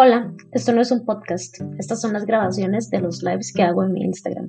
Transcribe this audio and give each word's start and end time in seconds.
Hola, 0.00 0.32
esto 0.52 0.72
no 0.72 0.80
es 0.80 0.92
un 0.92 1.04
podcast, 1.04 1.56
estas 1.76 2.00
son 2.00 2.12
las 2.12 2.24
grabaciones 2.24 2.88
de 2.88 3.00
los 3.00 3.24
lives 3.24 3.52
que 3.52 3.64
hago 3.64 3.82
en 3.82 3.92
mi 3.92 4.04
Instagram. 4.04 4.48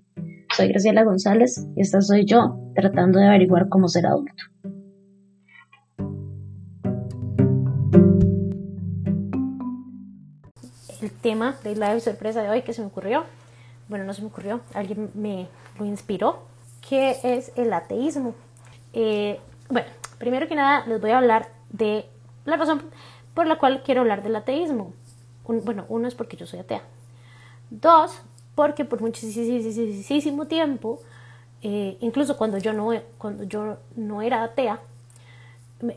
Soy 0.56 0.68
Graciela 0.68 1.04
González 1.04 1.66
y 1.76 1.82
esta 1.82 2.02
soy 2.02 2.24
yo 2.26 2.60
tratando 2.76 3.18
de 3.18 3.26
averiguar 3.26 3.68
cómo 3.68 3.88
ser 3.88 4.06
adulto. 4.06 4.44
El 11.02 11.10
tema 11.20 11.56
del 11.64 11.80
live 11.80 12.00
sorpresa 12.00 12.44
de 12.44 12.50
hoy 12.50 12.62
que 12.62 12.74
se 12.74 12.82
me 12.82 12.88
ocurrió, 12.90 13.24
bueno, 13.88 14.06
no 14.06 14.14
se 14.14 14.22
me 14.22 14.28
ocurrió, 14.28 14.62
alguien 14.76 15.10
me 15.16 15.48
lo 15.80 15.86
inspiró, 15.86 16.44
que 16.88 17.16
es 17.24 17.52
el 17.56 17.74
ateísmo. 17.74 18.36
Eh, 18.94 19.40
bueno, 19.68 19.88
primero 20.20 20.48
que 20.48 20.54
nada 20.54 20.86
les 20.86 21.02
voy 21.02 21.10
a 21.10 21.18
hablar 21.18 21.48
de 21.72 22.06
la 22.46 22.56
razón 22.56 22.84
por 23.34 23.48
la 23.48 23.58
cual 23.58 23.82
quiero 23.84 24.02
hablar 24.02 24.22
del 24.22 24.36
ateísmo 24.36 24.94
bueno, 25.58 25.86
uno 25.90 26.08
es 26.08 26.16
porque 26.16 26.38
yo 26.38 26.46
soy 26.46 26.60
atea. 26.60 26.84
Dos, 27.70 28.22
porque 28.56 28.86
por 28.86 29.02
muchísimo 29.02 30.46
tiempo, 30.46 31.00
eh, 31.62 31.98
incluso 32.02 32.38
cuando 32.38 32.58
yo, 32.58 32.74
no, 32.74 32.92
cuando 33.18 33.44
yo 33.44 33.78
no 33.96 34.22
era 34.22 34.44
atea, 34.44 34.80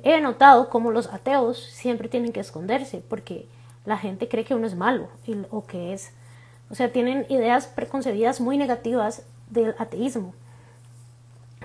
he 0.03 0.21
notado 0.21 0.69
cómo 0.69 0.91
los 0.91 1.13
ateos 1.13 1.59
siempre 1.59 2.09
tienen 2.09 2.33
que 2.33 2.41
esconderse 2.41 3.03
porque 3.09 3.47
la 3.85 3.99
gente 3.99 4.29
cree 4.29 4.45
que 4.45 4.55
uno 4.55 4.67
es 4.67 4.77
malo 4.77 5.09
o 5.51 5.67
que 5.67 5.93
es, 5.93 6.13
o 6.71 6.75
sea, 6.75 6.93
tienen 6.93 7.27
ideas 7.29 7.67
preconcebidas 7.67 8.41
muy 8.41 8.57
negativas 8.57 9.25
del 9.51 9.75
ateísmo, 9.79 10.35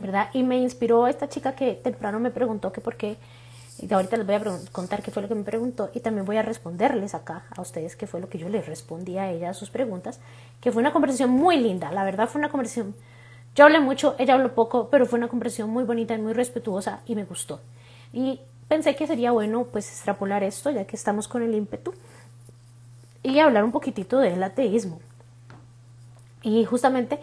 ¿verdad? 0.02 0.30
Y 0.34 0.44
me 0.44 0.58
inspiró 0.58 1.08
esta 1.08 1.30
chica 1.30 1.54
que 1.54 1.74
temprano 1.74 2.20
me 2.20 2.32
preguntó 2.32 2.72
que 2.72 2.82
por 2.82 2.98
qué 2.98 3.18
y 3.80 3.94
ahorita 3.94 4.18
les 4.18 4.26
voy 4.26 4.36
a 4.36 4.42
contar 4.72 5.04
qué 5.04 5.12
fue 5.12 5.22
lo 5.22 5.28
que 5.28 5.36
me 5.36 5.44
preguntó 5.44 5.90
y 5.94 6.00
también 6.00 6.26
voy 6.26 6.38
a 6.38 6.42
responderles 6.42 7.14
acá 7.14 7.46
a 7.56 7.62
ustedes 7.62 7.96
qué 7.96 8.08
fue 8.08 8.20
lo 8.20 8.30
que 8.30 8.38
yo 8.38 8.50
les 8.50 8.66
respondí 8.66 9.18
a 9.18 9.30
ella 9.30 9.52
a 9.52 9.54
sus 9.54 9.70
preguntas, 9.70 10.20
que 10.62 10.72
fue 10.72 10.82
una 10.82 10.94
conversación 10.94 11.30
muy 11.30 11.58
linda, 11.58 11.92
la 11.92 12.04
verdad 12.04 12.28
fue 12.28 12.40
una 12.40 12.50
conversación, 12.50 12.96
yo 13.56 13.66
hablé 13.66 13.80
mucho, 13.80 14.16
ella 14.18 14.34
habló 14.34 14.54
poco, 14.54 14.90
pero 14.90 15.06
fue 15.06 15.18
una 15.18 15.28
conversación 15.28 15.70
muy 15.70 15.84
bonita 15.84 16.14
y 16.14 16.20
muy 16.20 16.34
respetuosa 16.34 17.02
y 17.06 17.16
me 17.16 17.24
gustó. 17.26 17.60
Y 18.14 18.40
pensé 18.68 18.96
que 18.96 19.08
sería 19.08 19.32
bueno 19.32 19.66
pues 19.72 19.90
extrapolar 19.90 20.44
esto 20.44 20.70
ya 20.72 20.86
que 20.86 20.96
estamos 20.96 21.28
con 21.28 21.42
el 21.42 21.56
ímpetu 21.56 21.94
y 23.24 23.40
hablar 23.40 23.64
un 23.64 23.72
poquitito 23.72 24.20
del 24.20 24.44
ateísmo. 24.44 25.00
Y 26.44 26.66
justamente 26.66 27.20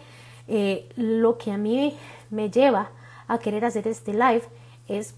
eh, 0.47 0.89
lo 0.95 1.37
que 1.37 1.51
a 1.51 1.57
mí 1.57 1.97
me 2.29 2.49
lleva 2.49 2.89
a 3.27 3.39
querer 3.39 3.65
hacer 3.65 3.87
este 3.87 4.13
live 4.13 4.43
es 4.87 5.15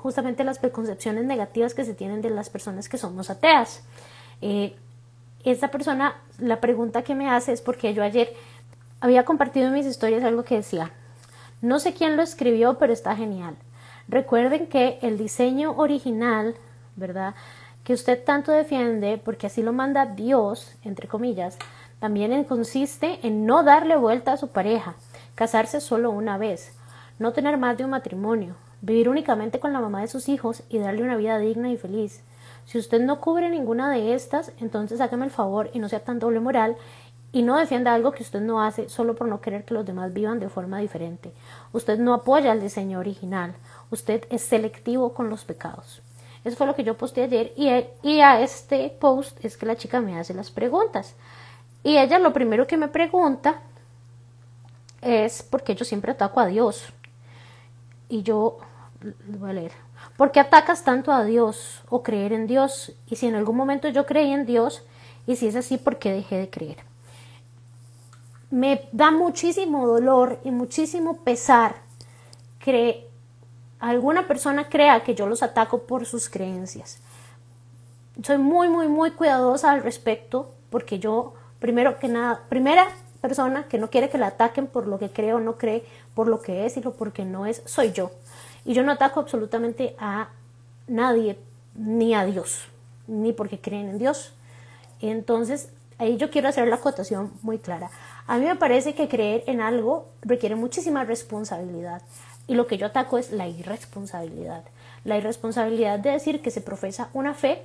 justamente 0.00 0.44
las 0.44 0.58
preconcepciones 0.58 1.24
negativas 1.24 1.74
que 1.74 1.84
se 1.84 1.94
tienen 1.94 2.22
de 2.22 2.30
las 2.30 2.50
personas 2.50 2.88
que 2.88 2.98
somos 2.98 3.30
ateas. 3.30 3.82
Eh, 4.40 4.74
esta 5.44 5.68
persona, 5.70 6.16
la 6.38 6.60
pregunta 6.60 7.02
que 7.02 7.14
me 7.14 7.30
hace 7.30 7.52
es 7.52 7.60
porque 7.60 7.94
yo 7.94 8.02
ayer 8.02 8.34
había 9.00 9.24
compartido 9.24 9.68
en 9.68 9.74
mis 9.74 9.86
historias 9.86 10.24
algo 10.24 10.42
que 10.42 10.56
decía, 10.56 10.90
no 11.62 11.78
sé 11.78 11.94
quién 11.94 12.16
lo 12.16 12.22
escribió, 12.22 12.78
pero 12.78 12.92
está 12.92 13.14
genial. 13.14 13.56
Recuerden 14.08 14.66
que 14.66 14.98
el 15.02 15.18
diseño 15.18 15.72
original, 15.72 16.54
¿verdad? 16.96 17.34
Que 17.84 17.92
usted 17.92 18.22
tanto 18.24 18.52
defiende, 18.52 19.20
porque 19.22 19.46
así 19.46 19.62
lo 19.62 19.72
manda 19.72 20.06
Dios, 20.06 20.74
entre 20.82 21.08
comillas, 21.08 21.58
también 22.00 22.44
consiste 22.44 23.20
en 23.22 23.44
no 23.44 23.62
darle 23.62 23.96
vuelta 23.96 24.32
a 24.32 24.36
su 24.36 24.48
pareja, 24.48 24.94
casarse 25.34 25.80
solo 25.80 26.10
una 26.10 26.38
vez, 26.38 26.72
no 27.18 27.32
tener 27.32 27.58
más 27.58 27.76
de 27.76 27.84
un 27.84 27.90
matrimonio, 27.90 28.56
vivir 28.82 29.08
únicamente 29.08 29.60
con 29.60 29.72
la 29.72 29.80
mamá 29.80 30.00
de 30.00 30.08
sus 30.08 30.28
hijos 30.28 30.62
y 30.68 30.78
darle 30.78 31.02
una 31.02 31.16
vida 31.16 31.38
digna 31.38 31.70
y 31.70 31.76
feliz. 31.76 32.22
Si 32.64 32.78
usted 32.78 33.00
no 33.00 33.20
cubre 33.20 33.50
ninguna 33.50 33.90
de 33.90 34.14
estas, 34.14 34.52
entonces 34.60 35.00
hágame 35.00 35.24
el 35.24 35.30
favor 35.30 35.70
y 35.72 35.78
no 35.78 35.88
sea 35.88 36.00
tan 36.00 36.18
doble 36.18 36.40
moral 36.40 36.76
y 37.32 37.42
no 37.42 37.56
defienda 37.56 37.94
algo 37.94 38.12
que 38.12 38.22
usted 38.22 38.40
no 38.40 38.62
hace 38.62 38.88
solo 38.88 39.14
por 39.14 39.28
no 39.28 39.40
querer 39.40 39.64
que 39.64 39.74
los 39.74 39.86
demás 39.86 40.12
vivan 40.12 40.40
de 40.40 40.48
forma 40.48 40.78
diferente. 40.78 41.32
Usted 41.72 41.98
no 41.98 42.14
apoya 42.14 42.52
el 42.52 42.60
diseño 42.60 42.98
original, 42.98 43.54
usted 43.90 44.24
es 44.30 44.42
selectivo 44.42 45.14
con 45.14 45.30
los 45.30 45.44
pecados. 45.44 46.02
Eso 46.44 46.56
fue 46.56 46.66
lo 46.66 46.74
que 46.74 46.84
yo 46.84 46.96
posté 46.96 47.24
ayer 47.24 47.52
y, 47.56 47.68
y 48.02 48.20
a 48.20 48.40
este 48.40 48.88
post 48.98 49.44
es 49.44 49.56
que 49.56 49.66
la 49.66 49.76
chica 49.76 50.00
me 50.00 50.18
hace 50.18 50.34
las 50.34 50.50
preguntas. 50.50 51.14
Y 51.82 51.98
ella 51.98 52.18
lo 52.18 52.32
primero 52.32 52.66
que 52.66 52.76
me 52.76 52.88
pregunta 52.88 53.60
es 55.02 55.42
porque 55.42 55.74
yo 55.74 55.84
siempre 55.84 56.12
ataco 56.12 56.40
a 56.40 56.46
Dios. 56.46 56.92
Y 58.08 58.22
yo 58.22 58.58
voy 59.26 59.50
a 59.50 59.52
leer. 59.52 59.72
¿Por 60.16 60.32
qué 60.32 60.40
atacas 60.40 60.84
tanto 60.84 61.12
a 61.12 61.24
Dios 61.24 61.82
o 61.88 62.02
creer 62.02 62.32
en 62.32 62.46
Dios? 62.46 62.92
Y 63.06 63.16
si 63.16 63.26
en 63.26 63.34
algún 63.34 63.56
momento 63.56 63.88
yo 63.88 64.06
creí 64.06 64.32
en 64.32 64.46
Dios, 64.46 64.84
y 65.26 65.36
si 65.36 65.46
es 65.46 65.56
así, 65.56 65.78
¿por 65.78 65.98
qué 65.98 66.12
dejé 66.12 66.36
de 66.36 66.50
creer? 66.50 66.78
Me 68.50 68.88
da 68.92 69.10
muchísimo 69.10 69.86
dolor 69.86 70.40
y 70.44 70.50
muchísimo 70.50 71.18
pesar 71.18 71.76
que 72.58 73.08
alguna 73.78 74.26
persona 74.26 74.68
crea 74.68 75.02
que 75.02 75.14
yo 75.14 75.26
los 75.26 75.42
ataco 75.42 75.82
por 75.82 76.04
sus 76.04 76.28
creencias. 76.28 76.98
Soy 78.22 78.38
muy, 78.38 78.68
muy, 78.68 78.88
muy 78.88 79.12
cuidadosa 79.12 79.70
al 79.70 79.82
respecto 79.82 80.52
porque 80.68 80.98
yo, 80.98 81.34
primero 81.58 81.98
que 81.98 82.08
nada, 82.08 82.42
primera 82.48 82.88
persona 83.20 83.68
que 83.68 83.78
no 83.78 83.88
quiere 83.88 84.08
que 84.08 84.18
la 84.18 84.28
ataquen 84.28 84.66
por 84.66 84.86
lo 84.86 84.98
que 84.98 85.10
cree 85.10 85.34
o 85.34 85.40
no 85.40 85.56
cree, 85.56 85.84
por 86.14 86.26
lo 86.26 86.40
que 86.40 86.66
es 86.66 86.76
y 86.76 86.80
lo 86.80 86.94
por 86.94 87.18
no 87.20 87.46
es, 87.46 87.62
soy 87.66 87.92
yo. 87.92 88.10
Y 88.64 88.74
yo 88.74 88.82
no 88.82 88.92
ataco 88.92 89.20
absolutamente 89.20 89.94
a 89.98 90.28
nadie, 90.86 91.38
ni 91.74 92.14
a 92.14 92.24
Dios, 92.24 92.68
ni 93.06 93.32
porque 93.32 93.60
creen 93.60 93.88
en 93.88 93.98
Dios. 93.98 94.34
Entonces, 95.00 95.70
ahí 95.98 96.16
yo 96.16 96.30
quiero 96.30 96.48
hacer 96.48 96.68
la 96.68 96.76
acotación 96.76 97.32
muy 97.42 97.58
clara. 97.58 97.90
A 98.26 98.38
mí 98.38 98.44
me 98.44 98.56
parece 98.56 98.94
que 98.94 99.08
creer 99.08 99.44
en 99.46 99.60
algo 99.60 100.08
requiere 100.22 100.56
muchísima 100.56 101.04
responsabilidad. 101.04 102.02
Y 102.46 102.54
lo 102.54 102.66
que 102.66 102.78
yo 102.78 102.86
ataco 102.86 103.18
es 103.18 103.32
la 103.32 103.48
irresponsabilidad. 103.48 104.64
La 105.04 105.16
irresponsabilidad 105.16 105.98
de 105.98 106.10
decir 106.10 106.42
que 106.42 106.50
se 106.50 106.60
profesa 106.60 107.08
una 107.12 107.34
fe 107.34 107.62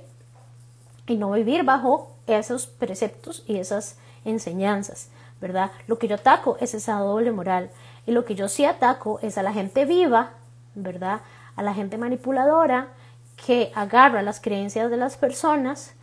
y 1.06 1.16
no 1.16 1.32
vivir 1.32 1.64
bajo 1.64 2.10
esos 2.26 2.66
preceptos 2.66 3.44
y 3.46 3.56
esas 3.56 3.96
enseñanzas, 4.24 5.08
¿verdad? 5.40 5.70
Lo 5.86 5.98
que 5.98 6.08
yo 6.08 6.16
ataco 6.16 6.56
es 6.60 6.74
esa 6.74 6.98
doble 6.98 7.32
moral. 7.32 7.70
Y 8.06 8.12
lo 8.12 8.24
que 8.24 8.34
yo 8.34 8.48
sí 8.48 8.64
ataco 8.64 9.18
es 9.22 9.38
a 9.38 9.42
la 9.42 9.52
gente 9.52 9.84
viva 9.84 10.32
¿verdad? 10.76 11.22
A 11.56 11.62
la 11.62 11.74
gente 11.74 11.98
manipuladora 11.98 12.88
que 13.36 13.72
agarra 13.74 14.22
las 14.22 14.40
creencias 14.40 14.90
de 14.90 14.96
las 14.96 15.16
personas 15.16 15.94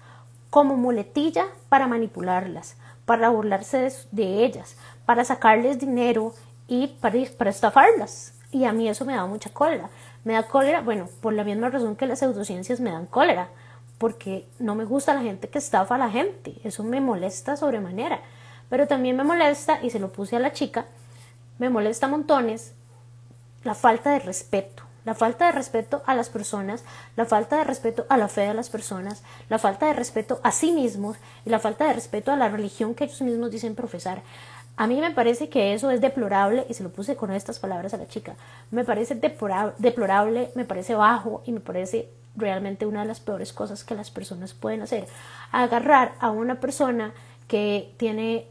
como 0.50 0.78
muletilla 0.78 1.46
para 1.70 1.88
manipularlas, 1.88 2.76
para 3.06 3.30
burlarse 3.30 3.92
de, 4.12 4.46
ellas, 4.46 4.78
para 5.06 5.24
sacarles 5.26 5.80
dinero 5.80 6.34
y 6.68 6.88
para, 6.88 7.18
para 7.38 7.50
estafarlas. 7.50 8.34
Y 8.52 8.66
a 8.66 8.74
mí 8.74 8.88
eso 8.88 9.04
me 9.04 9.16
da 9.16 9.26
mucha 9.26 9.52
cólera. 9.52 9.90
Me 10.24 10.34
da 10.34 10.44
cólera, 10.44 10.82
bueno, 10.82 11.10
por 11.22 11.34
la 11.34 11.44
misma 11.44 11.70
razón 11.70 11.96
que 11.96 12.06
las 12.06 12.20
pseudociencias 12.20 12.80
me 12.80 12.92
dan 12.92 13.08
cólera, 13.08 13.50
porque 13.98 14.48
no 14.60 14.76
me 14.76 14.86
gusta 14.86 15.14
la 15.14 15.22
gente 15.22 15.50
que 15.50 15.58
estafa 15.58 15.96
a 15.96 15.98
la 15.98 16.12
gente. 16.12 16.54
Eso 16.64 16.84
me 16.84 17.02
molesta 17.02 17.58
sobremanera. 17.58 18.22
Pero 18.70 18.88
también 18.88 19.18
me 19.18 19.24
molesta, 19.24 19.80
y 19.82 19.90
se 19.90 20.00
lo 20.00 20.12
puse 20.12 20.36
a 20.36 20.40
la 20.40 20.52
chica, 20.52 20.86
me 21.58 21.70
molesta 21.70 22.08
montones 22.08 22.76
la 23.64 23.76
falta 23.76 24.12
de 24.12 24.20
respeto, 24.20 24.84
la 25.06 25.16
falta 25.16 25.46
de 25.46 25.52
respeto 25.52 26.02
a 26.06 26.16
las 26.16 26.30
personas, 26.30 26.84
la 27.16 27.26
falta 27.26 27.58
de 27.58 27.64
respeto 27.64 28.06
a 28.10 28.18
la 28.18 28.28
fe 28.28 28.42
de 28.42 28.54
las 28.54 28.70
personas, 28.70 29.24
la 29.50 29.60
falta 29.60 29.88
de 29.88 29.94
respeto 29.94 30.40
a 30.44 30.52
sí 30.52 30.72
mismos 30.72 31.18
y 31.46 31.50
la 31.50 31.60
falta 31.60 31.88
de 31.88 31.94
respeto 31.94 32.32
a 32.32 32.38
la 32.38 32.50
religión 32.50 32.96
que 32.96 33.06
ellos 33.06 33.22
mismos 33.22 33.52
dicen 33.52 33.76
profesar. 33.76 34.22
A 34.76 34.88
mí 34.88 35.00
me 35.00 35.12
parece 35.12 35.50
que 35.50 35.74
eso 35.74 35.92
es 35.92 36.02
deplorable 36.02 36.66
y 36.68 36.74
se 36.74 36.84
lo 36.84 36.90
puse 36.90 37.16
con 37.16 37.32
estas 37.32 37.60
palabras 37.60 37.94
a 37.94 37.98
la 37.98 38.08
chica. 38.08 38.36
Me 38.72 38.84
parece 38.84 39.14
deplorable, 39.16 40.50
me 40.56 40.66
parece 40.66 40.96
bajo 40.96 41.44
y 41.46 41.52
me 41.52 41.60
parece 41.60 42.10
realmente 42.36 42.88
una 42.88 43.02
de 43.02 43.08
las 43.08 43.20
peores 43.20 43.54
cosas 43.54 43.84
que 43.84 43.94
las 43.94 44.10
personas 44.10 44.54
pueden 44.54 44.82
hacer. 44.82 45.06
Agarrar 45.52 46.14
a 46.20 46.32
una 46.32 46.60
persona 46.60 47.14
que 47.48 47.94
tiene 47.98 48.48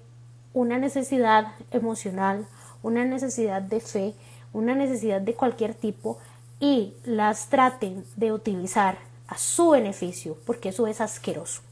una 0.54 0.78
necesidad 0.78 1.48
emocional, 1.72 2.46
una 2.84 3.04
necesidad 3.04 3.62
de 3.62 3.80
fe, 3.80 4.14
una 4.52 4.74
necesidad 4.74 5.20
de 5.20 5.34
cualquier 5.34 5.74
tipo 5.74 6.18
y 6.60 6.94
las 7.04 7.48
traten 7.48 8.04
de 8.16 8.32
utilizar 8.32 8.98
a 9.28 9.38
su 9.38 9.70
beneficio, 9.70 10.36
porque 10.46 10.68
eso 10.68 10.86
es 10.86 11.00
asqueroso. 11.00 11.62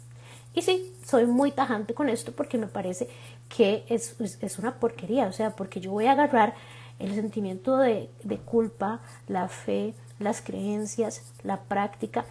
Y 0.54 0.62
sí, 0.62 0.92
soy 1.06 1.26
muy 1.26 1.52
tajante 1.52 1.94
con 1.94 2.08
esto 2.08 2.32
porque 2.32 2.58
me 2.58 2.66
parece 2.66 3.08
que 3.48 3.84
es, 3.88 4.16
una 4.58 4.74
porquería, 4.74 5.26
o 5.26 5.32
sea, 5.32 5.50
porque 5.54 5.80
yo 5.80 5.92
voy 5.92 6.06
a 6.06 6.12
agarrar 6.12 6.54
el 6.98 7.14
sentimiento 7.14 7.76
de, 7.76 8.10
de 8.24 8.38
culpa, 8.38 9.00
la 9.28 9.48
fe, 9.48 9.94
las 10.18 10.42
creencias, 10.42 11.22
la 11.44 11.60
práctica, 11.60 12.24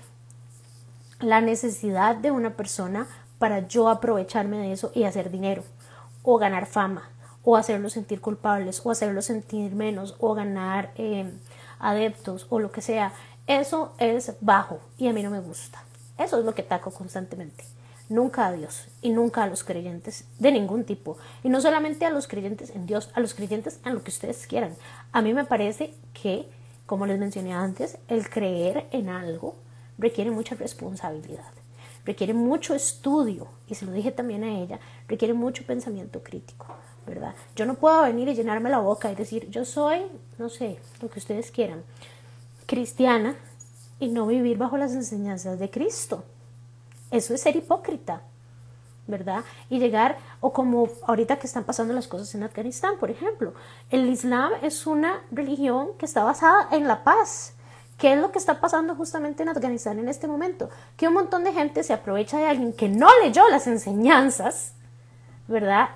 la 1.22 1.42
necesidad 1.42 2.16
de 2.16 2.32
una 2.32 2.52
persona 2.52 3.08
para 3.38 3.68
yo 3.68 3.90
aprovecharme 3.90 4.58
de 4.58 4.74
eso 4.74 4.92
y 4.94 5.04
hacer 5.04 5.32
dinero 5.32 5.64
o 6.24 6.38
ganar 6.38 6.66
fama 6.66 7.10
o 7.50 7.58
hacerlos 7.58 7.94
sentir 7.94 8.22
culpables 8.22 8.80
o 8.84 8.92
hacerlos 8.92 9.26
sentir 9.26 9.74
menos 9.74 10.16
o 10.20 10.36
ganar 10.36 10.92
eh, 10.98 11.34
adeptos 11.80 12.46
o 12.52 12.60
lo 12.60 12.72
que 12.72 12.82
sea. 12.82 13.12
Eso 13.48 13.94
es 13.98 14.36
bajo 14.40 14.80
y 15.00 15.08
a 15.08 15.14
mí 15.14 15.24
no 15.24 15.32
me 15.32 15.40
gusta. 15.40 15.84
Eso 16.20 16.38
es 16.38 16.46
lo 16.46 16.54
que 16.54 16.62
taco 16.62 16.92
constantemente. 16.92 17.64
nunca 18.08 18.46
a 18.46 18.52
Dios 18.52 18.88
y 19.02 19.10
nunca 19.10 19.42
a 19.42 19.48
los 19.48 19.64
creyentes 19.64 20.26
de 20.38 20.52
ningún 20.52 20.84
tipo. 20.84 21.18
Y 21.44 21.50
no 21.50 21.60
solamente 21.60 22.06
a 22.06 22.12
los 22.12 22.28
creyentes 22.28 22.70
en 22.70 22.86
Dios, 22.86 23.10
a 23.16 23.20
los 23.20 23.34
creyentes 23.34 23.80
en 23.84 23.96
lo 23.96 24.04
que 24.04 24.12
ustedes 24.12 24.46
quieran. 24.46 24.76
A 25.12 25.24
mí 25.24 25.34
me 25.34 25.46
parece 25.46 25.96
que, 26.14 26.48
como 26.86 27.08
les 27.08 27.18
mencioné 27.18 27.54
antes, 27.54 27.98
el 28.10 28.30
creer 28.30 28.86
en 28.92 29.10
algo 29.10 29.56
requiere 29.98 30.30
mucha 30.30 30.54
responsabilidad, 30.54 31.52
requiere 32.06 32.36
mucho 32.36 32.76
estudio, 32.76 33.48
y 33.68 33.74
se 33.74 33.86
lo 33.86 33.92
dije 33.92 34.12
también 34.12 34.44
a 34.44 34.60
ella, 34.60 34.80
requiere 35.08 35.34
mucho 35.34 35.66
pensamiento 35.66 36.24
crítico, 36.24 36.68
¿verdad? 37.10 37.34
Yo 37.56 37.66
no 37.66 37.74
puedo 37.74 38.04
venir 38.04 38.30
y 38.30 38.36
llenarme 38.36 38.70
la 38.70 38.78
boca 38.78 39.12
y 39.12 39.16
decir, 39.16 39.50
yo 39.50 39.66
soy, 39.66 40.04
no 40.38 40.48
sé, 40.48 40.80
lo 41.02 41.10
que 41.10 41.20
ustedes 41.20 41.52
quieran, 41.52 41.84
cristiana 42.68 43.36
y 44.00 44.10
no 44.10 44.28
vivir 44.28 44.58
bajo 44.58 44.78
las 44.78 44.94
enseñanzas 44.94 45.60
de 45.60 45.70
Cristo. 45.70 46.24
Eso 47.12 47.34
es 47.34 47.42
ser 47.42 47.56
hipócrita, 47.56 48.22
¿verdad? 49.08 49.44
Y 49.70 49.80
llegar, 49.80 50.18
o 50.40 50.54
como 50.54 50.88
ahorita 51.08 51.38
que 51.38 51.48
están 51.48 51.64
pasando 51.64 51.94
las 51.94 52.08
cosas 52.08 52.34
en 52.36 52.44
Afganistán, 52.44 52.94
por 53.00 53.10
ejemplo, 53.10 53.54
el 53.90 54.08
Islam 54.08 54.52
es 54.62 54.86
una 54.86 55.22
religión 55.32 55.90
que 55.98 56.06
está 56.06 56.24
basada 56.24 56.70
en 56.72 56.88
la 56.88 57.04
paz. 57.04 57.56
¿Qué 57.98 58.14
es 58.14 58.20
lo 58.20 58.32
que 58.32 58.38
está 58.38 58.62
pasando 58.62 58.96
justamente 58.96 59.44
en 59.44 59.50
Afganistán 59.50 60.00
en 60.00 60.08
este 60.08 60.28
momento? 60.28 60.70
Que 60.96 61.08
un 61.08 61.16
montón 61.16 61.44
de 61.44 61.52
gente 61.52 61.84
se 61.84 61.92
aprovecha 61.92 62.38
de 62.38 62.46
alguien 62.46 62.72
que 62.72 62.88
no 62.88 63.08
leyó 63.22 63.50
las 63.50 63.68
enseñanzas, 63.68 64.74
¿verdad? 65.48 65.90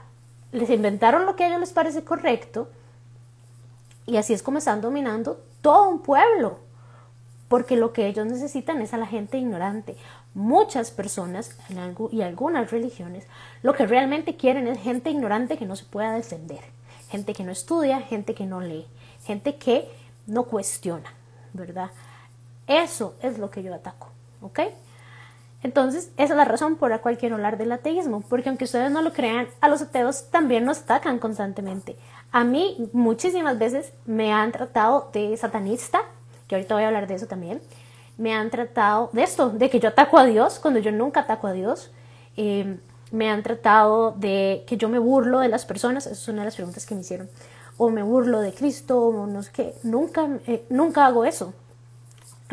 Les 0.53 0.69
inventaron 0.69 1.25
lo 1.25 1.35
que 1.35 1.43
a 1.43 1.47
ellos 1.47 1.59
les 1.59 1.73
parece 1.73 2.05
correcto 2.05 2.69
y 4.05 4.17
así 4.17 4.33
es 4.33 4.43
como 4.43 4.57
están 4.57 4.81
dominando 4.81 5.41
todo 5.61 5.89
un 5.89 5.99
pueblo, 5.99 6.59
porque 7.47 7.75
lo 7.75 7.93
que 7.93 8.07
ellos 8.07 8.25
necesitan 8.25 8.81
es 8.81 8.93
a 8.93 8.97
la 8.97 9.07
gente 9.07 9.37
ignorante. 9.37 9.95
Muchas 10.33 10.91
personas 10.91 11.57
y 12.11 12.21
algunas 12.21 12.71
religiones 12.71 13.25
lo 13.61 13.73
que 13.73 13.85
realmente 13.85 14.35
quieren 14.35 14.67
es 14.67 14.79
gente 14.79 15.09
ignorante 15.09 15.57
que 15.57 15.65
no 15.65 15.75
se 15.75 15.85
pueda 15.85 16.13
defender, 16.13 16.61
gente 17.09 17.33
que 17.33 17.43
no 17.43 17.51
estudia, 17.51 18.01
gente 18.01 18.33
que 18.33 18.45
no 18.45 18.61
lee, 18.61 18.87
gente 19.23 19.55
que 19.57 19.89
no 20.25 20.43
cuestiona, 20.43 21.13
¿verdad? 21.53 21.91
Eso 22.67 23.15
es 23.21 23.37
lo 23.37 23.49
que 23.49 23.63
yo 23.63 23.73
ataco, 23.73 24.09
¿ok? 24.41 24.59
Entonces, 25.63 26.11
esa 26.17 26.33
es 26.33 26.37
la 26.37 26.45
razón 26.45 26.75
por 26.75 26.89
la 26.89 26.99
cual 26.99 27.17
quiero 27.17 27.35
hablar 27.35 27.57
del 27.57 27.71
ateísmo, 27.71 28.21
porque 28.29 28.49
aunque 28.49 28.65
ustedes 28.65 28.91
no 28.91 29.01
lo 29.01 29.13
crean, 29.13 29.47
a 29.61 29.69
los 29.69 29.81
ateos 29.81 30.29
también 30.29 30.65
nos 30.65 30.81
atacan 30.81 31.19
constantemente. 31.19 31.95
A 32.31 32.43
mí 32.43 32.89
muchísimas 32.91 33.57
veces 33.57 33.93
me 34.05 34.33
han 34.33 34.51
tratado 34.51 35.09
de 35.13 35.35
satanista, 35.37 36.01
que 36.47 36.55
ahorita 36.55 36.75
voy 36.75 36.83
a 36.83 36.87
hablar 36.87 37.07
de 37.07 37.15
eso 37.15 37.27
también, 37.27 37.61
me 38.17 38.33
han 38.33 38.49
tratado 38.49 39.09
de 39.13 39.23
esto, 39.23 39.49
de 39.49 39.69
que 39.69 39.79
yo 39.79 39.89
ataco 39.89 40.17
a 40.17 40.25
Dios 40.25 40.59
cuando 40.59 40.79
yo 40.79 40.91
nunca 40.91 41.21
ataco 41.21 41.47
a 41.47 41.53
Dios. 41.53 41.91
Em, 42.35 42.79
me 43.11 43.29
han 43.29 43.43
tratado 43.43 44.11
de 44.17 44.63
que 44.67 44.75
yo 44.75 44.89
me 44.89 44.99
burlo 44.99 45.39
de 45.39 45.47
las 45.47 45.65
personas, 45.65 46.07
esa 46.07 46.13
es 46.13 46.27
una 46.27 46.39
de 46.39 46.45
las 46.45 46.55
preguntas 46.55 46.85
que 46.85 46.95
me 46.95 47.01
hicieron, 47.01 47.29
o 47.77 47.89
me 47.89 48.01
burlo 48.03 48.39
de 48.41 48.53
Cristo, 48.53 48.99
o 48.99 49.27
no 49.27 49.43
sé 49.43 49.51
qué, 49.53 49.73
nunca, 49.83 50.27
eh, 50.47 50.65
nunca 50.69 51.05
hago 51.05 51.23
eso. 51.23 51.53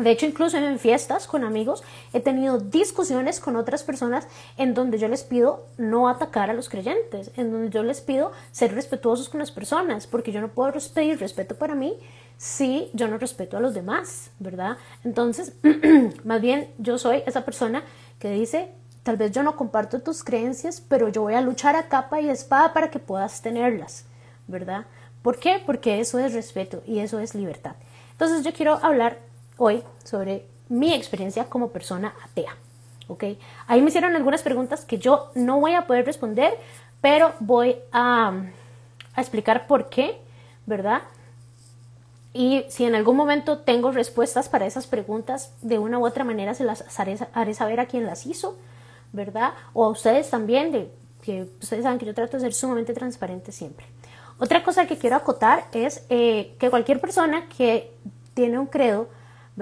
De 0.01 0.09
hecho, 0.09 0.25
incluso 0.25 0.57
en 0.57 0.79
fiestas 0.79 1.27
con 1.27 1.43
amigos 1.43 1.83
he 2.11 2.21
tenido 2.21 2.57
discusiones 2.57 3.39
con 3.39 3.55
otras 3.55 3.83
personas 3.83 4.27
en 4.57 4.73
donde 4.73 4.97
yo 4.97 5.07
les 5.07 5.21
pido 5.21 5.67
no 5.77 6.09
atacar 6.09 6.49
a 6.49 6.53
los 6.53 6.69
creyentes, 6.69 7.29
en 7.37 7.51
donde 7.51 7.69
yo 7.69 7.83
les 7.83 8.01
pido 8.01 8.31
ser 8.51 8.73
respetuosos 8.73 9.29
con 9.29 9.39
las 9.39 9.51
personas, 9.51 10.07
porque 10.07 10.31
yo 10.31 10.41
no 10.41 10.47
puedo 10.47 10.73
pedir 10.95 11.19
respeto 11.19 11.55
para 11.55 11.75
mí 11.75 11.95
si 12.37 12.89
yo 12.93 13.07
no 13.07 13.19
respeto 13.19 13.57
a 13.57 13.59
los 13.59 13.75
demás, 13.75 14.31
¿verdad? 14.39 14.77
Entonces, 15.03 15.53
más 16.23 16.41
bien 16.41 16.71
yo 16.79 16.97
soy 16.97 17.21
esa 17.27 17.45
persona 17.45 17.83
que 18.17 18.31
dice, 18.31 18.71
tal 19.03 19.17
vez 19.17 19.31
yo 19.31 19.43
no 19.43 19.55
comparto 19.55 19.99
tus 19.99 20.23
creencias, 20.23 20.81
pero 20.81 21.09
yo 21.09 21.21
voy 21.21 21.35
a 21.35 21.41
luchar 21.41 21.75
a 21.75 21.89
capa 21.89 22.19
y 22.19 22.29
espada 22.29 22.73
para 22.73 22.89
que 22.89 22.97
puedas 22.97 23.43
tenerlas, 23.43 24.05
¿verdad? 24.47 24.87
¿Por 25.21 25.37
qué? 25.37 25.61
Porque 25.63 25.99
eso 25.99 26.17
es 26.17 26.33
respeto 26.33 26.81
y 26.87 26.99
eso 26.99 27.19
es 27.19 27.35
libertad. 27.35 27.75
Entonces 28.13 28.43
yo 28.43 28.51
quiero 28.51 28.79
hablar 28.83 29.30
hoy 29.61 29.83
sobre 30.03 30.47
mi 30.69 30.91
experiencia 30.91 31.45
como 31.45 31.69
persona 31.69 32.15
atea, 32.23 32.55
¿ok? 33.07 33.25
Ahí 33.67 33.81
me 33.81 33.89
hicieron 33.89 34.15
algunas 34.15 34.41
preguntas 34.41 34.85
que 34.85 34.97
yo 34.97 35.29
no 35.35 35.59
voy 35.59 35.75
a 35.75 35.85
poder 35.85 36.03
responder, 36.03 36.57
pero 36.99 37.33
voy 37.39 37.75
a, 37.91 38.33
a 39.13 39.21
explicar 39.21 39.67
por 39.67 39.89
qué, 39.89 40.19
¿verdad? 40.65 41.03
Y 42.33 42.65
si 42.69 42.85
en 42.85 42.95
algún 42.95 43.15
momento 43.17 43.59
tengo 43.59 43.91
respuestas 43.91 44.49
para 44.49 44.65
esas 44.65 44.87
preguntas, 44.87 45.53
de 45.61 45.77
una 45.77 45.99
u 45.99 46.05
otra 46.07 46.23
manera 46.23 46.55
se 46.55 46.63
las 46.63 46.83
haré, 46.99 47.53
saber 47.53 47.79
a 47.79 47.85
quien 47.85 48.07
las 48.07 48.25
hizo, 48.25 48.57
¿verdad? 49.13 49.53
O 49.73 49.85
a 49.85 49.89
ustedes 49.89 50.29
también, 50.31 50.71
de, 50.71 50.91
que 51.21 51.49
ustedes 51.61 51.83
saben 51.83 51.99
que 51.99 52.07
yo 52.07 52.15
trato 52.15 52.37
de 52.37 52.41
ser 52.41 52.53
sumamente 52.53 52.93
transparente 52.93 53.51
siempre. 53.51 53.85
Otra 54.39 54.63
cosa 54.63 54.87
que 54.87 54.97
quiero 54.97 55.17
acotar 55.17 55.65
es 55.71 56.03
eh, 56.09 56.55
que 56.57 56.71
cualquier 56.71 56.99
persona 56.99 57.47
que 57.47 57.93
tiene 58.33 58.57
un 58.57 58.65
credo, 58.65 59.09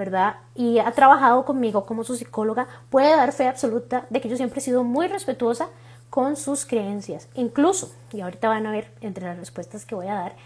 ¿verdad? 0.00 0.36
Y 0.54 0.78
ha 0.78 0.90
trabajado 0.92 1.44
conmigo 1.44 1.84
como 1.84 2.04
su 2.04 2.16
psicóloga, 2.16 2.66
puede 2.88 3.14
dar 3.14 3.32
fe 3.32 3.46
absoluta 3.46 4.06
de 4.08 4.22
que 4.22 4.30
yo 4.30 4.36
siempre 4.38 4.60
he 4.60 4.62
sido 4.62 4.82
muy 4.82 5.08
respetuosa 5.08 5.68
con 6.08 6.36
sus 6.36 6.64
creencias. 6.64 7.28
Incluso, 7.34 7.94
y 8.10 8.22
ahorita 8.22 8.48
van 8.48 8.66
a 8.66 8.72
ver 8.72 8.90
entre 9.02 9.26
las 9.26 9.36
respuestas 9.36 9.84
que 9.84 9.94
voy 9.94 10.06
a 10.06 10.14
dar, 10.14 10.36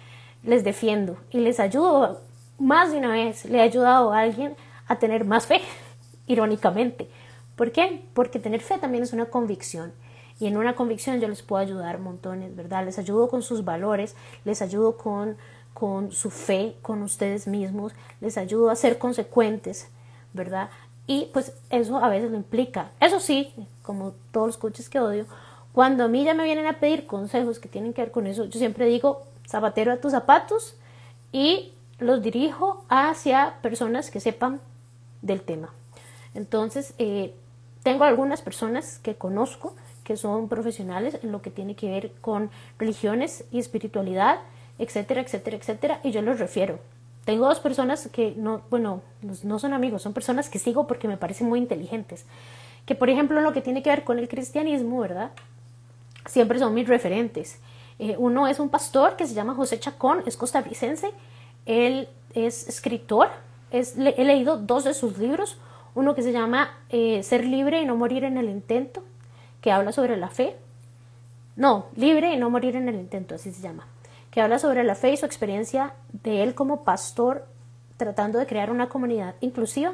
les 0.42 0.64
defiendo 0.64 1.18
y 1.30 1.38
les 1.38 1.60
ayudo 1.60 2.20
más 2.58 2.90
de 2.90 2.98
una 2.98 3.12
vez. 3.12 3.44
Le 3.44 3.58
he 3.58 3.60
ayudado 3.60 4.12
a 4.12 4.22
alguien 4.22 4.56
a 4.88 4.98
tener 4.98 5.24
más 5.24 5.46
fe, 5.46 5.60
irónicamente. 6.26 7.08
¿Por 7.54 7.70
qué? 7.70 8.02
Porque 8.12 8.40
tener 8.40 8.60
fe 8.60 8.78
también 8.78 9.04
es 9.04 9.12
una 9.12 9.26
convicción. 9.26 9.92
Y 10.40 10.48
en 10.48 10.56
una 10.56 10.74
convicción 10.74 11.20
yo 11.20 11.28
les 11.28 11.42
puedo 11.42 11.62
ayudar 11.62 12.00
montones, 12.00 12.56
¿verdad? 12.56 12.84
Les 12.84 12.98
ayudo 12.98 13.28
con 13.28 13.42
sus 13.42 13.64
valores, 13.64 14.16
les 14.44 14.62
ayudo 14.62 14.96
con, 14.96 15.36
con 15.75 16.12
su 16.12 16.31
fe, 16.31 16.76
con 16.81 17.03
ustedes 17.03 17.47
mismos, 17.47 17.93
les 18.21 18.38
ayudo 18.38 18.71
a 18.71 18.76
ser 18.76 18.99
consecuentes, 18.99 19.88
¿verdad? 20.32 20.71
Y 21.06 21.29
pues 21.32 21.53
eso 21.69 21.99
a 21.99 22.09
veces 22.09 22.31
lo 22.31 22.37
implica. 22.37 22.93
Eso 23.00 23.21
sí, 23.21 23.53
como 23.82 24.15
todos 24.31 24.47
los 24.47 24.56
coaches 24.56 24.88
que 24.88 25.00
odio, 25.00 25.26
cuando 25.73 26.05
a 26.05 26.09
mí 26.09 26.25
ya 26.25 26.35
me 26.35 26.44
vienen 26.44 26.67
a 26.67 26.79
pedir 26.79 27.06
consejos 27.06 27.59
que 27.59 27.69
tienen 27.69 27.93
que 27.93 28.03
ver 28.03 28.12
con 28.12 28.26
eso, 28.26 28.44
yo 28.44 28.59
siempre 28.59 28.87
digo, 28.87 29.25
zapatero 29.47 29.93
a 29.93 29.97
tus 29.97 30.12
zapatos 30.12 30.76
y 31.32 31.73
los 31.99 32.23
dirijo 32.23 32.85
hacia 32.88 33.59
personas 33.61 34.11
que 34.11 34.21
sepan 34.21 34.61
del 35.21 35.43
tema. 35.43 35.71
Entonces, 36.35 36.95
eh, 36.99 37.35
tengo 37.83 38.04
algunas 38.04 38.43
personas 38.43 38.99
que 38.99 39.16
conozco 39.16 39.75
que 40.04 40.16
son 40.16 40.49
profesionales 40.49 41.19
en 41.23 41.33
lo 41.33 41.43
que 41.43 41.50
tiene 41.50 41.75
que 41.75 41.90
ver 41.90 42.12
con 42.21 42.50
religiones 42.78 43.45
y 43.50 43.59
espiritualidad, 43.59 44.38
etcétera, 44.78 45.21
etcétera, 45.21 45.57
etcétera, 45.57 46.00
y 46.02 46.11
yo 46.11 46.23
los 46.23 46.38
refiero. 46.38 46.78
Tengo 47.25 47.47
dos 47.47 47.61
personas 47.61 48.09
que 48.12 48.35
no, 48.37 48.62
bueno, 48.71 49.00
no 49.43 49.59
son 49.59 49.73
amigos, 49.73 50.02
son 50.02 50.12
personas 50.12 50.50
que 50.50 50.59
sigo 50.59 50.87
porque 50.87 51.09
me 51.09 51.16
parecen 51.16 51.49
muy 51.49 51.59
inteligentes. 51.59 52.26
Que, 52.85 52.95
por 52.95 53.09
ejemplo, 53.09 53.38
en 53.38 53.45
lo 53.45 53.52
que 53.52 53.62
tiene 53.62 53.83
que 53.83 53.90
ver 53.90 54.04
con 54.04 54.19
el 54.19 54.28
cristianismo, 54.28 55.00
¿verdad? 55.00 55.31
Siempre 56.26 56.59
son 56.59 56.75
mis 56.75 56.87
referentes. 56.87 57.61
Eh, 57.99 58.16
uno 58.19 58.47
es 58.47 58.61
un 58.61 58.69
pastor 58.69 59.16
que 59.16 59.26
se 59.26 59.35
llama 59.35 59.54
José 59.54 59.81
Chacón, 59.81 60.23
es 60.26 60.37
costarricense. 60.37 61.12
Él 61.64 62.09
es 62.35 62.69
escritor. 62.69 63.28
Es, 63.71 63.97
he 63.97 64.25
leído 64.25 64.59
dos 64.59 64.85
de 64.85 64.93
sus 64.93 65.16
libros. 65.16 65.57
Uno 65.95 66.14
que 66.14 66.23
se 66.23 66.33
llama 66.33 66.76
eh, 66.90 67.23
Ser 67.23 67.45
libre 67.45 67.81
y 67.81 67.87
no 67.87 67.97
morir 67.97 68.25
en 68.25 68.37
el 68.37 68.50
intento, 68.50 69.02
que 69.62 69.73
habla 69.73 69.93
sobre 69.93 70.16
la 70.16 70.28
fe. 70.28 70.57
No, 71.57 71.87
libre 71.97 72.35
y 72.35 72.37
no 72.37 72.50
morir 72.50 72.76
en 72.76 72.88
el 72.88 72.97
intento, 72.97 73.37
así 73.37 73.52
se 73.52 73.62
llama. 73.62 73.87
Que 74.35 74.43
habla 74.43 74.59
sobre 74.59 74.83
la 74.83 74.97
fe 74.97 75.12
y 75.12 75.17
su 75.17 75.25
experiencia 75.25 75.95
de 76.25 76.43
él 76.43 76.55
como 76.55 76.83
pastor 76.83 77.47
tratando 77.97 78.38
de 78.38 78.47
crear 78.47 78.71
una 78.71 78.88
comunidad 78.88 79.37
inclusiva. 79.41 79.93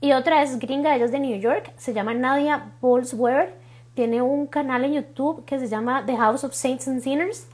Y 0.00 0.12
otra 0.12 0.42
es 0.42 0.58
gringa, 0.58 0.96
ella 0.96 1.04
es 1.04 1.12
de 1.12 1.20
New 1.20 1.38
York, 1.38 1.72
se 1.76 1.92
llama 1.92 2.14
Nadia 2.14 2.72
Bolsweber 2.80 3.52
tiene 3.98 4.22
un 4.22 4.46
canal 4.46 4.84
en 4.84 4.92
YouTube 4.92 5.44
que 5.44 5.58
se 5.58 5.66
llama 5.66 6.06
The 6.06 6.16
House 6.16 6.44
of 6.44 6.54
Saints 6.54 6.86
and 6.86 7.02
Sinners. 7.02 7.48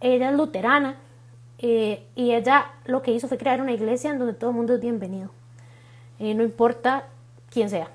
Ella 0.00 0.30
es 0.30 0.36
luterana 0.36 0.94
eh, 1.58 2.04
y 2.14 2.30
ella 2.32 2.66
lo 2.84 3.02
que 3.02 3.10
hizo 3.10 3.26
fue 3.26 3.38
crear 3.38 3.60
una 3.60 3.72
iglesia 3.72 4.12
en 4.12 4.20
donde 4.20 4.34
todo 4.34 4.50
el 4.50 4.56
mundo 4.56 4.74
es 4.74 4.80
bienvenido. 4.80 5.30
Eh, 6.20 6.32
no 6.34 6.44
importa 6.44 7.06
quién 7.50 7.70
sea, 7.70 7.88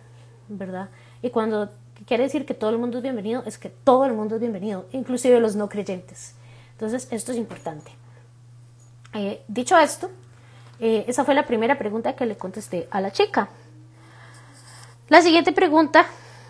¿verdad? 0.50 0.90
Y 1.22 1.30
cuando 1.30 1.70
quiere 2.06 2.24
decir 2.24 2.46
que 2.46 2.54
todo 2.54 2.72
el 2.72 2.80
mundo 2.80 2.98
es 2.98 3.04
bienvenido, 3.04 3.44
es 3.46 3.58
que 3.58 3.70
todo 3.70 4.04
el 4.04 4.12
mundo 4.12 4.36
es 4.36 4.42
bienvenido, 4.42 4.88
inclusive 4.92 5.40
los 5.40 5.56
no 5.56 5.70
creyentes. 5.70 6.36
Entonces, 6.76 7.08
esto 7.12 7.32
es 7.32 7.38
importante. 7.38 7.92
Eh, 9.14 9.44
dicho 9.48 9.78
esto, 9.78 10.10
esa 10.80 11.24
fue 11.24 11.34
la 11.34 11.46
primera 11.46 11.78
pregunta 11.78 12.14
que 12.14 12.26
le 12.26 12.36
contesté 12.36 12.88
a 12.92 13.00
la 13.00 13.12
chica. 13.12 13.48
La 15.08 15.22
siguiente 15.22 15.54
pregunta 15.54 16.06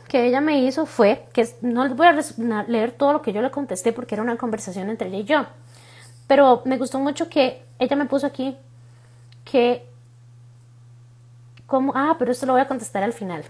que 0.08 0.26
ella 0.26 0.42
me 0.42 0.60
hizo 0.60 0.86
fue, 0.86 1.28
que 1.34 1.48
no 1.62 1.84
les 1.84 1.96
voy 1.96 2.08
a 2.08 2.64
leer 2.68 2.92
todo 2.92 3.14
lo 3.14 3.22
que 3.22 3.34
yo 3.34 3.42
le 3.42 3.52
contesté 3.52 3.92
porque 3.92 4.16
era 4.16 4.24
una 4.24 4.38
conversación 4.38 4.90
entre 4.90 5.10
ella 5.10 5.18
y 5.18 5.24
yo, 5.26 5.46
pero 6.28 6.62
me 6.66 6.78
gustó 6.78 7.00
mucho 7.00 7.30
que 7.30 7.64
ella 7.80 7.96
me 7.96 8.06
puso 8.06 8.26
aquí 8.26 8.58
que, 9.44 9.86
como, 11.68 11.94
ah, 11.96 12.16
pero 12.18 12.32
esto 12.32 12.46
lo 12.46 12.54
voy 12.54 12.62
a 12.62 12.68
contestar 12.68 13.04
al 13.04 13.14
final. 13.14 13.44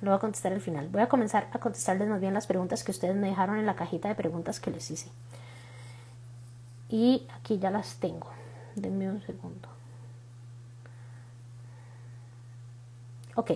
lo 0.00 0.10
voy 0.10 0.16
a 0.16 0.20
contestar 0.20 0.52
al 0.52 0.60
final. 0.60 0.88
Voy 0.88 1.02
a 1.02 1.08
comenzar 1.08 1.48
a 1.52 1.58
contestarles 1.58 2.08
más 2.08 2.20
bien 2.20 2.34
las 2.34 2.46
preguntas 2.46 2.82
que 2.82 2.90
ustedes 2.90 3.14
me 3.14 3.28
dejaron 3.28 3.56
en 3.58 3.66
la 3.66 3.76
cajita 3.76 4.08
de 4.08 4.14
preguntas 4.14 4.60
que 4.60 4.70
les 4.70 4.90
hice. 4.90 5.10
Y 6.92 7.26
aquí 7.34 7.58
ya 7.58 7.70
las 7.70 7.96
tengo. 7.96 8.28
Denme 8.76 9.08
un 9.08 9.22
segundo. 9.22 9.66
Ok. 13.34 13.52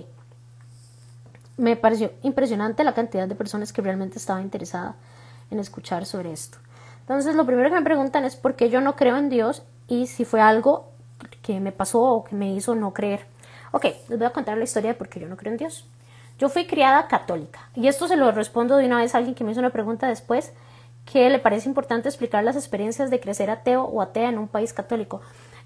Me 1.58 1.76
pareció 1.76 2.12
impresionante 2.22 2.82
la 2.82 2.94
cantidad 2.94 3.28
de 3.28 3.34
personas 3.34 3.74
que 3.74 3.82
realmente 3.82 4.16
estaban 4.18 4.42
interesadas 4.42 4.96
en 5.50 5.58
escuchar 5.58 6.06
sobre 6.06 6.32
esto. 6.32 6.56
Entonces, 7.00 7.36
lo 7.36 7.44
primero 7.44 7.68
que 7.68 7.76
me 7.76 7.82
preguntan 7.82 8.24
es 8.24 8.36
por 8.36 8.56
qué 8.56 8.70
yo 8.70 8.80
no 8.80 8.96
creo 8.96 9.18
en 9.18 9.28
Dios 9.28 9.62
y 9.86 10.06
si 10.06 10.24
fue 10.24 10.40
algo 10.40 10.88
que 11.42 11.60
me 11.60 11.72
pasó 11.72 12.02
o 12.02 12.24
que 12.24 12.34
me 12.34 12.54
hizo 12.54 12.74
no 12.74 12.94
creer. 12.94 13.26
Ok, 13.72 13.84
les 14.08 14.18
voy 14.18 14.26
a 14.26 14.32
contar 14.32 14.56
la 14.56 14.64
historia 14.64 14.92
de 14.92 14.96
por 14.96 15.10
qué 15.10 15.20
yo 15.20 15.28
no 15.28 15.36
creo 15.36 15.52
en 15.52 15.58
Dios. 15.58 15.86
Yo 16.38 16.48
fui 16.48 16.66
criada 16.66 17.06
católica 17.06 17.68
y 17.74 17.86
esto 17.88 18.08
se 18.08 18.16
lo 18.16 18.32
respondo 18.32 18.76
de 18.76 18.86
una 18.86 18.96
vez 18.96 19.14
a 19.14 19.18
alguien 19.18 19.34
que 19.34 19.44
me 19.44 19.52
hizo 19.52 19.60
una 19.60 19.70
pregunta 19.70 20.08
después 20.08 20.54
que 21.10 21.30
le 21.30 21.38
parece 21.38 21.68
importante 21.68 22.08
explicar 22.08 22.44
las 22.44 22.56
experiencias 22.56 23.10
de 23.10 23.20
crecer 23.20 23.48
ateo 23.48 23.84
o 23.84 24.02
atea 24.02 24.28
en 24.28 24.38
un 24.38 24.48
país 24.48 24.72
católico. 24.72 25.22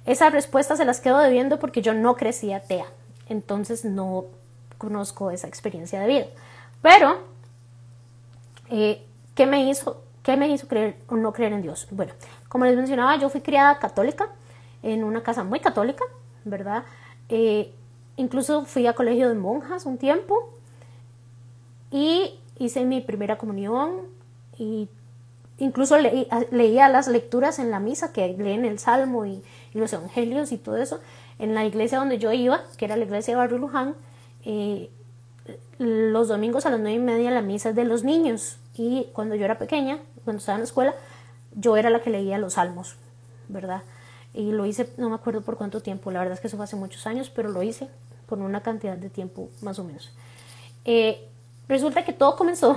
Esa 0.06 0.30
respuesta 0.30 0.76
se 0.76 0.84
las 0.84 1.00
quedo 1.00 1.18
debiendo 1.18 1.58
porque 1.58 1.82
yo 1.82 1.94
no 1.94 2.14
crecí 2.14 2.52
atea, 2.52 2.86
entonces 3.28 3.84
no 3.84 4.26
conozco 4.78 5.30
esa 5.30 5.48
experiencia 5.48 6.00
de 6.00 6.06
vida. 6.06 6.26
Pero, 6.82 7.18
eh, 8.70 9.04
¿qué 9.34 9.46
me 9.46 9.68
hizo, 9.68 10.02
qué 10.22 10.36
me 10.36 10.48
hizo 10.48 10.68
creer 10.68 10.96
o 11.08 11.16
no 11.16 11.32
creer 11.32 11.52
en 11.52 11.62
Dios? 11.62 11.88
Bueno, 11.90 12.12
como 12.48 12.64
les 12.64 12.76
mencionaba, 12.76 13.16
yo 13.16 13.28
fui 13.28 13.40
criada 13.40 13.78
católica 13.78 14.28
en 14.82 15.04
una 15.04 15.22
casa 15.22 15.44
muy 15.44 15.60
católica, 15.60 16.04
¿verdad? 16.44 16.84
Eh, 17.28 17.72
incluso 18.16 18.64
fui 18.64 18.86
a 18.86 18.94
colegio 18.94 19.28
de 19.28 19.34
monjas 19.34 19.86
un 19.86 19.98
tiempo 19.98 20.54
y 21.90 22.40
hice 22.58 22.84
mi 22.84 23.00
primera 23.00 23.38
comunión 23.38 24.02
y 24.56 24.88
incluso 25.60 25.96
leía 25.98 26.88
las 26.88 27.06
lecturas 27.06 27.58
en 27.58 27.70
la 27.70 27.78
misa 27.78 28.12
que 28.12 28.34
leen 28.36 28.64
el 28.64 28.78
Salmo 28.78 29.26
y, 29.26 29.42
los 29.72 29.92
Evangelios 29.92 30.50
y 30.50 30.58
todo 30.58 30.78
eso. 30.78 31.00
En 31.38 31.54
la 31.54 31.64
iglesia 31.64 31.98
donde 31.98 32.18
yo 32.18 32.32
iba, 32.32 32.62
que 32.76 32.86
era 32.86 32.96
la 32.96 33.04
iglesia 33.04 33.34
de 33.34 33.38
Barrio 33.38 33.58
Luján, 33.58 33.94
eh, 34.44 34.90
los 35.78 36.28
domingos 36.28 36.66
a 36.66 36.70
las 36.70 36.80
nueve 36.80 36.96
y 36.96 36.98
media 36.98 37.30
la 37.30 37.42
misa 37.42 37.70
es 37.70 37.76
de 37.76 37.84
los 37.84 38.02
niños 38.04 38.58
y 38.74 39.08
cuando 39.12 39.34
yo 39.36 39.44
era 39.44 39.58
pequeña, 39.58 39.98
cuando 40.24 40.40
estaba 40.40 40.56
en 40.56 40.62
la 40.62 40.64
escuela, 40.64 40.94
yo 41.54 41.76
era 41.76 41.90
la 41.90 42.00
que 42.00 42.10
leía 42.10 42.38
los 42.38 42.54
salmos, 42.54 42.96
¿verdad? 43.48 43.82
Y 44.34 44.52
lo 44.52 44.66
hice, 44.66 44.92
no 44.96 45.08
me 45.08 45.14
acuerdo 45.14 45.42
por 45.42 45.56
cuánto 45.56 45.80
tiempo, 45.80 46.10
la 46.10 46.20
verdad 46.20 46.34
es 46.34 46.40
que 46.40 46.48
eso 46.48 46.56
fue 46.56 46.64
hace 46.64 46.76
muchos 46.76 47.06
años, 47.06 47.30
pero 47.30 47.48
lo 47.48 47.62
hice 47.62 47.88
por 48.26 48.38
una 48.38 48.62
cantidad 48.62 48.96
de 48.96 49.10
tiempo 49.10 49.50
más 49.60 49.78
o 49.78 49.84
menos. 49.84 50.12
Eh, 50.84 51.28
resulta 51.68 52.04
que 52.04 52.12
todo 52.12 52.36
comenzó 52.36 52.76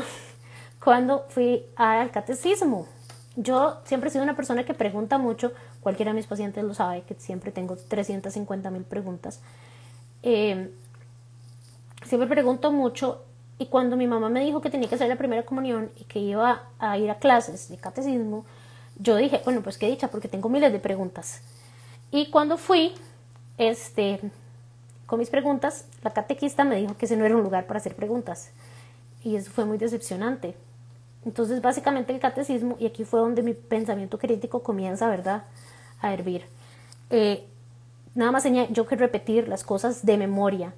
cuando 0.83 1.25
fui 1.29 1.65
al 1.75 2.11
catecismo. 2.11 2.87
Yo 3.35 3.77
siempre 3.85 4.09
he 4.09 4.11
sido 4.11 4.23
una 4.23 4.35
persona 4.35 4.63
que 4.63 4.73
pregunta 4.73 5.17
mucho, 5.17 5.53
cualquiera 5.81 6.11
de 6.11 6.17
mis 6.17 6.27
pacientes 6.27 6.63
lo 6.63 6.73
sabe, 6.73 7.01
que 7.01 7.15
siempre 7.15 7.51
tengo 7.51 7.75
350 7.75 8.69
mil 8.69 8.83
preguntas. 8.83 9.39
Eh, 10.21 10.71
siempre 12.05 12.27
pregunto 12.27 12.71
mucho 12.71 13.23
y 13.57 13.67
cuando 13.67 13.95
mi 13.95 14.07
mamá 14.07 14.29
me 14.29 14.43
dijo 14.43 14.61
que 14.61 14.69
tenía 14.69 14.89
que 14.89 14.95
hacer 14.95 15.09
la 15.09 15.15
primera 15.15 15.43
comunión 15.43 15.89
y 15.95 16.03
que 16.03 16.19
iba 16.19 16.63
a 16.79 16.97
ir 16.97 17.09
a 17.09 17.15
clases 17.15 17.69
de 17.69 17.77
catecismo, 17.77 18.45
yo 18.99 19.15
dije, 19.15 19.41
bueno, 19.45 19.61
pues 19.61 19.77
qué 19.77 19.87
dicha, 19.87 20.09
porque 20.09 20.27
tengo 20.27 20.49
miles 20.49 20.71
de 20.71 20.79
preguntas. 20.79 21.41
Y 22.11 22.29
cuando 22.29 22.57
fui, 22.57 22.93
este, 23.57 24.19
con 25.07 25.17
mis 25.17 25.29
preguntas, 25.29 25.85
la 26.03 26.11
catequista 26.11 26.63
me 26.63 26.75
dijo 26.75 26.95
que 26.97 27.05
ese 27.05 27.17
no 27.17 27.25
era 27.25 27.35
un 27.35 27.41
lugar 27.41 27.65
para 27.65 27.79
hacer 27.79 27.95
preguntas. 27.95 28.51
Y 29.23 29.37
eso 29.37 29.49
fue 29.49 29.65
muy 29.65 29.77
decepcionante. 29.77 30.55
Entonces, 31.25 31.61
básicamente 31.61 32.13
el 32.13 32.19
catecismo, 32.19 32.75
y 32.79 32.85
aquí 32.85 33.05
fue 33.05 33.19
donde 33.19 33.43
mi 33.43 33.53
pensamiento 33.53 34.17
crítico 34.17 34.61
comienza, 34.61 35.07
¿verdad?, 35.07 35.43
a 36.01 36.13
hervir. 36.13 36.45
Eh, 37.09 37.45
nada 38.15 38.31
más 38.31 38.43
tenía 38.43 38.67
yo 38.69 38.85
que 38.85 38.95
repetir 38.95 39.47
las 39.47 39.63
cosas 39.63 40.05
de 40.05 40.17
memoria. 40.17 40.73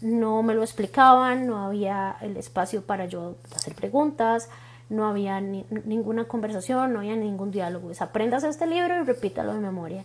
No 0.00 0.42
me 0.42 0.54
lo 0.54 0.62
explicaban, 0.62 1.46
no 1.46 1.64
había 1.64 2.16
el 2.20 2.36
espacio 2.36 2.82
para 2.82 3.06
yo 3.06 3.36
hacer 3.54 3.74
preguntas, 3.74 4.48
no 4.88 5.06
había 5.06 5.40
ninguna 5.40 6.24
conversación, 6.24 6.92
no 6.92 7.00
había 7.00 7.16
ningún 7.16 7.50
diálogo. 7.50 7.90
Es 7.90 8.02
aprendas 8.02 8.44
este 8.44 8.66
libro 8.66 9.00
y 9.00 9.04
repítalo 9.04 9.54
de 9.54 9.60
memoria. 9.60 10.04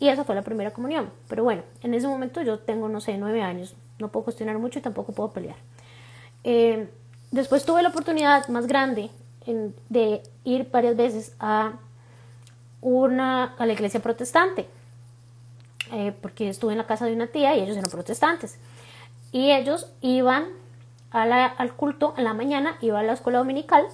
Y 0.00 0.08
esa 0.08 0.24
fue 0.24 0.34
la 0.34 0.42
primera 0.42 0.72
comunión. 0.72 1.10
Pero 1.28 1.44
bueno, 1.44 1.62
en 1.82 1.94
ese 1.94 2.08
momento 2.08 2.42
yo 2.42 2.58
tengo, 2.58 2.88
no 2.88 3.00
sé, 3.00 3.16
nueve 3.16 3.42
años, 3.42 3.76
no 3.98 4.08
puedo 4.08 4.24
cuestionar 4.24 4.58
mucho 4.58 4.80
y 4.80 4.82
tampoco 4.82 5.12
puedo 5.12 5.32
pelear. 5.32 5.56
Eh, 6.42 6.88
después 7.34 7.64
tuve 7.64 7.82
la 7.82 7.88
oportunidad 7.88 8.48
más 8.48 8.66
grande 8.66 9.10
de 9.88 10.22
ir 10.44 10.70
varias 10.70 10.96
veces 10.96 11.34
a, 11.38 11.72
una, 12.80 13.54
a 13.58 13.66
la 13.66 13.72
iglesia 13.72 14.00
protestante, 14.00 14.66
eh, 15.92 16.14
porque 16.22 16.48
estuve 16.48 16.72
en 16.72 16.78
la 16.78 16.86
casa 16.86 17.06
de 17.06 17.12
una 17.12 17.26
tía 17.26 17.56
y 17.56 17.60
ellos 17.60 17.76
eran 17.76 17.90
protestantes. 17.90 18.56
Y 19.32 19.50
ellos 19.50 19.90
iban 20.00 20.46
al 21.10 21.72
culto 21.74 22.14
en 22.16 22.24
la 22.24 22.34
mañana, 22.34 22.76
iban 22.80 23.04
a 23.04 23.06
la 23.06 23.12
escuela 23.12 23.38
dominical 23.38 23.84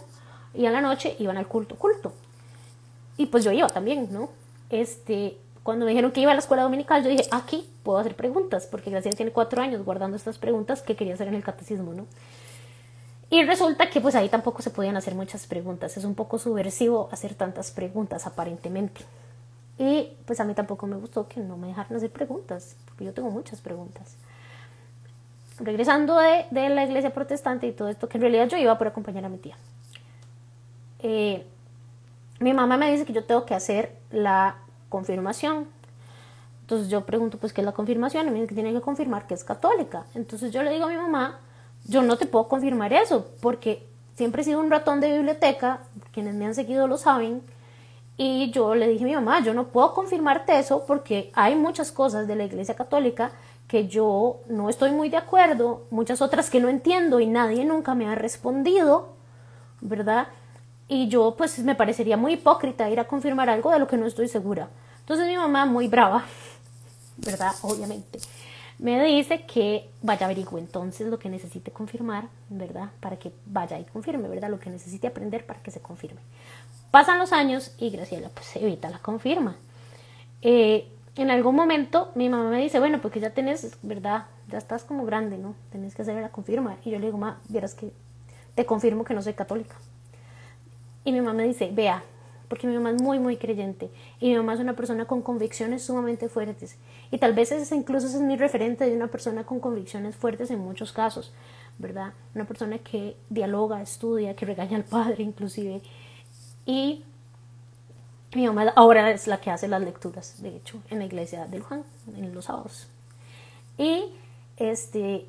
y 0.54 0.66
a 0.66 0.70
la 0.70 0.80
noche 0.80 1.16
iban 1.18 1.36
al 1.36 1.46
culto, 1.46 1.76
culto. 1.76 2.12
Y 3.16 3.26
pues 3.26 3.44
yo 3.44 3.52
iba 3.52 3.68
también, 3.68 4.08
¿no? 4.10 4.30
Este, 4.70 5.36
cuando 5.62 5.84
me 5.84 5.90
dijeron 5.90 6.12
que 6.12 6.20
iba 6.20 6.30
a 6.30 6.34
la 6.34 6.40
escuela 6.40 6.62
dominical, 6.62 7.02
yo 7.02 7.10
dije, 7.10 7.24
aquí 7.30 7.68
puedo 7.82 7.98
hacer 7.98 8.16
preguntas, 8.16 8.66
porque 8.70 8.90
Graciela 8.90 9.16
tiene 9.16 9.32
cuatro 9.32 9.60
años 9.60 9.84
guardando 9.84 10.16
estas 10.16 10.38
preguntas 10.38 10.82
que 10.82 10.96
quería 10.96 11.14
hacer 11.14 11.28
en 11.28 11.34
el 11.34 11.42
catecismo, 11.42 11.92
¿no? 11.92 12.06
Y 13.30 13.44
resulta 13.44 13.88
que 13.88 14.00
pues 14.00 14.16
ahí 14.16 14.28
tampoco 14.28 14.60
se 14.60 14.70
podían 14.70 14.96
hacer 14.96 15.14
muchas 15.14 15.46
preguntas, 15.46 15.96
es 15.96 16.04
un 16.04 16.16
poco 16.16 16.38
subversivo 16.38 17.08
hacer 17.12 17.34
tantas 17.34 17.70
preguntas 17.70 18.26
aparentemente. 18.26 19.02
Y 19.78 20.12
pues 20.26 20.40
a 20.40 20.44
mí 20.44 20.52
tampoco 20.52 20.86
me 20.86 20.96
gustó 20.96 21.28
que 21.28 21.40
no 21.40 21.56
me 21.56 21.68
dejaran 21.68 21.96
hacer 21.96 22.10
preguntas, 22.10 22.76
porque 22.84 23.04
yo 23.04 23.14
tengo 23.14 23.30
muchas 23.30 23.60
preguntas. 23.60 24.16
Regresando 25.58 26.18
de, 26.18 26.46
de 26.50 26.68
la 26.70 26.84
iglesia 26.84 27.14
protestante 27.14 27.68
y 27.68 27.72
todo 27.72 27.88
esto, 27.88 28.08
que 28.08 28.18
en 28.18 28.22
realidad 28.22 28.48
yo 28.48 28.58
iba 28.58 28.76
por 28.76 28.88
acompañar 28.88 29.24
a 29.24 29.28
mi 29.28 29.38
tía. 29.38 29.56
Eh, 30.98 31.46
mi 32.40 32.52
mamá 32.52 32.76
me 32.76 32.90
dice 32.90 33.04
que 33.04 33.12
yo 33.12 33.24
tengo 33.24 33.46
que 33.46 33.54
hacer 33.54 33.96
la 34.10 34.56
confirmación. 34.88 35.68
Entonces 36.62 36.88
yo 36.88 37.04
pregunto, 37.06 37.38
pues, 37.38 37.52
¿qué 37.52 37.60
es 37.60 37.64
la 37.64 37.72
confirmación? 37.72 38.26
Y 38.26 38.30
me 38.30 38.36
dice 38.36 38.48
que 38.48 38.54
tiene 38.54 38.72
que 38.72 38.80
confirmar 38.80 39.26
que 39.26 39.34
es 39.34 39.44
católica. 39.44 40.04
Entonces 40.14 40.52
yo 40.52 40.62
le 40.62 40.70
digo 40.70 40.86
a 40.86 40.88
mi 40.88 40.96
mamá, 40.96 41.38
yo 41.84 42.02
no 42.02 42.16
te 42.16 42.26
puedo 42.26 42.48
confirmar 42.48 42.92
eso, 42.92 43.26
porque 43.40 43.86
siempre 44.14 44.42
he 44.42 44.44
sido 44.44 44.60
un 44.60 44.70
ratón 44.70 45.00
de 45.00 45.12
biblioteca, 45.16 45.80
quienes 46.12 46.34
me 46.34 46.46
han 46.46 46.54
seguido 46.54 46.86
lo 46.86 46.98
saben, 46.98 47.42
y 48.22 48.50
yo 48.50 48.74
le 48.74 48.86
dije 48.86 49.04
a 49.04 49.06
mi 49.06 49.14
mamá, 49.14 49.40
yo 49.42 49.54
no 49.54 49.68
puedo 49.68 49.94
confirmarte 49.94 50.58
eso 50.58 50.84
porque 50.86 51.30
hay 51.34 51.56
muchas 51.56 51.90
cosas 51.90 52.28
de 52.28 52.36
la 52.36 52.44
Iglesia 52.44 52.76
Católica 52.76 53.32
que 53.66 53.88
yo 53.88 54.40
no 54.46 54.68
estoy 54.68 54.90
muy 54.90 55.08
de 55.08 55.16
acuerdo, 55.16 55.86
muchas 55.90 56.20
otras 56.20 56.50
que 56.50 56.60
no 56.60 56.68
entiendo 56.68 57.20
y 57.20 57.26
nadie 57.26 57.64
nunca 57.64 57.94
me 57.94 58.06
ha 58.08 58.14
respondido, 58.14 59.14
¿verdad? 59.80 60.26
Y 60.86 61.08
yo 61.08 61.34
pues 61.38 61.60
me 61.60 61.74
parecería 61.74 62.18
muy 62.18 62.34
hipócrita 62.34 62.90
ir 62.90 63.00
a 63.00 63.06
confirmar 63.06 63.48
algo 63.48 63.70
de 63.70 63.78
lo 63.78 63.86
que 63.86 63.96
no 63.96 64.04
estoy 64.04 64.28
segura. 64.28 64.68
Entonces 64.98 65.26
mi 65.26 65.36
mamá, 65.36 65.64
muy 65.64 65.88
brava, 65.88 66.24
¿verdad? 67.16 67.52
Obviamente, 67.62 68.18
me 68.80 69.02
dice 69.04 69.42
que 69.42 69.90
vaya 70.00 70.24
averigüe 70.24 70.58
entonces 70.58 71.06
lo 71.06 71.18
que 71.18 71.28
necesite 71.28 71.70
confirmar, 71.70 72.28
¿verdad? 72.48 72.90
Para 73.00 73.16
que 73.18 73.30
vaya 73.44 73.78
y 73.78 73.84
confirme, 73.84 74.26
¿verdad? 74.26 74.48
Lo 74.48 74.58
que 74.58 74.70
necesite 74.70 75.06
aprender 75.06 75.44
para 75.44 75.62
que 75.62 75.70
se 75.70 75.80
confirme. 75.80 76.20
Pasan 76.90 77.18
los 77.18 77.32
años 77.32 77.74
y 77.78 77.90
Graciela 77.90 78.30
pues 78.30 78.56
evita 78.56 78.88
la 78.88 78.98
confirma. 78.98 79.56
Eh, 80.40 80.88
en 81.16 81.30
algún 81.30 81.54
momento 81.56 82.10
mi 82.14 82.30
mamá 82.30 82.48
me 82.48 82.62
dice, 82.62 82.78
bueno, 82.78 83.02
porque 83.02 83.20
ya 83.20 83.30
tenés, 83.30 83.76
¿verdad? 83.82 84.24
Ya 84.48 84.56
estás 84.56 84.84
como 84.84 85.04
grande, 85.04 85.36
¿no? 85.36 85.54
Tenés 85.70 85.94
que 85.94 86.02
hacer 86.02 86.20
la 86.20 86.30
confirma. 86.30 86.78
Y 86.82 86.90
yo 86.90 86.98
le 86.98 87.06
digo, 87.06 87.18
ma, 87.18 87.38
vieras 87.48 87.74
que 87.74 87.92
te 88.54 88.64
confirmo 88.64 89.04
que 89.04 89.12
no 89.12 89.20
soy 89.20 89.34
católica. 89.34 89.76
Y 91.04 91.12
mi 91.12 91.20
mamá 91.20 91.34
me 91.34 91.44
dice, 91.44 91.70
vea, 91.70 92.02
porque 92.50 92.66
mi 92.66 92.74
mamá 92.74 92.90
es 92.90 93.00
muy, 93.00 93.20
muy 93.20 93.36
creyente 93.36 93.90
y 94.18 94.30
mi 94.30 94.36
mamá 94.36 94.54
es 94.54 94.60
una 94.60 94.74
persona 94.74 95.04
con 95.04 95.22
convicciones 95.22 95.84
sumamente 95.84 96.28
fuertes. 96.28 96.76
Y 97.10 97.18
tal 97.18 97.34
vez 97.34 97.50
ese 97.52 97.74
incluso 97.74 98.06
es 98.06 98.14
mi 98.20 98.36
referente 98.36 98.88
de 98.88 98.96
una 98.96 99.08
persona 99.08 99.44
con 99.44 99.60
convicciones 99.60 100.14
fuertes 100.14 100.50
en 100.50 100.60
muchos 100.60 100.92
casos, 100.92 101.32
¿verdad? 101.78 102.12
Una 102.34 102.44
persona 102.44 102.78
que 102.78 103.16
dialoga, 103.28 103.82
estudia, 103.82 104.36
que 104.36 104.46
regaña 104.46 104.76
al 104.76 104.84
padre 104.84 105.22
inclusive. 105.24 105.82
Y 106.66 107.04
mi 108.34 108.46
mamá 108.46 108.72
ahora 108.76 109.10
es 109.10 109.26
la 109.26 109.38
que 109.38 109.50
hace 109.50 109.66
las 109.66 109.82
lecturas, 109.82 110.40
de 110.40 110.56
hecho, 110.56 110.80
en 110.88 111.00
la 111.00 111.04
iglesia 111.04 111.46
del 111.46 111.62
Juan, 111.62 111.82
en 112.16 112.32
los 112.32 112.44
sábados. 112.44 112.86
Y 113.76 114.04
este, 114.56 115.26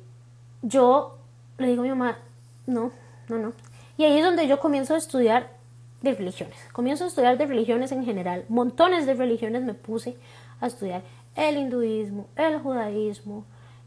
yo 0.62 1.18
le 1.58 1.66
digo 1.68 1.80
a 1.80 1.84
mi 1.84 1.88
mamá, 1.88 2.18
no, 2.66 2.92
no, 3.28 3.38
no. 3.38 3.52
Y 3.96 4.04
ahí 4.04 4.18
es 4.18 4.24
donde 4.24 4.46
yo 4.46 4.60
comienzo 4.60 4.94
a 4.94 4.98
estudiar 4.98 5.50
de 6.00 6.14
religiones. 6.14 6.56
Comienzo 6.72 7.04
a 7.04 7.06
estudiar 7.08 7.38
de 7.38 7.46
religiones 7.46 7.92
en 7.92 8.04
general. 8.04 8.44
Montones 8.48 9.06
de 9.06 9.14
religiones 9.14 9.62
me 9.62 9.74
puse 9.74 10.16
a 10.60 10.66
estudiar. 10.66 11.02
El 11.34 11.56
hinduismo, 11.56 12.28
el 12.36 12.58
judaísmo, 12.58 13.44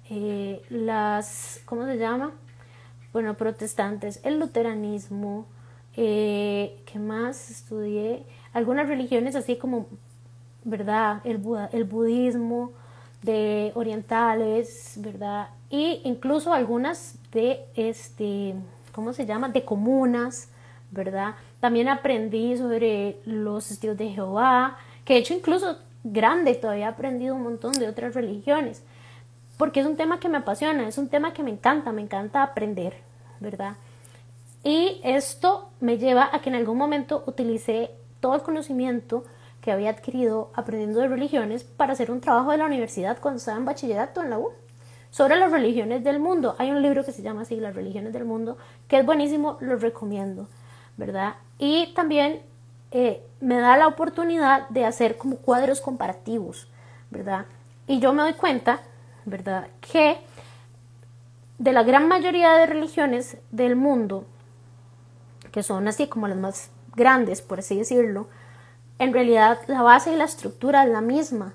eh, 0.10 0.62
las, 0.70 1.62
¿cómo 1.66 1.86
se 1.86 1.98
llama? 1.98 2.34
bueno, 3.16 3.36
protestantes, 3.36 4.20
el 4.26 4.40
luteranismo, 4.42 5.46
eh, 5.96 6.78
¿qué 6.86 7.00
más 7.00 7.50
estudié? 7.50 8.26
Algunas 8.52 8.90
religiones 8.90 9.38
así 9.38 9.56
como, 9.56 9.88
¿verdad? 10.66 11.22
El, 11.24 11.42
el 11.72 11.86
budismo 11.86 12.74
de 13.22 13.72
orientales, 13.74 14.96
¿verdad? 14.98 15.48
Y 15.70 16.02
incluso 16.04 16.54
algunas 16.54 17.18
de, 17.32 17.62
este, 17.76 18.56
¿cómo 18.92 19.14
se 19.14 19.26
llama? 19.26 19.48
De 19.48 19.64
comunas, 19.64 20.50
¿verdad? 20.92 21.36
También 21.62 21.88
aprendí 21.88 22.58
sobre 22.58 23.22
los 23.24 23.72
estilos 23.72 23.98
de 23.98 24.10
Jehová, 24.10 24.76
que 25.06 25.14
de 25.14 25.20
hecho 25.22 25.34
incluso 25.34 25.78
grande 26.06 26.54
todavía 26.54 26.86
he 26.86 26.90
aprendido 26.90 27.36
un 27.36 27.44
montón 27.44 27.74
de 27.74 27.90
otras 27.90 28.14
religiones, 28.14 28.84
porque 29.58 29.82
es 29.82 29.86
un 29.86 29.98
tema 29.98 30.20
que 30.20 30.30
me 30.30 30.38
apasiona, 30.38 30.88
es 30.88 30.98
un 30.98 31.10
tema 31.10 31.34
que 31.34 31.44
me 31.44 31.52
encanta, 31.52 31.92
me 31.92 32.02
encanta 32.02 32.44
aprender, 32.44 32.94
¿verdad? 33.40 33.76
Y 34.64 35.02
esto 35.04 35.70
me 35.80 35.98
lleva 35.98 36.30
a 36.32 36.40
que 36.40 36.50
en 36.50 36.56
algún 36.56 36.78
momento 36.78 37.24
utilicé 37.26 37.92
todo 38.20 38.36
el 38.36 38.42
conocimiento 38.42 39.24
que 39.62 39.72
había 39.72 39.90
adquirido 39.90 40.52
aprendiendo 40.54 41.00
de 41.00 41.08
religiones 41.08 41.64
para 41.64 41.94
hacer 41.94 42.12
un 42.12 42.22
trabajo 42.22 42.52
de 42.52 42.58
la 42.58 42.66
universidad 42.66 43.18
cuando 43.20 43.40
estaba 43.40 43.58
en 43.58 43.66
bachillerato 43.66 44.22
en 44.22 44.30
la 44.30 44.38
U 44.38 44.52
sobre 45.10 45.38
las 45.38 45.52
religiones 45.52 46.04
del 46.04 46.20
mundo. 46.20 46.56
Hay 46.60 46.70
un 46.70 46.82
libro 46.82 47.04
que 47.04 47.12
se 47.12 47.24
llama 47.24 47.42
así, 47.42 47.56
Las 47.56 47.76
religiones 47.76 48.14
del 48.14 48.26
mundo, 48.26 48.58
que 48.88 49.00
es 49.00 49.06
buenísimo, 49.06 49.58
lo 49.62 49.78
recomiendo, 49.78 50.48
¿verdad? 50.98 51.36
Y 51.58 51.94
también 51.94 52.42
eh, 52.98 53.22
me 53.42 53.60
da 53.60 53.76
la 53.76 53.88
oportunidad 53.88 54.70
de 54.70 54.86
hacer 54.86 55.18
como 55.18 55.36
cuadros 55.36 55.82
comparativos, 55.82 56.70
¿verdad? 57.12 57.46
Y 57.88 58.00
yo 58.00 58.14
me 58.14 58.22
doy 58.22 58.36
cuenta, 58.36 58.80
¿verdad? 59.26 59.68
Que 59.82 60.18
de 61.58 61.74
la 61.74 61.84
gran 61.84 62.08
mayoría 62.08 62.54
de 62.54 62.68
religiones 62.68 63.36
del 63.52 63.76
mundo, 63.76 64.24
que 65.52 65.62
son 65.62 65.90
así 65.90 66.08
como 66.08 66.30
las 66.30 66.38
más 66.38 66.70
grandes, 66.96 67.42
por 67.42 67.60
así 67.60 67.78
decirlo, 67.78 68.30
en 68.98 69.12
realidad 69.12 69.60
la 69.68 69.82
base 69.82 70.14
y 70.14 70.16
la 70.16 70.24
estructura 70.24 70.86
es 70.86 70.90
la 70.90 71.02
misma, 71.02 71.52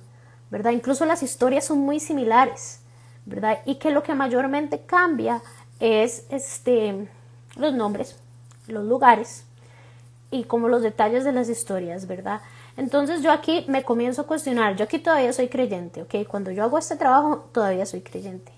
¿verdad? 0.51 0.73
Incluso 0.73 1.07
las 1.07 1.23
historias 1.23 1.65
son 1.65 1.79
muy 1.79 2.01
similares, 2.01 2.83
¿verdad? 3.25 3.61
Y 3.65 3.77
que 3.77 3.93
lo 3.93 4.03
que 4.03 4.15
mayormente 4.15 4.83
cambia 4.83 5.41
es 5.79 6.27
este, 6.29 7.09
los 7.57 7.73
nombres, 7.73 8.19
los 8.67 8.85
lugares 8.85 9.47
y 10.31 10.45
como 10.45 10.69
los 10.69 10.83
detalles 10.83 11.25
de 11.25 11.33
las 11.33 11.49
historias, 11.49 12.07
¿verdad? 12.07 12.41
Entonces 12.77 13.23
yo 13.23 13.33
aquí 13.33 13.65
me 13.69 13.83
comienzo 13.83 14.23
a 14.23 14.27
cuestionar, 14.27 14.77
yo 14.77 14.85
aquí 14.85 14.99
todavía 14.99 15.33
soy 15.33 15.49
creyente, 15.49 16.03
¿ok? 16.03 16.27
Cuando 16.29 16.51
yo 16.51 16.63
hago 16.63 16.79
este 16.79 16.97
trabajo 16.97 17.49
todavía 17.53 17.85
soy 17.85 18.01
creyente, 18.01 18.53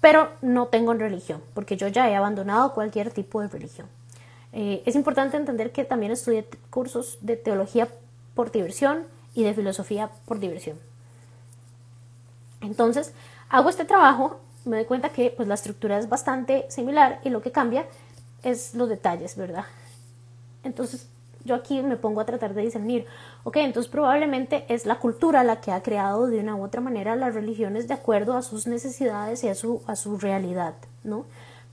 pero 0.00 0.30
no 0.42 0.66
tengo 0.66 0.92
religión, 0.94 1.42
porque 1.54 1.76
yo 1.76 1.88
ya 1.88 2.10
he 2.10 2.16
abandonado 2.16 2.74
cualquier 2.74 3.10
tipo 3.12 3.40
de 3.40 3.48
religión. 3.48 3.86
Eh, 4.52 4.82
es 4.84 4.96
importante 4.96 5.36
entender 5.36 5.70
que 5.70 5.84
también 5.84 6.10
estudié 6.10 6.44
cursos 6.70 7.18
de 7.20 7.36
teología 7.36 7.88
por 8.34 8.50
diversión 8.50 9.06
y 9.34 9.44
de 9.44 9.54
filosofía 9.54 10.10
por 10.26 10.40
diversión. 10.40 10.76
Entonces, 12.60 13.12
hago 13.48 13.70
este 13.70 13.84
trabajo, 13.84 14.40
me 14.64 14.76
doy 14.76 14.86
cuenta 14.86 15.10
que 15.10 15.30
pues, 15.30 15.46
la 15.46 15.54
estructura 15.54 15.98
es 15.98 16.08
bastante 16.08 16.66
similar 16.68 17.20
y 17.24 17.30
lo 17.30 17.42
que 17.42 17.52
cambia 17.52 17.86
es 18.42 18.74
los 18.74 18.88
detalles, 18.88 19.36
¿verdad? 19.36 19.64
Entonces, 20.62 21.08
yo 21.44 21.54
aquí 21.54 21.82
me 21.82 21.96
pongo 21.96 22.20
a 22.20 22.26
tratar 22.26 22.54
de 22.54 22.62
discernir, 22.62 23.06
ok, 23.44 23.56
entonces 23.56 23.90
probablemente 23.90 24.66
es 24.68 24.84
la 24.86 24.96
cultura 24.96 25.42
la 25.42 25.60
que 25.60 25.72
ha 25.72 25.82
creado 25.82 26.26
de 26.26 26.40
una 26.40 26.54
u 26.54 26.64
otra 26.64 26.80
manera 26.80 27.16
las 27.16 27.34
religiones 27.34 27.88
de 27.88 27.94
acuerdo 27.94 28.36
a 28.36 28.42
sus 28.42 28.66
necesidades 28.66 29.42
y 29.44 29.48
a 29.48 29.54
su, 29.54 29.82
a 29.86 29.96
su 29.96 30.18
realidad, 30.18 30.74
¿no? 31.02 31.24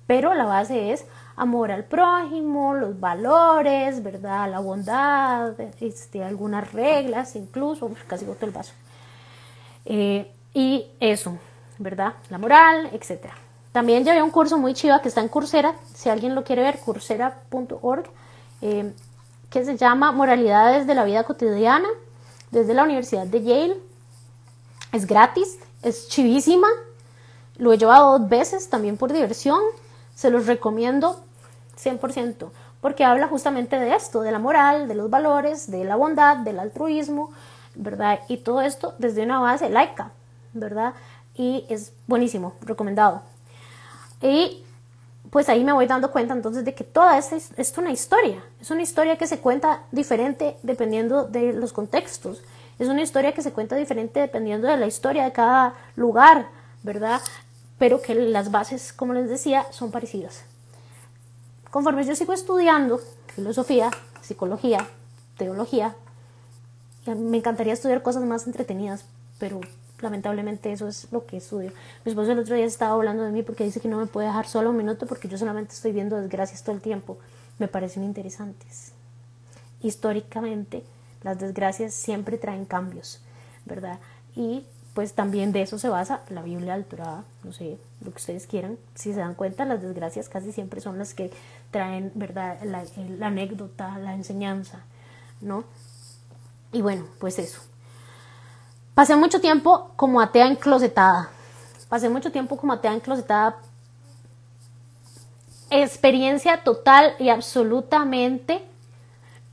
Pero 0.07 0.33
la 0.33 0.45
base 0.45 0.93
es 0.93 1.05
amor 1.35 1.69
al 1.69 1.83
prójimo, 1.83 2.73
los 2.73 2.97
valores, 2.97 4.01
¿verdad? 4.01 4.49
La 4.49 4.59
bondad, 4.59 5.59
este, 5.81 6.23
algunas 6.23 6.71
reglas, 6.71 7.35
incluso, 7.35 7.91
casi 8.07 8.23
boto 8.23 8.45
el 8.45 8.53
vaso. 8.53 8.73
Eh, 9.83 10.31
y 10.53 10.87
eso, 11.01 11.37
¿verdad? 11.77 12.13
La 12.29 12.37
moral, 12.37 12.89
etc. 12.93 13.27
También 13.73 14.07
había 14.07 14.23
un 14.23 14.31
curso 14.31 14.57
muy 14.57 14.73
chiva 14.73 15.01
que 15.01 15.09
está 15.09 15.21
en 15.21 15.27
Coursera, 15.27 15.75
si 15.93 16.09
alguien 16.09 16.35
lo 16.35 16.45
quiere 16.45 16.63
ver, 16.63 16.79
coursera.org, 16.79 18.09
eh, 18.61 18.93
que 19.49 19.65
se 19.65 19.77
llama 19.77 20.11
Moralidades 20.11 20.87
de 20.87 20.95
la 20.95 21.05
Vida 21.05 21.23
Cotidiana, 21.23 21.87
desde 22.51 22.73
la 22.73 22.83
Universidad 22.83 23.25
de 23.27 23.43
Yale. 23.43 23.77
Es 24.91 25.05
gratis, 25.05 25.59
es 25.81 26.07
chivísima, 26.07 26.67
lo 27.57 27.73
he 27.73 27.77
llevado 27.77 28.17
dos 28.17 28.29
veces 28.29 28.69
también 28.69 28.97
por 28.97 29.11
diversión, 29.11 29.59
se 30.15 30.29
los 30.29 30.45
recomiendo 30.45 31.19
100%, 31.81 32.49
porque 32.81 33.03
habla 33.03 33.27
justamente 33.27 33.79
de 33.79 33.95
esto, 33.95 34.21
de 34.21 34.31
la 34.31 34.39
moral, 34.39 34.87
de 34.87 34.95
los 34.95 35.09
valores, 35.09 35.69
de 35.69 35.83
la 35.83 35.95
bondad, 35.95 36.37
del 36.37 36.59
altruismo, 36.59 37.31
¿verdad? 37.75 38.19
Y 38.27 38.37
todo 38.37 38.61
esto 38.61 38.95
desde 38.97 39.23
una 39.23 39.39
base 39.39 39.69
laica, 39.69 40.11
¿verdad? 40.53 40.93
Y 41.35 41.65
es 41.69 41.93
buenísimo, 42.07 42.53
recomendado. 42.61 43.21
Y 44.21 44.63
pues 45.29 45.49
ahí 45.49 45.63
me 45.63 45.73
voy 45.73 45.87
dando 45.87 46.11
cuenta 46.11 46.33
entonces 46.33 46.63
de 46.65 46.73
que 46.73 46.83
toda 46.83 47.17
esta 47.17 47.35
es, 47.35 47.77
una 47.77 47.91
historia, 47.91 48.43
es 48.61 48.71
una 48.71 48.81
historia 48.81 49.17
que 49.17 49.27
se 49.27 49.39
cuenta 49.39 49.83
diferente 49.91 50.57
dependiendo 50.63 51.25
de 51.25 51.53
los 51.53 51.73
contextos, 51.73 52.41
es 52.79 52.87
una 52.87 53.01
historia 53.01 53.33
que 53.33 53.41
se 53.41 53.51
cuenta 53.51 53.75
diferente 53.75 54.19
dependiendo 54.19 54.67
de 54.67 54.77
la 54.77 54.87
historia 54.87 55.23
de 55.23 55.31
cada 55.31 55.73
lugar, 55.95 56.47
¿verdad? 56.83 57.21
Pero 57.79 58.01
que 58.01 58.13
las 58.15 58.51
bases, 58.51 58.93
como 58.93 59.13
les 59.13 59.29
decía, 59.29 59.65
son 59.71 59.91
parecidas. 59.91 60.43
Conforme 61.71 62.05
yo 62.05 62.15
sigo 62.15 62.33
estudiando 62.33 63.01
filosofía, 63.35 63.91
psicología, 64.21 64.87
teología, 65.37 65.95
me 67.05 67.37
encantaría 67.37 67.73
estudiar 67.73 68.01
cosas 68.01 68.23
más 68.23 68.45
entretenidas, 68.45 69.05
pero 69.39 69.61
lamentablemente 70.01 70.71
eso 70.71 70.87
es 70.87 71.07
lo 71.11 71.25
que 71.25 71.37
estudio. 71.37 71.71
Mi 72.05 72.11
esposo 72.11 72.31
el 72.31 72.39
otro 72.39 72.55
día 72.55 72.65
estaba 72.65 72.93
hablando 72.93 73.23
de 73.23 73.31
mí 73.31 73.43
porque 73.43 73.63
dice 73.63 73.79
que 73.79 73.87
no 73.87 73.97
me 73.97 74.05
puede 74.05 74.27
dejar 74.27 74.47
solo 74.47 74.69
un 74.69 74.77
minuto 74.77 75.05
porque 75.07 75.27
yo 75.27 75.37
solamente 75.37 75.73
estoy 75.73 75.91
viendo 75.91 76.17
desgracias 76.17 76.63
todo 76.63 76.75
el 76.75 76.81
tiempo. 76.81 77.17
Me 77.59 77.67
parecen 77.67 78.03
interesantes. 78.03 78.93
Históricamente, 79.81 80.83
las 81.23 81.39
desgracias 81.39 81.93
siempre 81.93 82.37
traen 82.37 82.65
cambios, 82.65 83.21
¿verdad? 83.65 83.99
Y 84.35 84.65
pues 84.93 85.13
también 85.13 85.51
de 85.51 85.61
eso 85.61 85.77
se 85.77 85.89
basa 85.89 86.21
la 86.29 86.41
Biblia 86.41 86.73
alturada, 86.73 87.23
no 87.43 87.53
sé, 87.53 87.77
lo 88.03 88.11
que 88.11 88.17
ustedes 88.17 88.47
quieran. 88.47 88.77
Si 88.95 89.13
se 89.13 89.19
dan 89.19 89.35
cuenta, 89.35 89.65
las 89.65 89.81
desgracias 89.81 90.27
casi 90.27 90.51
siempre 90.51 90.81
son 90.81 90.97
las 90.97 91.13
que 91.13 91.31
traen, 91.69 92.11
¿verdad?, 92.15 92.57
la, 92.63 92.83
la 93.19 93.27
anécdota, 93.27 93.99
la 93.99 94.15
enseñanza, 94.15 94.79
¿no? 95.39 95.65
Y 96.71 96.81
bueno, 96.81 97.05
pues 97.19 97.37
eso. 97.37 97.61
Pasé 98.97 99.15
mucho 99.15 99.39
tiempo 99.39 99.91
como 99.95 100.19
atea 100.19 100.47
enclosetada. 100.47 101.29
Pasé 101.87 102.09
mucho 102.09 102.31
tiempo 102.31 102.57
como 102.57 102.73
atea 102.73 102.95
enclosetada. 102.95 103.57
Experiencia 105.69 106.63
total 106.63 107.13
y 107.19 107.29
absolutamente. 107.29 108.63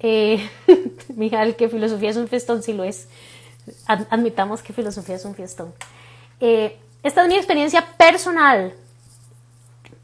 Eh, 0.00 0.48
que 1.58 1.68
filosofía 1.68 2.08
es 2.08 2.16
un 2.16 2.26
festón, 2.26 2.62
si 2.62 2.72
lo 2.72 2.84
es 2.84 3.06
admitamos 3.86 4.62
que 4.62 4.72
filosofía 4.72 5.16
es 5.16 5.26
un 5.26 5.34
fiestón. 5.34 5.74
Eh, 6.40 6.80
esta 7.02 7.20
es 7.20 7.28
mi 7.28 7.36
experiencia 7.36 7.84
personal. 7.98 8.72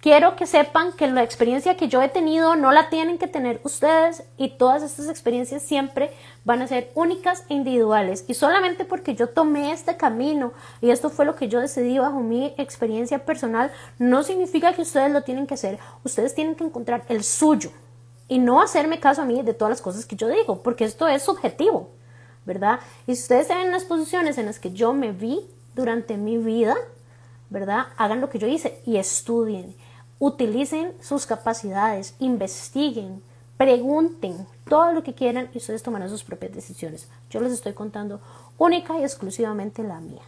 Quiero 0.01 0.35
que 0.35 0.47
sepan 0.47 0.93
que 0.93 1.07
la 1.09 1.23
experiencia 1.23 1.77
que 1.77 1.89
yo 1.89 2.01
he 2.01 2.09
tenido 2.09 2.57
no 2.57 2.73
la 2.73 2.89
tienen 2.89 3.19
que 3.19 3.27
tener 3.27 3.61
ustedes 3.65 4.23
y 4.39 4.57
todas 4.57 4.83
estas 4.83 5.11
experiencias 5.11 5.63
siempre 5.63 6.11
van 6.45 6.63
a 6.63 6.67
ser 6.67 6.91
únicas 6.95 7.45
e 7.51 7.55
individuales. 7.55 8.25
Y 8.27 8.33
solamente 8.33 8.87
porque 8.87 9.15
yo 9.15 9.29
tomé 9.29 9.73
este 9.73 9.99
camino 9.99 10.55
y 10.81 10.91
esto 10.91 11.11
fue 11.11 11.27
lo 11.27 11.37
que 11.37 11.49
yo 11.49 11.61
decidí 11.61 11.99
bajo 11.99 12.21
mi 12.21 12.55
experiencia 12.57 13.27
personal, 13.27 13.71
no 13.99 14.23
significa 14.23 14.73
que 14.73 14.83
ustedes 14.83 15.13
lo 15.13 15.23
tienen 15.23 15.47
que 15.47 15.55
hacer. 15.55 15.79
Ustedes 16.03 16.35
tienen 16.35 16.55
que 16.55 16.65
encontrar 16.65 17.05
el 17.09 17.23
suyo 17.23 17.71
y 18.27 18.39
no 18.39 18.63
hacerme 18.63 19.01
caso 19.01 19.21
a 19.21 19.27
mí 19.27 19.43
de 19.43 19.53
todas 19.53 19.71
las 19.71 19.83
cosas 19.83 20.07
que 20.07 20.17
yo 20.17 20.29
digo, 20.29 20.63
porque 20.63 20.85
esto 20.85 21.09
es 21.09 21.23
subjetivo. 21.23 21.91
¿verdad? 22.45 22.81
Y 23.07 23.15
si 23.15 23.23
ustedes 23.23 23.47
se 23.47 23.53
en 23.53 23.71
las 23.71 23.85
posiciones 23.85 24.39
en 24.39 24.47
las 24.47 24.59
que 24.59 24.73
yo 24.73 24.93
me 24.93 25.13
vi 25.13 25.47
durante 25.75 26.17
mi 26.17 26.39
vida, 26.39 26.75
¿verdad? 27.49 27.87
Hagan 27.97 28.21
lo 28.21 28.31
que 28.31 28.39
yo 28.39 28.47
hice 28.47 28.81
y 28.87 28.97
estudien, 28.97 29.75
utilicen 30.21 30.93
sus 31.01 31.27
capacidades, 31.27 32.15
investiguen, 32.21 33.23
pregunten 33.57 34.47
todo 34.69 34.93
lo 34.93 35.03
que 35.03 35.15
quieran 35.15 35.51
y 35.53 35.59
ustedes 35.59 35.83
tomarán 35.83 36.09
sus 36.09 36.23
propias 36.23 36.53
decisiones. 36.53 37.09
Yo 37.31 37.41
les 37.41 37.53
estoy 37.53 37.73
contando 37.73 38.21
única 38.57 38.97
y 38.99 39.03
exclusivamente 39.03 39.83
la 39.83 39.99
mía. 39.99 40.23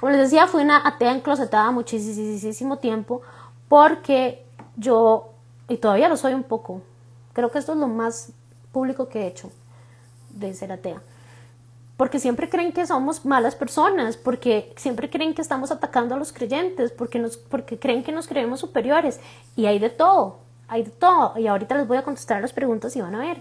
Como 0.00 0.10
les 0.10 0.22
decía, 0.22 0.46
fui 0.46 0.62
una 0.62 0.86
atea 0.86 1.12
enclosetada 1.12 1.70
muchísimo 1.70 2.78
tiempo 2.78 3.22
porque 3.68 4.44
yo, 4.76 5.30
y 5.68 5.76
todavía 5.76 6.08
lo 6.08 6.16
soy 6.16 6.34
un 6.34 6.42
poco, 6.42 6.82
creo 7.32 7.50
que 7.50 7.58
esto 7.58 7.72
es 7.72 7.78
lo 7.78 7.88
más 7.88 8.30
público 8.72 9.08
que 9.08 9.22
he 9.22 9.26
hecho 9.26 9.50
de 10.30 10.52
ser 10.54 10.72
atea. 10.72 11.02
Porque 11.96 12.20
siempre 12.20 12.48
creen 12.48 12.72
que 12.72 12.86
somos 12.86 13.24
malas 13.24 13.54
personas, 13.54 14.16
porque 14.16 14.72
siempre 14.76 15.08
creen 15.08 15.34
que 15.34 15.40
estamos 15.40 15.70
atacando 15.70 16.14
a 16.14 16.18
los 16.18 16.32
creyentes, 16.32 16.92
porque, 16.92 17.18
nos, 17.18 17.38
porque 17.38 17.78
creen 17.78 18.04
que 18.04 18.12
nos 18.12 18.28
creemos 18.28 18.60
superiores. 18.60 19.18
Y 19.56 19.66
hay 19.66 19.78
de 19.78 19.88
todo, 19.88 20.40
hay 20.68 20.82
de 20.82 20.90
todo. 20.90 21.38
Y 21.38 21.46
ahorita 21.46 21.74
les 21.74 21.88
voy 21.88 21.96
a 21.96 22.02
contestar 22.02 22.42
las 22.42 22.52
preguntas 22.52 22.94
y 22.96 23.00
van 23.00 23.14
a 23.14 23.20
ver. 23.20 23.40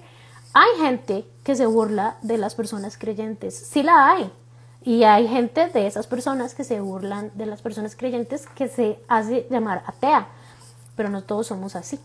Hay 0.53 0.69
gente 0.79 1.25
que 1.43 1.55
se 1.55 1.65
burla 1.65 2.15
de 2.21 2.37
las 2.37 2.55
personas 2.55 2.97
creyentes, 2.97 3.55
sí 3.55 3.83
la 3.83 4.11
hay. 4.11 4.31
Y 4.85 5.03
hay 5.03 5.27
gente 5.27 5.67
de 5.67 5.87
esas 5.87 6.07
personas 6.07 6.53
que 6.53 6.63
se 6.63 6.79
burlan 6.79 7.31
de 7.33 7.47
las 7.47 7.61
personas 7.61 7.95
creyentes 7.95 8.47
que 8.55 8.69
se 8.69 8.99
hace 9.09 9.47
llamar 9.49 9.83
atea, 9.85 10.27
pero 10.95 11.09
no 11.09 11.23
todos 11.23 11.47
somos 11.47 11.75
así, 11.75 11.99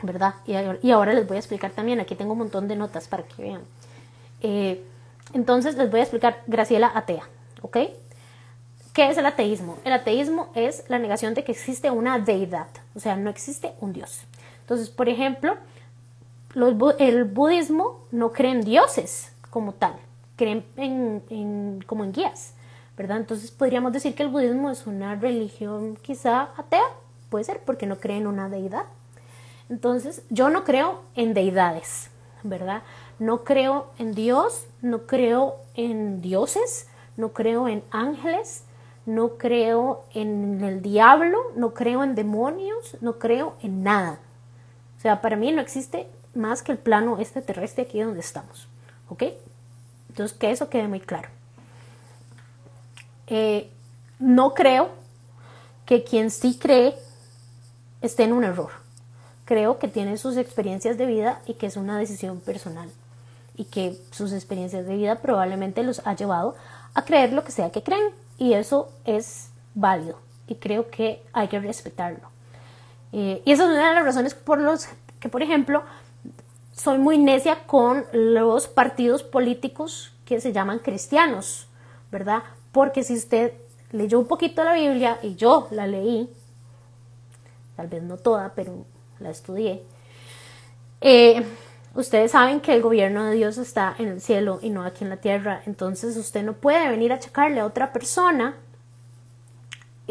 ¿verdad? 0.00 0.36
Y, 0.46 0.90
ahora 0.92 1.12
les 1.12 1.26
voy 1.26 1.36
a 1.36 1.40
explicar 1.40 1.72
también, 1.72 2.00
aquí 2.00 2.14
tengo 2.14 2.32
un 2.32 2.38
montón 2.38 2.68
de 2.68 2.76
notas 2.76 3.08
para 3.08 3.24
que 3.24 3.42
vean. 3.42 3.62
Eh, 4.40 4.82
entonces 5.32 5.76
les 5.76 5.90
voy 5.90 6.00
a 6.00 6.02
explicar 6.02 6.42
Graciela 6.46 6.90
atea, 6.94 7.24
¿ok? 7.62 7.78
¿Qué 8.92 9.10
es 9.10 9.18
el 9.18 9.26
ateísmo? 9.26 9.76
El 9.84 9.92
ateísmo 9.92 10.48
es 10.54 10.84
la 10.88 10.98
negación 10.98 11.34
de 11.34 11.44
que 11.44 11.52
existe 11.52 11.90
una 11.90 12.18
deidad, 12.18 12.68
o 12.94 13.00
sea, 13.00 13.16
no 13.16 13.28
existe 13.28 13.74
un 13.80 13.92
Dios. 13.92 14.22
Entonces, 14.60 14.88
por 14.88 15.08
ejemplo, 15.08 15.56
el 16.98 17.24
budismo 17.24 18.06
no 18.10 18.32
cree 18.32 18.52
en 18.52 18.62
dioses 18.62 19.32
como 19.50 19.72
tal, 19.72 19.94
creen 20.36 20.64
en, 20.76 21.84
como 21.86 22.04
en 22.04 22.12
guías, 22.12 22.54
¿verdad? 22.96 23.18
Entonces 23.18 23.50
podríamos 23.50 23.92
decir 23.92 24.14
que 24.14 24.22
el 24.22 24.30
budismo 24.30 24.70
es 24.70 24.86
una 24.86 25.14
religión 25.14 25.96
quizá 25.96 26.48
atea, 26.56 26.86
puede 27.28 27.44
ser, 27.44 27.60
porque 27.66 27.86
no 27.86 27.98
cree 27.98 28.16
en 28.16 28.26
una 28.26 28.48
deidad. 28.48 28.84
Entonces, 29.68 30.22
yo 30.30 30.48
no 30.48 30.64
creo 30.64 31.02
en 31.14 31.34
deidades, 31.34 32.10
¿verdad? 32.42 32.82
No 33.18 33.44
creo 33.44 33.90
en 33.98 34.14
Dios, 34.14 34.66
no 34.82 35.06
creo 35.06 35.56
en 35.74 36.20
dioses, 36.20 36.86
no 37.16 37.32
creo 37.32 37.66
en 37.66 37.82
ángeles, 37.90 38.64
no 39.06 39.38
creo 39.38 40.04
en 40.12 40.62
el 40.62 40.82
diablo, 40.82 41.38
no 41.56 41.72
creo 41.72 42.04
en 42.04 42.14
demonios, 42.14 42.96
no 43.00 43.18
creo 43.18 43.54
en 43.62 43.82
nada. 43.82 44.18
O 44.98 45.00
sea, 45.00 45.22
para 45.22 45.36
mí 45.36 45.50
no 45.52 45.62
existe 45.62 46.08
más 46.34 46.62
que 46.62 46.72
el 46.72 46.78
plano 46.78 47.18
este 47.18 47.40
terrestre 47.40 47.84
aquí 47.84 48.00
donde 48.00 48.20
estamos. 48.20 48.68
¿Ok? 49.08 49.22
Entonces, 50.10 50.36
que 50.36 50.50
eso 50.50 50.68
quede 50.68 50.88
muy 50.88 51.00
claro. 51.00 51.28
Eh, 53.28 53.70
no 54.18 54.52
creo 54.54 54.90
que 55.86 56.04
quien 56.04 56.30
sí 56.30 56.58
cree 56.58 56.94
esté 58.02 58.24
en 58.24 58.32
un 58.32 58.44
error. 58.44 58.72
Creo 59.46 59.78
que 59.78 59.88
tiene 59.88 60.18
sus 60.18 60.36
experiencias 60.36 60.98
de 60.98 61.06
vida 61.06 61.40
y 61.46 61.54
que 61.54 61.66
es 61.66 61.76
una 61.76 61.98
decisión 61.98 62.40
personal 62.40 62.90
y 63.56 63.64
que 63.64 63.98
sus 64.10 64.32
experiencias 64.32 64.86
de 64.86 64.96
vida 64.96 65.16
probablemente 65.16 65.82
los 65.82 66.06
ha 66.06 66.14
llevado 66.14 66.54
a 66.94 67.04
creer 67.04 67.32
lo 67.32 67.44
que 67.44 67.52
sea 67.52 67.70
que 67.70 67.82
creen 67.82 68.12
y 68.38 68.52
eso 68.52 68.90
es 69.04 69.50
válido 69.74 70.18
y 70.46 70.56
creo 70.56 70.90
que 70.90 71.22
hay 71.32 71.48
que 71.48 71.58
respetarlo. 71.60 72.28
Eh, 73.12 73.42
y 73.44 73.52
esa 73.52 73.64
es 73.64 73.70
una 73.70 73.88
de 73.88 73.94
las 73.94 74.04
razones 74.04 74.34
por 74.34 74.60
las 74.60 74.88
que, 75.20 75.28
por 75.28 75.42
ejemplo, 75.42 75.82
soy 76.72 76.98
muy 76.98 77.18
necia 77.18 77.66
con 77.66 78.04
los 78.12 78.68
partidos 78.68 79.22
políticos 79.22 80.12
que 80.24 80.40
se 80.40 80.52
llaman 80.52 80.80
cristianos, 80.80 81.68
¿verdad? 82.10 82.42
Porque 82.72 83.02
si 83.02 83.14
usted 83.14 83.54
leyó 83.92 84.18
un 84.18 84.26
poquito 84.26 84.62
la 84.62 84.74
Biblia 84.74 85.18
y 85.22 85.36
yo 85.36 85.68
la 85.70 85.86
leí, 85.86 86.28
tal 87.76 87.88
vez 87.88 88.02
no 88.02 88.16
toda, 88.16 88.52
pero 88.54 88.84
la 89.20 89.30
estudié, 89.30 89.82
eh, 91.00 91.44
Ustedes 91.96 92.32
saben 92.32 92.60
que 92.60 92.74
el 92.74 92.82
gobierno 92.82 93.24
de 93.24 93.34
Dios 93.34 93.58
está 93.58 93.96
en 93.98 94.08
el 94.08 94.20
cielo 94.20 94.58
y 94.62 94.70
no 94.70 94.84
aquí 94.84 95.02
en 95.02 95.10
la 95.10 95.16
tierra, 95.16 95.62
entonces 95.66 96.16
usted 96.16 96.44
no 96.44 96.52
puede 96.52 96.88
venir 96.90 97.10
a 97.10 97.16
achacarle 97.16 97.60
a 97.60 97.66
otra 97.66 97.92
persona 97.92 98.54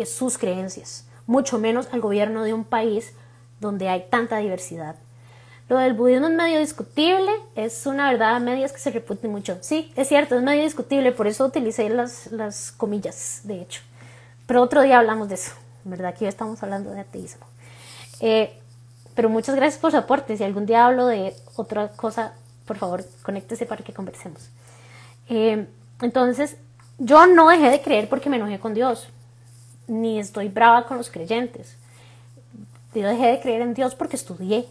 sus 0.03 0.37
creencias, 0.37 1.05
mucho 1.25 1.57
menos 1.59 1.87
al 1.93 2.01
gobierno 2.01 2.43
de 2.43 2.53
un 2.53 2.65
país 2.65 3.13
donde 3.61 3.87
hay 3.87 4.07
tanta 4.09 4.37
diversidad. 4.37 4.95
Lo 5.69 5.77
del 5.77 5.93
budismo 5.93 6.27
es 6.27 6.33
medio 6.33 6.59
discutible, 6.59 7.31
es 7.55 7.85
una 7.85 8.11
verdad 8.11 8.35
a 8.35 8.39
medias 8.39 8.71
que 8.71 8.79
se 8.79 8.91
repite 8.91 9.27
mucho. 9.27 9.57
Sí, 9.61 9.91
es 9.95 10.09
cierto, 10.09 10.35
es 10.35 10.43
medio 10.43 10.63
discutible, 10.63 11.11
por 11.11 11.27
eso 11.27 11.45
utilicé 11.45 11.89
las, 11.89 12.31
las 12.31 12.71
comillas, 12.71 13.41
de 13.43 13.61
hecho. 13.61 13.81
Pero 14.45 14.61
otro 14.61 14.81
día 14.81 14.99
hablamos 14.99 15.29
de 15.29 15.35
eso, 15.35 15.53
¿verdad? 15.83 16.07
Aquí 16.07 16.25
estamos 16.25 16.61
hablando 16.61 16.91
de 16.91 16.99
ateísmo. 16.99 17.45
Eh, 18.19 18.59
pero 19.15 19.29
muchas 19.29 19.55
gracias 19.55 19.81
por 19.81 19.91
su 19.91 19.97
aporte. 19.97 20.37
Si 20.37 20.43
algún 20.43 20.65
día 20.65 20.85
hablo 20.85 21.07
de 21.07 21.33
otra 21.55 21.89
cosa, 21.89 22.33
por 22.65 22.77
favor, 22.77 23.03
conéctese 23.23 23.65
para 23.65 23.83
que 23.83 23.93
conversemos. 23.93 24.49
Eh, 25.29 25.67
entonces, 26.01 26.57
yo 26.97 27.25
no 27.25 27.47
dejé 27.47 27.69
de 27.69 27.81
creer 27.81 28.09
porque 28.09 28.29
me 28.29 28.35
enojé 28.35 28.59
con 28.59 28.73
Dios, 28.73 29.07
ni 29.87 30.19
estoy 30.19 30.49
brava 30.49 30.85
con 30.85 30.97
los 30.97 31.09
creyentes. 31.09 31.77
Yo 32.93 33.07
dejé 33.07 33.27
de 33.27 33.39
creer 33.39 33.61
en 33.61 33.73
Dios 33.73 33.95
porque 33.95 34.15
estudié. 34.15 34.67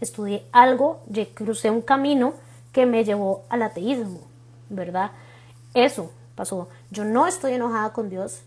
Estudié 0.00 0.44
algo, 0.52 1.00
crucé 1.34 1.70
un 1.70 1.80
camino 1.80 2.34
que 2.72 2.84
me 2.84 3.04
llevó 3.04 3.44
al 3.48 3.62
ateísmo, 3.62 4.20
¿verdad? 4.68 5.12
Eso 5.72 6.12
pasó. 6.34 6.68
Yo 6.90 7.04
no 7.04 7.26
estoy 7.26 7.54
enojada 7.54 7.94
con 7.94 8.10
Dios. 8.10 8.42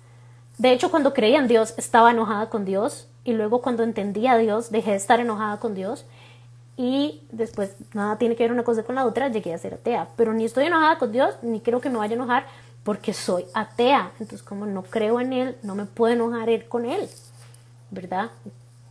De 0.59 0.71
hecho, 0.71 0.91
cuando 0.91 1.13
creía 1.13 1.39
en 1.39 1.47
Dios, 1.47 1.73
estaba 1.77 2.11
enojada 2.11 2.49
con 2.49 2.65
Dios 2.65 3.08
y 3.29 3.33
luego 3.33 3.61
cuando 3.61 3.83
entendí 3.83 4.25
a 4.25 4.37
Dios 4.37 4.71
dejé 4.71 4.89
de 4.89 4.97
estar 4.97 5.19
enojada 5.19 5.59
con 5.59 5.75
Dios 5.75 6.03
y 6.77 7.21
después 7.31 7.75
nada 7.93 8.17
tiene 8.17 8.35
que 8.35 8.43
ver 8.43 8.51
una 8.51 8.63
cosa 8.63 8.81
con 8.81 8.95
la 8.95 9.05
otra, 9.05 9.27
llegué 9.27 9.53
a 9.53 9.57
ser 9.59 9.75
atea, 9.75 10.07
pero 10.15 10.33
ni 10.33 10.45
estoy 10.45 10.65
enojada 10.65 10.97
con 10.97 11.11
Dios 11.11 11.35
ni 11.43 11.61
creo 11.61 11.79
que 11.79 11.91
me 11.91 11.97
vaya 11.97 12.13
a 12.13 12.15
enojar 12.15 12.47
porque 12.83 13.13
soy 13.13 13.45
atea, 13.53 14.11
entonces 14.13 14.41
como 14.41 14.65
no 14.65 14.81
creo 14.81 15.19
en 15.21 15.33
Él, 15.33 15.57
no 15.61 15.75
me 15.75 15.85
puedo 15.85 16.11
enojar 16.11 16.65
con 16.67 16.87
Él, 16.87 17.07
¿verdad? 17.91 18.31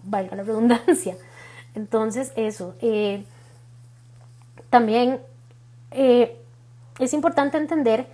Valga 0.04 0.36
la 0.36 0.44
redundancia. 0.44 1.16
Entonces 1.74 2.32
eso, 2.36 2.74
eh, 2.80 3.24
también 4.70 5.20
eh, 5.90 6.40
es 7.00 7.12
importante 7.12 7.56
entender 7.56 8.06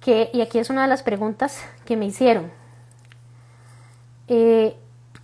que, 0.00 0.30
y 0.32 0.40
aquí 0.40 0.60
es 0.60 0.70
una 0.70 0.82
de 0.82 0.88
las 0.88 1.02
preguntas 1.02 1.64
que 1.84 1.96
me 1.96 2.06
hicieron, 2.06 2.52
eh, 4.28 4.76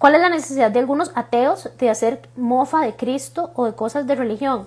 ¿Cuál 0.05 0.17
es 0.17 0.21
la 0.21 0.29
necesidad 0.29 0.71
de 0.71 0.81
algunos 0.81 1.12
ateos 1.14 1.71
de 1.79 1.88
hacer 1.88 2.29
mofa 2.37 2.83
de 2.83 2.95
Cristo 2.95 3.53
o 3.55 3.64
de 3.64 3.73
cosas 3.73 4.07
de 4.07 4.14
religión? 4.14 4.67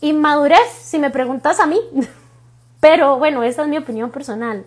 Inmadurez, 0.00 0.70
si 0.80 1.00
me 1.00 1.10
preguntas 1.10 1.58
a 1.58 1.66
mí. 1.66 1.80
Pero 2.80 3.18
bueno, 3.18 3.42
esa 3.42 3.62
es 3.62 3.68
mi 3.68 3.78
opinión 3.78 4.12
personal. 4.12 4.64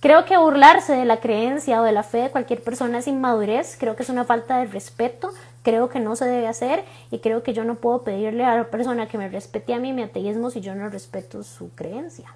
Creo 0.00 0.24
que 0.24 0.38
burlarse 0.38 0.94
de 0.94 1.04
la 1.04 1.20
creencia 1.20 1.82
o 1.82 1.84
de 1.84 1.92
la 1.92 2.04
fe 2.04 2.22
de 2.22 2.30
cualquier 2.30 2.62
persona 2.62 3.00
es 3.00 3.06
inmadurez, 3.06 3.76
creo 3.78 3.96
que 3.96 4.02
es 4.02 4.08
una 4.08 4.24
falta 4.24 4.56
de 4.56 4.64
respeto, 4.64 5.30
creo 5.62 5.90
que 5.90 6.00
no 6.00 6.16
se 6.16 6.24
debe 6.24 6.48
hacer 6.48 6.86
y 7.10 7.18
creo 7.18 7.42
que 7.42 7.52
yo 7.52 7.64
no 7.64 7.74
puedo 7.74 8.04
pedirle 8.04 8.46
a 8.46 8.56
la 8.56 8.70
persona 8.70 9.08
que 9.08 9.18
me 9.18 9.28
respete 9.28 9.74
a 9.74 9.78
mí 9.78 9.92
mi 9.92 10.04
ateísmo 10.04 10.48
si 10.48 10.62
yo 10.62 10.74
no 10.74 10.88
respeto 10.88 11.42
su 11.42 11.68
creencia. 11.74 12.34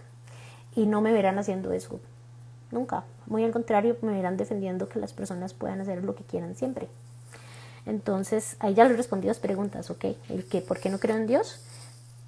Y 0.77 0.85
no 0.85 1.01
me 1.01 1.15
verán 1.15 1.39
haciendo 1.39 1.73
eso 1.73 2.01
nunca. 2.73 3.05
Muy 3.27 3.45
al 3.45 3.53
contrario, 3.53 3.97
me 4.03 4.19
irán 4.19 4.37
defendiendo 4.37 4.89
que 4.89 4.99
las 4.99 5.13
personas 5.13 5.55
puedan 5.55 5.81
hacer 5.81 6.03
lo 6.03 6.15
que 6.15 6.25
quieran 6.25 6.57
siempre. 6.57 6.89
Entonces, 7.87 8.57
ahí 8.61 8.75
ya 8.75 8.85
les 8.85 8.97
respondí 8.97 9.27
las 9.27 9.39
preguntas, 9.39 9.91
¿ok? 9.91 10.05
El 10.29 10.45
que, 10.45 10.61
¿por 10.61 10.79
qué 10.79 10.89
no 10.89 10.99
creo 10.99 11.17
en 11.17 11.27
Dios? 11.27 11.61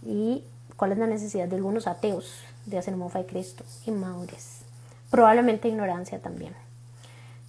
Y 0.04 0.44
cuál 0.76 0.92
es 0.92 0.98
la 0.98 1.06
necesidad 1.06 1.48
de 1.48 1.56
algunos 1.56 1.86
ateos 1.86 2.42
de 2.66 2.78
hacer 2.78 2.96
mofa 2.96 3.20
de 3.20 3.26
Cristo, 3.26 3.64
inmadurez. 3.86 4.62
Probablemente 5.10 5.68
ignorancia 5.68 6.18
también. 6.20 6.54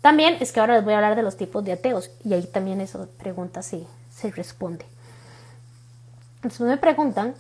También 0.01 0.37
es 0.39 0.51
que 0.51 0.59
ahora 0.59 0.75
les 0.75 0.83
voy 0.83 0.93
a 0.93 0.97
hablar 0.97 1.15
de 1.15 1.23
los 1.23 1.35
tipos 1.35 1.63
de 1.63 1.71
ateos 1.71 2.11
y 2.23 2.33
ahí 2.33 2.45
también 2.45 2.79
esa 2.79 3.07
pregunta 3.17 3.63
sí 3.63 3.87
se 4.11 4.29
responde. 4.29 4.85
Entonces 6.37 6.61
me 6.61 6.77
preguntan 6.77 7.33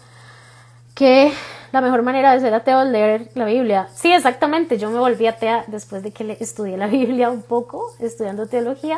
que 0.95 1.31
la 1.75 1.81
mejor 1.81 2.03
manera 2.03 2.31
de 2.31 2.39
ser 2.39 2.53
ateo 2.53 2.83
es 2.83 2.87
leer 2.87 3.29
la 3.33 3.43
Biblia. 3.43 3.89
Sí, 3.93 4.09
exactamente, 4.13 4.77
yo 4.77 4.89
me 4.89 4.97
volví 4.97 5.27
atea 5.27 5.65
después 5.67 6.03
de 6.03 6.11
que 6.11 6.37
estudié 6.39 6.77
la 6.77 6.87
Biblia 6.99 7.29
un 7.29 7.41
poco, 7.41 7.91
estudiando 7.99 8.47
teología, 8.47 8.97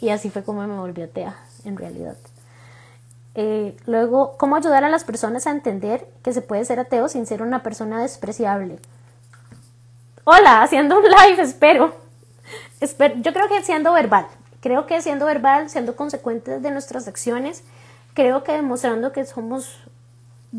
y 0.00 0.08
así 0.08 0.28
fue 0.28 0.42
como 0.42 0.66
me 0.66 0.76
volví 0.76 1.02
atea, 1.02 1.36
en 1.64 1.76
realidad. 1.76 2.16
Eh, 3.36 3.76
luego, 3.86 4.36
¿cómo 4.38 4.56
ayudar 4.56 4.82
a 4.82 4.88
las 4.88 5.04
personas 5.04 5.46
a 5.46 5.52
entender 5.52 6.04
que 6.24 6.32
se 6.32 6.42
puede 6.42 6.64
ser 6.64 6.80
ateo 6.80 7.08
sin 7.08 7.26
ser 7.26 7.42
una 7.42 7.62
persona 7.62 8.02
despreciable? 8.02 8.80
Hola, 10.24 10.64
haciendo 10.64 10.98
un 10.98 11.04
live, 11.04 11.40
espero. 11.40 11.94
espero. 12.80 13.14
Yo 13.18 13.32
creo 13.32 13.46
que 13.46 13.62
siendo 13.62 13.92
verbal, 13.92 14.26
creo 14.60 14.86
que 14.86 15.00
siendo 15.00 15.26
verbal, 15.26 15.70
siendo 15.70 15.94
consecuentes 15.94 16.60
de 16.60 16.72
nuestras 16.72 17.06
acciones, 17.06 17.62
creo 18.14 18.42
que 18.42 18.50
demostrando 18.50 19.12
que 19.12 19.24
somos 19.26 19.85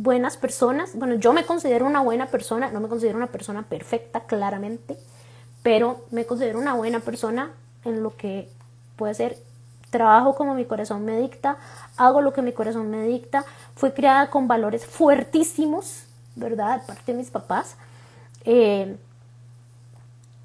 buenas 0.02 0.38
personas. 0.38 0.92
Bueno, 0.96 1.16
yo 1.16 1.34
me 1.34 1.46
considero 1.46 1.86
una 1.86 2.02
buena 2.02 2.28
persona, 2.28 2.72
no 2.72 2.80
me 2.80 2.88
considero 2.88 3.18
una 3.18 3.28
persona 3.28 3.64
perfecta, 3.64 4.22
claramente, 4.22 4.98
pero 5.64 6.06
me 6.12 6.26
considero 6.26 6.60
una 6.60 6.74
buena 6.74 7.00
persona 7.00 7.52
en 7.84 8.04
lo 8.04 8.16
que 8.16 8.50
puede 8.96 9.14
ser 9.14 9.38
trabajo 9.90 10.36
como 10.36 10.54
mi 10.54 10.66
corazón 10.66 11.06
me 11.06 11.18
dicta, 11.18 11.58
hago 11.96 12.22
lo 12.22 12.34
que 12.34 12.42
mi 12.42 12.52
corazón 12.52 12.90
me 12.90 13.04
dicta, 13.04 13.46
fui 13.76 13.92
criada 13.92 14.30
con 14.30 14.48
valores 14.48 14.86
fuertísimos, 14.86 16.04
¿verdad? 16.36 16.82
De 16.82 16.88
parte 16.88 17.12
de 17.12 17.18
mis 17.18 17.32
papás. 17.32 17.78
Eh, 18.44 18.98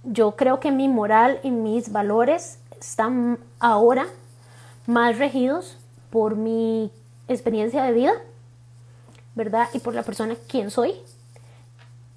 yo 0.04 0.36
creo 0.36 0.60
que 0.60 0.70
mi 0.70 0.88
moral 0.88 1.40
y 1.42 1.50
mis 1.50 1.92
valores 1.92 2.58
están 2.80 3.38
ahora 3.58 4.06
más 4.86 5.18
regidos 5.18 5.76
por 6.10 6.36
mi 6.36 6.90
experiencia 7.28 7.82
de 7.84 7.92
vida, 7.92 8.12
¿verdad? 9.34 9.68
Y 9.72 9.78
por 9.78 9.94
la 9.94 10.02
persona 10.02 10.36
quien 10.48 10.70
soy, 10.70 10.94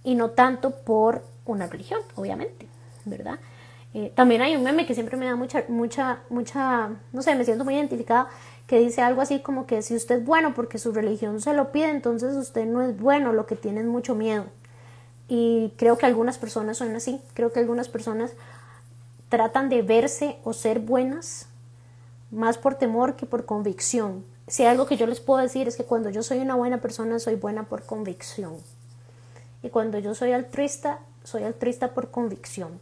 y 0.04 0.16
no 0.16 0.30
tanto 0.32 0.72
por 0.72 1.24
una 1.46 1.68
religión, 1.68 2.00
obviamente, 2.16 2.68
¿verdad? 3.06 3.40
Eh, 3.94 4.12
también 4.14 4.42
hay 4.42 4.56
un 4.56 4.64
meme 4.64 4.86
que 4.86 4.94
siempre 4.94 5.18
me 5.18 5.26
da 5.26 5.36
mucha, 5.36 5.64
mucha, 5.68 6.20
mucha, 6.30 6.90
no 7.14 7.22
sé, 7.22 7.34
me 7.36 7.46
siento 7.46 7.64
muy 7.64 7.76
identificada, 7.76 8.28
que 8.68 8.80
dice 8.80 9.02
algo 9.02 9.22
así 9.22 9.40
como 9.40 9.66
que 9.68 9.82
si 9.82 9.96
usted 9.96 10.20
es 10.20 10.26
bueno 10.26 10.54
porque 10.54 10.78
su 10.78 10.92
religión 10.92 11.40
se 11.40 11.54
lo 11.54 11.72
pide, 11.72 11.90
entonces 11.90 12.36
usted 12.36 12.66
no 12.66 12.82
es 12.82 13.00
bueno, 13.00 13.32
lo 13.32 13.46
que 13.46 13.56
tiene 13.56 13.82
es 13.82 13.86
mucho 13.86 14.16
miedo. 14.16 14.46
Y 15.28 15.74
creo 15.78 15.98
que 15.98 16.06
algunas 16.06 16.38
personas 16.38 16.78
son 16.78 16.96
así, 16.96 17.22
creo 17.34 17.52
que 17.52 17.60
algunas 17.60 17.88
personas 17.88 18.34
tratan 19.30 19.70
de 19.70 19.82
verse 19.82 20.38
o 20.44 20.54
ser 20.54 20.80
buenas 20.80 21.48
más 22.32 22.58
por 22.58 22.76
temor 22.76 23.16
que 23.16 23.26
por 23.26 23.46
convicción. 23.46 24.24
Si 24.48 24.64
algo 24.64 24.86
que 24.86 24.98
yo 24.98 25.08
les 25.08 25.20
puedo 25.20 25.42
decir 25.42 25.68
es 25.68 25.76
que 25.76 25.86
cuando 25.86 26.10
yo 26.10 26.22
soy 26.22 26.40
una 26.40 26.56
buena 26.56 26.80
persona, 26.80 27.20
soy 27.20 27.36
buena 27.36 27.64
por 27.64 27.84
convicción. 27.84 28.58
Y 29.64 29.70
cuando 29.70 29.98
yo 29.98 30.14
soy 30.14 30.32
altruista, 30.32 31.00
soy 31.24 31.44
altruista 31.44 31.94
por 31.94 32.12
convicción. 32.12 32.80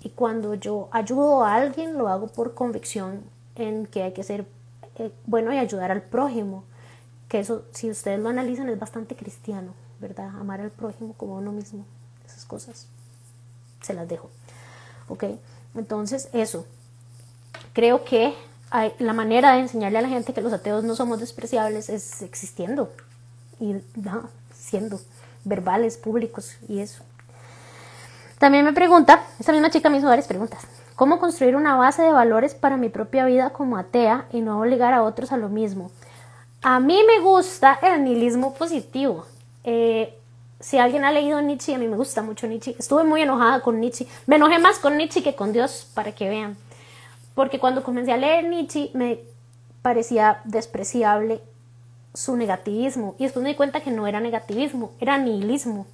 Y 0.00 0.10
cuando 0.10 0.54
yo 0.54 0.88
ayudo 0.90 1.44
a 1.44 1.56
alguien, 1.56 1.98
lo 1.98 2.08
hago 2.08 2.28
por 2.28 2.54
convicción 2.54 3.22
en 3.56 3.86
que 3.86 4.02
hay 4.02 4.12
que 4.12 4.22
ser 4.22 4.46
eh, 4.96 5.12
bueno 5.26 5.52
y 5.52 5.58
ayudar 5.58 5.90
al 5.90 6.02
prójimo. 6.02 6.64
Que 7.28 7.40
eso, 7.40 7.64
si 7.72 7.90
ustedes 7.90 8.18
lo 8.20 8.30
analizan, 8.30 8.70
es 8.70 8.78
bastante 8.78 9.14
cristiano, 9.14 9.74
¿verdad? 10.00 10.28
Amar 10.40 10.62
al 10.62 10.70
prójimo 10.70 11.12
como 11.14 11.36
uno 11.36 11.52
mismo. 11.52 11.84
Esas 12.26 12.46
cosas 12.46 12.86
se 13.82 13.92
las 13.92 14.08
dejo. 14.08 14.30
¿Ok? 15.08 15.24
Entonces, 15.74 16.30
eso. 16.32 16.64
Creo 17.74 18.04
que 18.04 18.34
la 18.98 19.12
manera 19.12 19.52
de 19.52 19.60
enseñarle 19.60 19.98
a 19.98 20.02
la 20.02 20.08
gente 20.08 20.32
que 20.32 20.42
los 20.42 20.52
ateos 20.52 20.84
no 20.84 20.94
somos 20.94 21.20
despreciables 21.20 21.88
es 21.88 22.22
existiendo 22.22 22.92
y 23.60 23.76
siendo 24.54 25.00
verbales, 25.44 25.96
públicos 25.96 26.56
y 26.68 26.80
eso. 26.80 27.02
También 28.38 28.64
me 28.64 28.72
pregunta, 28.72 29.22
esta 29.40 29.52
misma 29.52 29.70
chica 29.70 29.90
me 29.90 29.98
hizo 29.98 30.06
varias 30.06 30.28
preguntas. 30.28 30.60
¿Cómo 30.94 31.18
construir 31.18 31.56
una 31.56 31.76
base 31.76 32.02
de 32.02 32.12
valores 32.12 32.54
para 32.54 32.76
mi 32.76 32.88
propia 32.88 33.24
vida 33.24 33.50
como 33.50 33.78
atea 33.78 34.26
y 34.32 34.40
no 34.40 34.60
obligar 34.60 34.94
a 34.94 35.02
otros 35.02 35.32
a 35.32 35.36
lo 35.36 35.48
mismo? 35.48 35.90
A 36.62 36.80
mí 36.80 37.00
me 37.06 37.20
gusta 37.20 37.78
el 37.82 38.04
nihilismo 38.04 38.54
positivo. 38.54 39.24
Eh, 39.64 40.18
si 40.60 40.78
alguien 40.78 41.04
ha 41.04 41.12
leído 41.12 41.40
Nietzsche, 41.40 41.74
a 41.74 41.78
mí 41.78 41.86
me 41.86 41.96
gusta 41.96 42.22
mucho 42.22 42.46
Nietzsche. 42.48 42.74
Estuve 42.78 43.04
muy 43.04 43.22
enojada 43.22 43.60
con 43.60 43.80
Nietzsche. 43.80 44.06
Me 44.26 44.36
enojé 44.36 44.58
más 44.58 44.78
con 44.78 44.96
Nietzsche 44.96 45.22
que 45.22 45.36
con 45.36 45.52
Dios, 45.52 45.86
para 45.94 46.12
que 46.12 46.28
vean. 46.28 46.56
Porque 47.38 47.60
cuando 47.60 47.84
comencé 47.84 48.10
a 48.10 48.16
leer 48.16 48.48
Nietzsche 48.48 48.90
me 48.94 49.20
parecía 49.80 50.40
despreciable 50.42 51.40
su 52.12 52.36
negativismo. 52.36 53.14
Y 53.16 53.22
después 53.22 53.44
me 53.44 53.50
di 53.50 53.54
cuenta 53.54 53.80
que 53.80 53.92
no 53.92 54.08
era 54.08 54.18
negativismo, 54.18 54.90
era 54.98 55.18
nihilismo. 55.18 55.86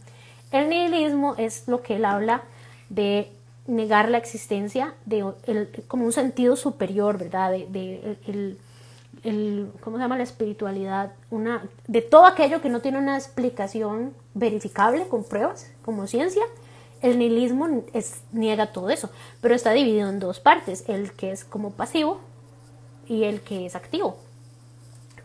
El 0.53 0.71
nihilismo 0.71 1.35
es 1.37 1.69
lo 1.69 1.83
que 1.83 1.97
él 1.97 2.07
habla 2.07 2.45
de 2.89 3.31
negar 3.67 4.09
la 4.09 4.17
existencia 4.17 4.95
de 5.05 5.23
como 5.87 6.07
un 6.07 6.13
sentido 6.13 6.57
superior, 6.57 7.19
¿verdad? 7.19 7.51
De, 7.51 8.57
¿cómo 9.81 9.99
se 9.99 10.03
llama? 10.03 10.17
La 10.17 10.23
espiritualidad, 10.23 11.13
una, 11.31 11.63
de 11.87 12.01
todo 12.01 12.25
aquello 12.25 12.63
que 12.63 12.71
no 12.71 12.81
tiene 12.81 12.97
una 12.97 13.19
explicación 13.19 14.15
verificable 14.33 15.09
con 15.09 15.25
pruebas, 15.25 15.71
como 15.85 16.07
ciencia. 16.07 16.43
El 17.01 17.19
nihilismo 17.19 17.83
niega 18.33 18.73
todo 18.73 18.91
eso, 18.91 19.11
pero 19.41 19.55
está 19.55 19.73
dividido 19.73 20.09
en 20.09 20.21
dos 20.21 20.41
partes, 20.41 20.85
el 20.89 21.13
que 21.13 21.33
es 21.33 21.45
como 21.45 21.71
pasivo 21.71 22.21
y 23.07 23.25
el 23.25 23.43
que 23.43 23.67
es 23.67 23.77
activo, 23.77 24.17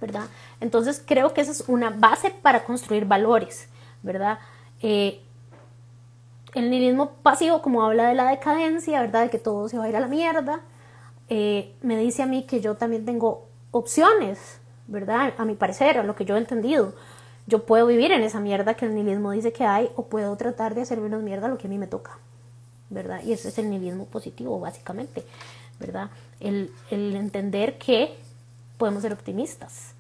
¿verdad? 0.01 0.25
Entonces 0.60 1.01
creo 1.05 1.34
que 1.34 1.41
esa 1.41 1.51
es 1.51 1.63
una 1.67 1.89
base 1.89 2.32
para 2.32 2.65
construir 2.65 3.05
valores, 3.05 3.69
¿verdad? 4.03 4.39
Eh, 4.82 5.21
el 6.53 6.69
nihilismo 6.69 7.12
pasivo, 7.23 7.62
como 7.62 7.84
habla 7.84 8.10
de 8.10 8.15
la 8.15 8.29
decadencia, 8.29 9.01
¿verdad? 9.01 9.23
De 9.23 9.29
que 9.29 9.39
todo 9.39 9.69
se 9.69 9.77
va 9.77 9.86
a 9.86 9.89
ir 9.89 9.95
a 9.95 9.99
la 9.99 10.08
mierda, 10.08 10.62
eh, 11.29 11.75
me 11.82 11.95
dice 11.97 12.23
a 12.23 12.25
mí 12.25 12.43
que 12.43 12.60
yo 12.60 12.75
también 12.75 13.05
tengo 13.05 13.47
opciones, 13.71 14.60
¿verdad? 14.88 15.34
A 15.38 15.45
mi 15.45 15.53
parecer, 15.53 15.97
a 15.99 16.03
lo 16.03 16.15
que 16.15 16.25
yo 16.25 16.36
he 16.36 16.39
entendido. 16.39 16.93
Yo 17.49 17.65
puedo 17.65 17.88
vivir 17.88 18.12
en 18.12 18.21
esa 18.21 18.39
mierda 18.39 18.75
que 18.75 18.85
el 18.85 18.93
nihilismo 18.93 19.31
dice 19.31 19.51
que 19.51 19.65
hay 19.65 19.89
o 19.95 20.05
puedo 20.05 20.35
tratar 20.35 20.75
de 20.75 20.83
hacer 20.83 20.99
menos 20.99 21.23
mierda 21.23 21.47
lo 21.47 21.57
que 21.57 21.65
a 21.65 21.69
mí 21.69 21.79
me 21.79 21.88
toca, 21.88 22.19
¿verdad? 22.91 23.21
Y 23.23 23.33
ese 23.33 23.47
es 23.47 23.57
el 23.57 23.71
nihilismo 23.71 24.05
positivo, 24.05 24.59
básicamente, 24.59 25.25
¿verdad? 25.79 26.12
El, 26.39 26.71
el 26.91 27.15
entender 27.15 27.79
que 27.79 28.15
podemos 28.77 29.01
ser 29.01 29.13
optimistas, 29.13 29.93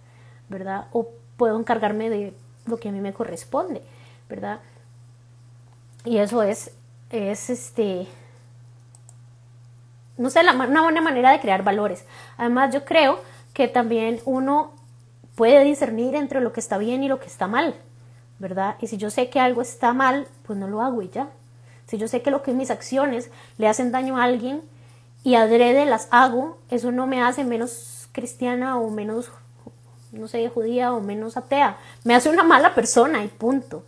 ¿verdad? 0.47 0.85
O 0.91 1.09
puedo 1.37 1.57
encargarme 1.57 2.11
de 2.11 2.33
lo 2.67 2.77
que 2.77 2.89
a 2.89 2.91
mí 2.91 3.01
me 3.01 3.13
corresponde, 3.13 3.81
¿verdad? 4.29 4.59
Y 6.05 6.19
eso 6.19 6.43
es, 6.43 6.71
es 7.09 7.49
este, 7.49 8.07
no 10.17 10.29
sé, 10.29 10.41
una 10.41 10.83
buena 10.83 11.01
manera 11.01 11.31
de 11.31 11.39
crear 11.39 11.63
valores. 11.63 12.05
Además, 12.37 12.71
yo 12.71 12.85
creo 12.85 13.19
que 13.53 13.67
también 13.67 14.19
uno 14.25 14.71
puede 15.39 15.63
discernir 15.63 16.15
entre 16.15 16.41
lo 16.41 16.51
que 16.51 16.59
está 16.59 16.77
bien 16.77 17.01
y 17.01 17.07
lo 17.07 17.21
que 17.21 17.27
está 17.27 17.47
mal, 17.47 17.73
¿verdad? 18.39 18.75
Y 18.81 18.87
si 18.87 18.97
yo 18.97 19.09
sé 19.09 19.29
que 19.29 19.39
algo 19.39 19.61
está 19.61 19.93
mal, 19.93 20.27
pues 20.45 20.59
no 20.59 20.67
lo 20.67 20.81
hago 20.81 21.01
y 21.01 21.07
ya. 21.07 21.29
Si 21.87 21.97
yo 21.97 22.09
sé 22.09 22.21
que 22.21 22.29
lo 22.29 22.43
que 22.43 22.51
mis 22.51 22.69
acciones 22.69 23.31
le 23.57 23.69
hacen 23.69 23.93
daño 23.93 24.17
a 24.17 24.23
alguien 24.23 24.61
y 25.23 25.35
adrede 25.35 25.85
las 25.85 26.09
hago, 26.11 26.57
eso 26.69 26.91
no 26.91 27.07
me 27.07 27.21
hace 27.23 27.45
menos 27.45 28.09
cristiana 28.11 28.77
o 28.77 28.89
menos, 28.89 29.31
no 30.11 30.27
sé, 30.27 30.45
judía 30.49 30.93
o 30.93 30.99
menos 30.99 31.37
atea. 31.37 31.77
Me 32.03 32.15
hace 32.15 32.29
una 32.29 32.43
mala 32.43 32.75
persona 32.75 33.23
y 33.23 33.29
punto. 33.29 33.85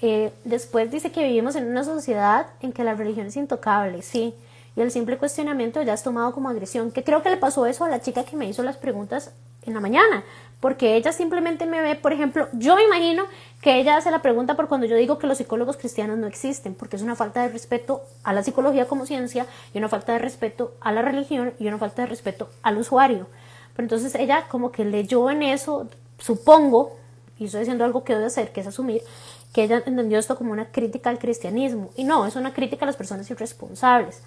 Eh, 0.00 0.32
después 0.44 0.88
dice 0.88 1.10
que 1.10 1.24
vivimos 1.24 1.56
en 1.56 1.66
una 1.66 1.82
sociedad 1.82 2.46
en 2.60 2.72
que 2.72 2.84
la 2.84 2.94
religión 2.94 3.26
es 3.26 3.36
intocable, 3.36 4.02
sí, 4.02 4.36
y 4.76 4.82
el 4.82 4.92
simple 4.92 5.18
cuestionamiento 5.18 5.82
ya 5.82 5.94
es 5.94 6.04
tomado 6.04 6.32
como 6.32 6.48
agresión, 6.48 6.92
que 6.92 7.02
creo 7.02 7.24
que 7.24 7.30
le 7.30 7.38
pasó 7.38 7.66
eso 7.66 7.84
a 7.84 7.88
la 7.88 8.00
chica 8.00 8.22
que 8.22 8.36
me 8.36 8.46
hizo 8.46 8.62
las 8.62 8.76
preguntas 8.76 9.32
en 9.66 9.74
la 9.74 9.80
mañana, 9.80 10.24
porque 10.60 10.96
ella 10.96 11.12
simplemente 11.12 11.66
me 11.66 11.80
ve, 11.80 11.94
por 11.96 12.12
ejemplo, 12.12 12.48
yo 12.52 12.76
me 12.76 12.84
imagino 12.84 13.24
que 13.60 13.78
ella 13.78 13.96
hace 13.96 14.10
la 14.10 14.22
pregunta 14.22 14.54
por 14.54 14.68
cuando 14.68 14.86
yo 14.86 14.96
digo 14.96 15.18
que 15.18 15.26
los 15.26 15.38
psicólogos 15.38 15.76
cristianos 15.76 16.18
no 16.18 16.26
existen, 16.26 16.74
porque 16.74 16.96
es 16.96 17.02
una 17.02 17.14
falta 17.14 17.42
de 17.42 17.48
respeto 17.48 18.02
a 18.24 18.32
la 18.32 18.42
psicología 18.42 18.86
como 18.86 19.06
ciencia 19.06 19.46
y 19.74 19.78
una 19.78 19.88
falta 19.88 20.12
de 20.12 20.18
respeto 20.18 20.74
a 20.80 20.92
la 20.92 21.02
religión 21.02 21.52
y 21.58 21.68
una 21.68 21.78
falta 21.78 22.02
de 22.02 22.08
respeto 22.08 22.48
al 22.62 22.78
usuario. 22.78 23.26
Pero 23.74 23.84
entonces 23.84 24.14
ella 24.14 24.46
como 24.48 24.72
que 24.72 24.84
leyó 24.84 25.30
en 25.30 25.42
eso, 25.42 25.88
supongo, 26.18 26.96
y 27.38 27.44
estoy 27.44 27.60
diciendo 27.60 27.84
algo 27.84 28.04
que 28.04 28.14
debe 28.14 28.26
hacer, 28.26 28.52
que 28.52 28.60
es 28.60 28.66
asumir, 28.66 29.02
que 29.52 29.64
ella 29.64 29.82
entendió 29.84 30.18
esto 30.18 30.36
como 30.36 30.52
una 30.52 30.66
crítica 30.66 31.10
al 31.10 31.18
cristianismo. 31.18 31.90
Y 31.96 32.04
no, 32.04 32.26
es 32.26 32.36
una 32.36 32.54
crítica 32.54 32.84
a 32.84 32.86
las 32.86 32.96
personas 32.96 33.30
irresponsables, 33.30 34.22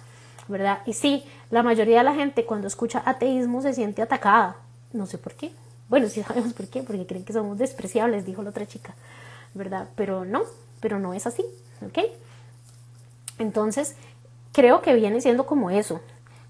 ¿verdad? 0.46 0.78
Y 0.86 0.92
sí, 0.92 1.24
la 1.50 1.64
mayoría 1.64 1.98
de 1.98 2.04
la 2.04 2.14
gente 2.14 2.44
cuando 2.44 2.68
escucha 2.68 3.02
ateísmo 3.04 3.60
se 3.62 3.74
siente 3.74 4.02
atacada. 4.02 4.56
No 4.92 5.06
sé 5.06 5.18
por 5.18 5.34
qué. 5.34 5.52
Bueno, 5.90 6.08
sí 6.08 6.22
sabemos 6.22 6.54
por 6.54 6.68
qué, 6.68 6.82
porque 6.84 7.04
creen 7.04 7.24
que 7.24 7.32
somos 7.32 7.58
despreciables, 7.58 8.24
dijo 8.24 8.42
la 8.42 8.50
otra 8.50 8.64
chica, 8.64 8.94
¿verdad? 9.54 9.88
Pero 9.96 10.24
no, 10.24 10.42
pero 10.80 11.00
no 11.00 11.12
es 11.12 11.26
así, 11.26 11.44
¿ok? 11.84 11.98
Entonces, 13.38 13.96
creo 14.52 14.82
que 14.82 14.94
viene 14.94 15.20
siendo 15.20 15.46
como 15.46 15.68
eso. 15.68 16.00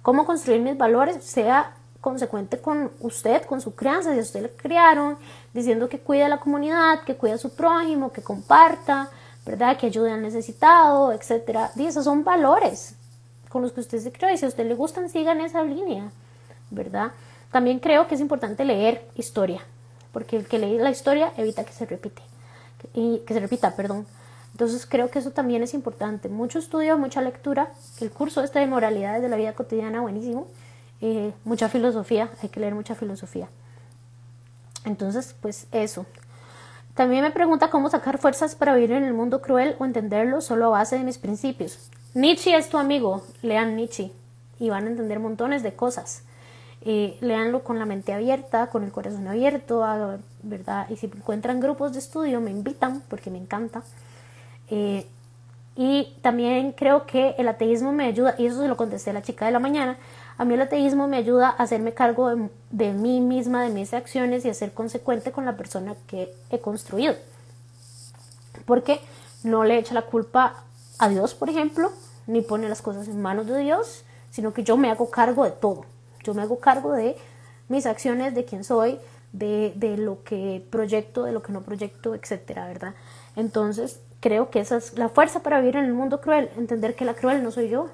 Cómo 0.03 0.27
construir 0.27 0.61
mis 0.61 0.77
valores, 0.77 1.25
sea 1.25 1.73
consecuente 2.03 2.61
con 2.61 2.91
usted, 3.01 3.43
con 3.47 3.63
su 3.63 3.75
crianza, 3.75 4.13
si 4.13 4.21
usted 4.21 4.43
le 4.43 4.51
criaron, 4.51 5.17
diciendo 5.55 5.89
que 5.89 5.99
cuida 5.99 6.27
a 6.27 6.29
la 6.29 6.39
comunidad, 6.41 7.01
que 7.05 7.17
cuida 7.17 7.35
a 7.35 7.39
su 7.39 7.51
prójimo, 7.51 8.13
que 8.13 8.23
comparta, 8.23 9.09
¿verdad? 9.47 9.79
Que 9.79 9.87
ayude 9.87 10.13
al 10.13 10.21
necesitado, 10.21 11.13
etcétera. 11.13 11.71
Y 11.77 11.87
esos 11.87 12.05
son 12.05 12.25
valores 12.25 12.95
con 13.49 13.63
los 13.63 13.73
que 13.73 13.81
usted 13.81 13.99
se 14.01 14.13
y 14.33 14.39
si 14.39 14.45
a 14.45 14.49
usted 14.49 14.67
le 14.67 14.75
gustan, 14.75 15.09
sigan 15.09 15.41
esa 15.41 15.63
línea, 15.63 16.11
¿verdad? 16.71 17.13
También 17.51 17.81
creo 17.81 18.07
que 18.07 18.15
es 18.15 18.21
importante 18.21 18.65
leer 18.65 19.07
historia, 19.17 19.61
porque 20.13 20.37
el 20.37 20.47
que 20.47 20.59
lee 20.59 20.79
la 20.79 20.91
historia 20.91 21.33
evita 21.37 21.65
que 21.65 21.73
se 21.73 21.87
repite, 21.87 22.23
y 22.95 23.19
que 23.27 23.35
se 23.35 23.41
repita, 23.41 23.75
perdón. 23.77 24.07
Entonces 24.53 24.87
creo 24.87 25.11
que 25.11 25.19
eso 25.19 25.31
también 25.31 25.63
es 25.63 25.75
importante. 25.75 26.29
Mucho 26.29 26.59
estudio, 26.59 26.99
mucha 26.99 27.23
lectura. 27.23 27.71
El 28.01 28.11
curso 28.11 28.43
este 28.43 28.59
de 28.59 28.67
moralidades 28.67 29.23
de 29.23 29.29
la 29.29 29.37
vida 29.37 29.55
cotidiana, 29.55 30.01
buenísimo. 30.01 30.49
Eh, 31.01 31.33
mucha 31.45 31.69
filosofía, 31.69 32.31
hay 32.43 32.49
que 32.49 32.61
leer 32.61 32.75
mucha 32.75 32.95
filosofía. 32.95 33.49
Entonces, 34.85 35.35
pues 35.41 35.67
eso. 35.73 36.07
También 36.95 37.23
me 37.23 37.31
pregunta 37.31 37.71
cómo 37.71 37.89
sacar 37.89 38.19
fuerzas 38.19 38.55
para 38.55 38.75
vivir 38.75 38.93
en 38.93 39.05
el 39.05 39.15
mundo 39.15 39.41
cruel 39.41 39.77
o 39.79 39.85
entenderlo 39.85 40.41
solo 40.41 40.67
a 40.67 40.81
base 40.81 40.99
de 40.99 41.05
mis 41.05 41.19
principios. 41.19 41.91
Nietzsche 42.15 42.57
es 42.57 42.69
tu 42.69 42.77
amigo, 42.77 43.23
lean 43.43 43.77
Nietzsche 43.77 44.13
y 44.59 44.69
van 44.69 44.87
a 44.87 44.91
entender 44.91 45.21
montones 45.21 45.63
de 45.63 45.75
cosas. 45.75 46.25
Eh, 46.83 47.19
leanlo 47.21 47.63
con 47.63 47.79
la 47.79 47.85
mente 47.85 48.13
abierta, 48.13 48.69
con 48.69 48.85
el 48.85 48.91
corazón 48.93 49.29
abierto, 49.29 49.85
¿verdad? 50.43 50.89
Y 50.89 50.97
si 50.97 51.07
encuentran 51.07 51.61
grupos 51.61 51.93
de 51.93 51.99
estudio, 51.99 52.41
me 52.41 52.51
invitan 52.51 53.03
porque 53.09 53.31
me 53.31 53.39
encanta. 53.39 53.83
Eh, 54.69 55.07
Y 55.77 56.13
también 56.21 56.73
creo 56.73 57.07
que 57.07 57.35
el 57.39 57.49
ateísmo 57.49 57.93
me 57.93 58.05
ayuda, 58.05 58.35
y 58.37 58.47
eso 58.47 58.61
se 58.61 58.69
lo 58.69 58.77
contesté 58.77 59.11
a 59.11 59.13
la 59.15 59.23
chica 59.23 59.47
de 59.47 59.53
la 59.53 59.61
mañana, 59.61 59.97
a 60.37 60.45
mí 60.45 60.55
el 60.55 60.61
ateísmo 60.61 61.07
me 61.07 61.17
ayuda 61.17 61.49
a 61.49 61.63
hacerme 61.63 61.95
cargo 61.95 62.29
de, 62.71 62.93
mí 62.93 63.21
misma, 63.21 63.63
de 63.63 63.71
mis 63.71 63.95
acciones 63.95 64.45
y 64.45 64.51
a 64.51 64.55
ser 64.55 64.73
consecuente 64.73 65.33
con 65.33 65.47
la 65.47 65.57
persona 65.57 65.95
que 66.07 66.35
he 66.51 66.59
construido. 66.59 67.15
Porque 68.67 69.01
no 69.43 69.65
le 69.65 69.79
echa 69.79 69.95
la 69.95 70.03
culpa 70.03 70.65
a 70.99 71.09
Dios, 71.09 71.35
por 71.35 71.49
ejemplo, 71.49 71.93
ni 72.27 72.43
pone 72.43 72.69
las 72.69 72.83
cosas 72.83 73.09
en 73.09 73.23
manos 73.23 73.47
de 73.47 73.59
Dios, 73.61 74.05
sino 74.31 74.53
que 74.53 74.65
yo 74.65 74.77
me 74.77 74.91
hago 74.91 75.09
cargo 75.09 75.45
de 75.45 75.53
todo. 75.53 75.85
Yo 76.23 76.35
me 76.35 76.43
hago 76.43 76.61
cargo 76.61 76.93
de 76.93 77.17
mis 77.69 77.87
acciones, 77.87 78.35
de 78.35 78.45
quién 78.45 78.65
soy, 78.65 78.99
de, 79.33 79.73
de 79.77 79.97
lo 79.97 80.23
que 80.25 80.65
proyecto, 80.71 81.25
de 81.25 81.33
lo 81.33 81.43
que 81.43 81.53
no 81.53 81.63
proyecto, 81.63 82.15
etcétera, 82.15 82.67
¿verdad? 82.67 82.95
Entonces, 83.37 84.01
creo 84.21 84.51
que 84.51 84.61
esa 84.61 84.77
es 84.77 84.97
la 84.99 85.09
fuerza 85.09 85.43
para 85.43 85.61
vivir 85.61 85.77
en 85.77 85.85
el 85.85 85.95
mundo 85.95 86.21
cruel, 86.21 86.51
entender 86.57 86.95
que 86.95 87.05
la 87.05 87.15
cruel 87.15 87.43
no 87.43 87.51
soy 87.51 87.69
yo 87.69 87.89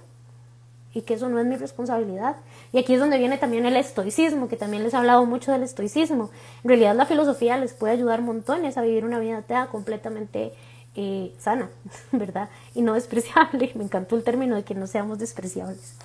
y 0.96 1.02
que 1.02 1.14
eso 1.14 1.28
no 1.28 1.38
es 1.38 1.46
mi 1.46 1.56
responsabilidad. 1.56 2.36
Y 2.72 2.78
aquí 2.78 2.94
es 2.94 3.00
donde 3.00 3.18
viene 3.18 3.36
también 3.36 3.66
el 3.66 3.76
estoicismo, 3.76 4.48
que 4.48 4.56
también 4.56 4.82
les 4.82 4.94
he 4.94 4.96
hablado 4.96 5.26
mucho 5.26 5.52
del 5.52 5.62
estoicismo. 5.62 6.30
En 6.64 6.68
realidad 6.68 6.96
la 6.96 7.04
filosofía 7.04 7.58
les 7.58 7.74
puede 7.74 7.92
ayudar 7.92 8.22
montones 8.22 8.78
a 8.78 8.82
vivir 8.82 9.04
una 9.04 9.18
vida 9.18 9.38
atea 9.38 9.66
completamente 9.66 10.52
eh, 10.94 11.34
sana, 11.38 11.68
¿verdad? 12.12 12.48
Y 12.74 12.80
no 12.80 12.94
despreciable. 12.94 13.72
Me 13.74 13.84
encantó 13.84 14.16
el 14.16 14.24
término 14.24 14.56
de 14.56 14.64
que 14.64 14.74
no 14.74 14.86
seamos 14.86 15.18
despreciables. 15.18 15.96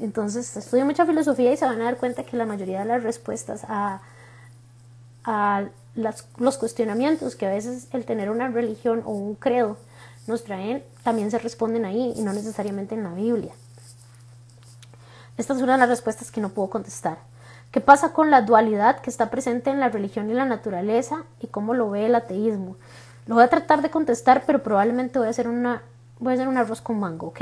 Entonces, 0.00 0.56
estudio 0.56 0.84
mucha 0.84 1.06
filosofía 1.06 1.52
y 1.52 1.56
se 1.56 1.64
van 1.64 1.80
a 1.80 1.84
dar 1.84 1.96
cuenta 1.96 2.24
que 2.24 2.36
la 2.36 2.46
mayoría 2.46 2.80
de 2.80 2.84
las 2.84 3.02
respuestas 3.02 3.64
a, 3.68 4.00
a 5.24 5.64
los 5.94 6.58
cuestionamientos 6.58 7.34
que 7.36 7.46
a 7.46 7.50
veces 7.50 7.88
el 7.92 8.04
tener 8.04 8.30
una 8.30 8.48
religión 8.48 9.02
o 9.06 9.12
un 9.12 9.34
credo 9.34 9.78
nos 10.26 10.44
traen, 10.44 10.82
también 11.02 11.30
se 11.30 11.38
responden 11.38 11.84
ahí 11.84 12.12
y 12.16 12.22
no 12.22 12.32
necesariamente 12.32 12.94
en 12.94 13.04
la 13.04 13.10
Biblia. 13.10 13.52
Esta 15.36 15.54
es 15.54 15.62
una 15.62 15.72
de 15.72 15.78
las 15.78 15.88
respuestas 15.88 16.30
que 16.30 16.40
no 16.40 16.50
puedo 16.50 16.68
contestar. 16.68 17.18
¿Qué 17.70 17.80
pasa 17.80 18.12
con 18.12 18.30
la 18.30 18.42
dualidad 18.42 19.00
que 19.00 19.10
está 19.10 19.30
presente 19.30 19.70
en 19.70 19.80
la 19.80 19.88
religión 19.88 20.30
y 20.30 20.34
la 20.34 20.46
naturaleza 20.46 21.24
y 21.40 21.46
cómo 21.46 21.74
lo 21.74 21.90
ve 21.90 22.06
el 22.06 22.14
ateísmo? 22.14 22.76
Lo 23.26 23.34
voy 23.34 23.44
a 23.44 23.48
tratar 23.48 23.82
de 23.82 23.90
contestar, 23.90 24.44
pero 24.46 24.62
probablemente 24.62 25.18
voy 25.18 25.28
a 25.28 25.30
hacer 25.30 25.48
una 25.48 25.82
voy 26.18 26.32
a 26.32 26.34
hacer 26.34 26.48
un 26.48 26.56
arroz 26.56 26.80
con 26.80 26.98
mango, 26.98 27.28
¿ok? 27.28 27.40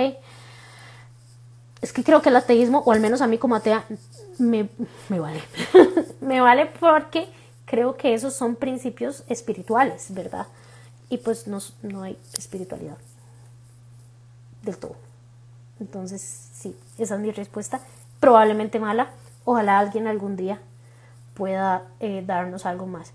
Es 1.85 1.93
que 1.93 2.03
creo 2.03 2.23
que 2.23 2.31
el 2.31 2.37
ateísmo, 2.37 2.79
o 2.79 2.93
al 2.93 3.01
menos 3.01 3.21
a 3.21 3.27
mí 3.27 3.37
como 3.37 3.57
atea, 3.57 3.85
me, 4.39 4.71
vale. 5.11 5.43
me 6.23 6.41
vale 6.41 6.65
porque 6.81 7.29
creo 7.67 7.99
que 7.99 8.15
esos 8.15 8.33
son 8.33 8.57
principios 8.57 9.23
espirituales, 9.29 10.07
¿verdad? 10.15 10.47
Y 11.11 11.19
pues 11.19 11.47
no, 11.47 11.59
no 11.83 12.03
hay 12.03 12.17
espiritualidad 12.39 12.97
del 14.63 14.79
todo. 14.79 14.97
Entonces, 15.79 16.23
sí, 16.55 16.75
esa 16.97 17.17
es 17.17 17.21
mi 17.21 17.31
respuesta. 17.33 17.81
Probablemente 18.19 18.81
mala. 18.81 19.11
Ojalá 19.45 19.79
alguien 19.79 20.07
algún 20.07 20.37
día 20.37 20.63
pueda 21.35 21.83
eh, 22.01 22.25
darnos 22.27 22.65
algo 22.65 22.87
más. 22.87 23.13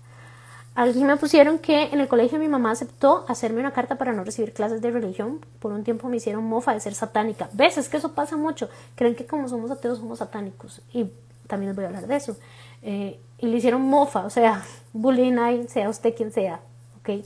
Alguien 0.74 1.06
me 1.06 1.16
pusieron 1.16 1.58
que 1.58 1.84
en 1.84 2.00
el 2.00 2.08
colegio 2.08 2.38
mi 2.38 2.48
mamá 2.48 2.70
aceptó 2.70 3.24
hacerme 3.28 3.60
una 3.60 3.72
carta 3.72 3.96
para 3.96 4.12
no 4.12 4.24
recibir 4.24 4.52
clases 4.52 4.80
de 4.80 4.90
religión. 4.90 5.44
Por 5.58 5.72
un 5.72 5.84
tiempo 5.84 6.08
me 6.08 6.16
hicieron 6.16 6.44
mofa 6.44 6.72
de 6.72 6.80
ser 6.80 6.94
satánica. 6.94 7.48
¿Ves? 7.52 7.76
Es 7.76 7.88
que 7.88 7.96
eso 7.96 8.12
pasa 8.12 8.36
mucho. 8.36 8.68
Creen 8.94 9.14
que 9.14 9.26
como 9.26 9.48
somos 9.48 9.70
ateos 9.70 9.98
somos 9.98 10.20
satánicos. 10.20 10.80
Y 10.92 11.10
también 11.48 11.70
les 11.70 11.76
voy 11.76 11.84
a 11.84 11.88
hablar 11.88 12.06
de 12.06 12.16
eso. 12.16 12.36
Eh, 12.82 13.20
y 13.38 13.46
le 13.46 13.56
hicieron 13.56 13.82
mofa, 13.82 14.24
o 14.24 14.30
sea, 14.30 14.64
bullying 14.92 15.38
ahí, 15.38 15.66
sea 15.68 15.88
usted 15.88 16.14
quien 16.14 16.32
sea, 16.32 16.60
¿ok? 17.00 17.24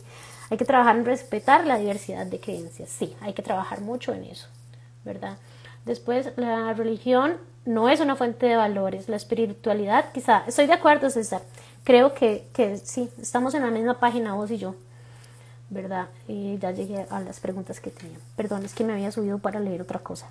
Hay 0.50 0.56
que 0.56 0.64
trabajar 0.64 0.96
en 0.96 1.04
respetar 1.04 1.66
la 1.66 1.78
diversidad 1.78 2.26
de 2.26 2.40
creencias, 2.40 2.88
sí, 2.88 3.16
hay 3.20 3.32
que 3.32 3.42
trabajar 3.42 3.80
mucho 3.80 4.12
en 4.12 4.24
eso, 4.24 4.48
¿verdad? 5.04 5.38
Después, 5.84 6.30
la 6.36 6.72
religión 6.74 7.36
no 7.64 7.88
es 7.88 8.00
una 8.00 8.16
fuente 8.16 8.46
de 8.46 8.56
valores, 8.56 9.08
la 9.08 9.16
espiritualidad 9.16 10.12
quizá, 10.12 10.44
estoy 10.46 10.66
de 10.66 10.74
acuerdo 10.74 11.08
César, 11.10 11.42
creo 11.84 12.14
que, 12.14 12.48
que 12.52 12.78
sí, 12.78 13.10
estamos 13.20 13.54
en 13.54 13.62
la 13.62 13.70
misma 13.70 14.00
página 14.00 14.34
vos 14.34 14.50
y 14.50 14.58
yo, 14.58 14.74
¿verdad? 15.70 16.08
Y 16.26 16.58
ya 16.58 16.72
llegué 16.72 17.06
a 17.10 17.20
las 17.20 17.40
preguntas 17.40 17.80
que 17.80 17.90
tenía. 17.90 18.18
Perdón, 18.36 18.64
es 18.64 18.74
que 18.74 18.84
me 18.84 18.94
había 18.94 19.12
subido 19.12 19.38
para 19.38 19.60
leer 19.60 19.82
otra 19.82 20.00
cosa. 20.00 20.26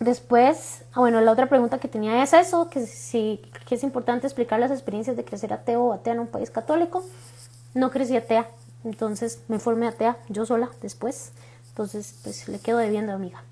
Después, 0.00 0.82
ah, 0.92 1.00
bueno, 1.00 1.20
la 1.20 1.30
otra 1.30 1.48
pregunta 1.48 1.78
que 1.78 1.88
tenía 1.88 2.22
es 2.22 2.32
eso, 2.32 2.68
que 2.68 2.84
si 2.86 3.40
que 3.66 3.76
es 3.76 3.82
importante 3.82 4.26
explicar 4.26 4.60
las 4.60 4.70
experiencias 4.70 5.16
de 5.16 5.24
crecer 5.24 5.52
ateo 5.52 5.84
o 5.84 5.92
atea 5.92 6.14
en 6.14 6.20
un 6.20 6.26
país 6.26 6.50
católico. 6.50 7.04
No 7.72 7.90
crecí 7.90 8.16
atea, 8.16 8.48
entonces 8.84 9.40
me 9.48 9.58
formé 9.58 9.86
atea 9.88 10.18
yo 10.28 10.44
sola 10.44 10.68
después. 10.82 11.32
Entonces, 11.68 12.14
pues 12.22 12.48
le 12.48 12.58
quedo 12.58 12.78
debiendo, 12.78 13.12
amiga. 13.12 13.42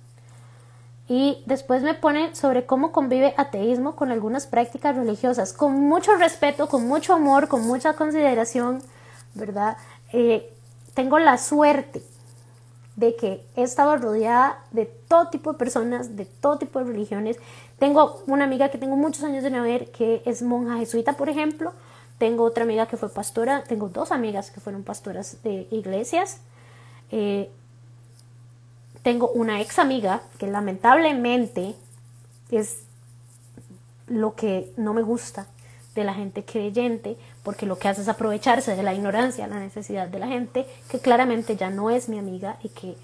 Y 1.12 1.42
después 1.44 1.82
me 1.82 1.92
pone 1.92 2.34
sobre 2.34 2.64
cómo 2.64 2.90
convive 2.90 3.34
ateísmo 3.36 3.96
con 3.96 4.10
algunas 4.10 4.46
prácticas 4.46 4.96
religiosas, 4.96 5.52
con 5.52 5.78
mucho 5.78 6.16
respeto, 6.16 6.68
con 6.68 6.88
mucho 6.88 7.12
amor, 7.12 7.48
con 7.48 7.66
mucha 7.66 7.92
consideración, 7.92 8.82
¿verdad? 9.34 9.76
Eh, 10.14 10.50
tengo 10.94 11.18
la 11.18 11.36
suerte 11.36 12.02
de 12.96 13.14
que 13.14 13.44
he 13.56 13.62
estado 13.62 13.98
rodeada 13.98 14.60
de 14.70 14.86
todo 14.86 15.28
tipo 15.28 15.52
de 15.52 15.58
personas, 15.58 16.16
de 16.16 16.24
todo 16.24 16.56
tipo 16.56 16.78
de 16.78 16.86
religiones. 16.86 17.36
Tengo 17.78 18.22
una 18.26 18.44
amiga 18.44 18.70
que 18.70 18.78
tengo 18.78 18.96
muchos 18.96 19.22
años 19.22 19.44
de 19.44 19.50
no 19.50 19.62
ver, 19.62 19.90
que 19.90 20.22
es 20.24 20.40
monja 20.40 20.78
jesuita, 20.78 21.12
por 21.18 21.28
ejemplo. 21.28 21.74
Tengo 22.16 22.42
otra 22.44 22.64
amiga 22.64 22.86
que 22.86 22.96
fue 22.96 23.10
pastora. 23.10 23.64
Tengo 23.64 23.90
dos 23.90 24.12
amigas 24.12 24.50
que 24.50 24.60
fueron 24.60 24.82
pastoras 24.82 25.42
de 25.42 25.68
iglesias. 25.70 26.38
Eh, 27.10 27.50
tengo 29.02 29.28
una 29.30 29.60
ex 29.60 29.78
amiga 29.78 30.22
que 30.38 30.46
lamentablemente 30.46 31.74
es 32.50 32.84
lo 34.06 34.34
que 34.34 34.72
no 34.76 34.94
me 34.94 35.02
gusta 35.02 35.46
de 35.94 36.04
la 36.04 36.14
gente 36.14 36.44
creyente, 36.44 37.16
porque 37.42 37.66
lo 37.66 37.78
que 37.78 37.88
hace 37.88 38.02
es 38.02 38.08
aprovecharse 38.08 38.76
de 38.76 38.82
la 38.82 38.94
ignorancia, 38.94 39.46
la 39.46 39.58
necesidad 39.58 40.08
de 40.08 40.18
la 40.18 40.26
gente, 40.26 40.66
que 40.90 41.00
claramente 41.00 41.56
ya 41.56 41.70
no 41.70 41.90
es 41.90 42.08
mi 42.08 42.18
amiga 42.18 42.56
y 42.62 42.70
que 42.70 42.96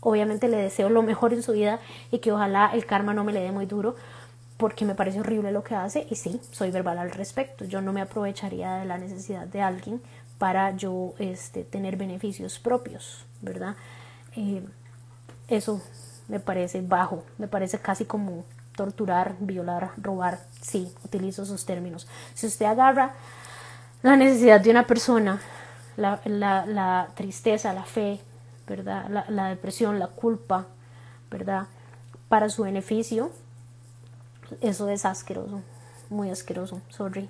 obviamente 0.00 0.48
le 0.48 0.56
deseo 0.56 0.88
lo 0.88 1.02
mejor 1.02 1.32
en 1.32 1.42
su 1.42 1.52
vida 1.52 1.78
y 2.10 2.18
que 2.18 2.32
ojalá 2.32 2.70
el 2.72 2.84
karma 2.84 3.14
no 3.14 3.22
me 3.22 3.32
le 3.32 3.40
dé 3.40 3.52
muy 3.52 3.66
duro, 3.66 3.94
porque 4.56 4.84
me 4.84 4.94
parece 4.94 5.20
horrible 5.20 5.52
lo 5.52 5.62
que 5.62 5.74
hace 5.74 6.06
y 6.10 6.16
sí, 6.16 6.40
soy 6.50 6.70
verbal 6.70 6.98
al 6.98 7.10
respecto. 7.10 7.64
Yo 7.64 7.80
no 7.80 7.92
me 7.92 8.00
aprovecharía 8.00 8.76
de 8.76 8.84
la 8.84 8.98
necesidad 8.98 9.46
de 9.46 9.60
alguien 9.60 10.00
para 10.38 10.76
yo 10.76 11.14
este, 11.18 11.62
tener 11.62 11.96
beneficios 11.96 12.58
propios, 12.58 13.24
¿verdad? 13.40 13.76
Eh, 14.36 14.62
eso 15.56 15.82
me 16.28 16.40
parece 16.40 16.80
bajo, 16.82 17.24
me 17.38 17.48
parece 17.48 17.78
casi 17.78 18.04
como 18.04 18.44
torturar, 18.74 19.36
violar, 19.38 19.90
robar, 19.98 20.38
sí, 20.60 20.92
utilizo 21.04 21.42
esos 21.42 21.66
términos. 21.66 22.06
Si 22.34 22.46
usted 22.46 22.66
agarra 22.66 23.14
la 24.02 24.16
necesidad 24.16 24.60
de 24.60 24.70
una 24.70 24.86
persona, 24.86 25.40
la, 25.96 26.20
la, 26.24 27.08
tristeza, 27.14 27.72
la 27.72 27.84
fe, 27.84 28.20
¿verdad? 28.66 29.08
La, 29.10 29.26
la, 29.28 29.48
depresión, 29.48 29.98
la 29.98 30.06
culpa, 30.06 30.66
¿verdad? 31.30 31.66
Para 32.28 32.48
su 32.48 32.62
beneficio, 32.62 33.30
eso 34.60 34.88
es 34.88 35.04
asqueroso, 35.04 35.60
muy 36.08 36.30
asqueroso, 36.30 36.80
sorry. 36.88 37.28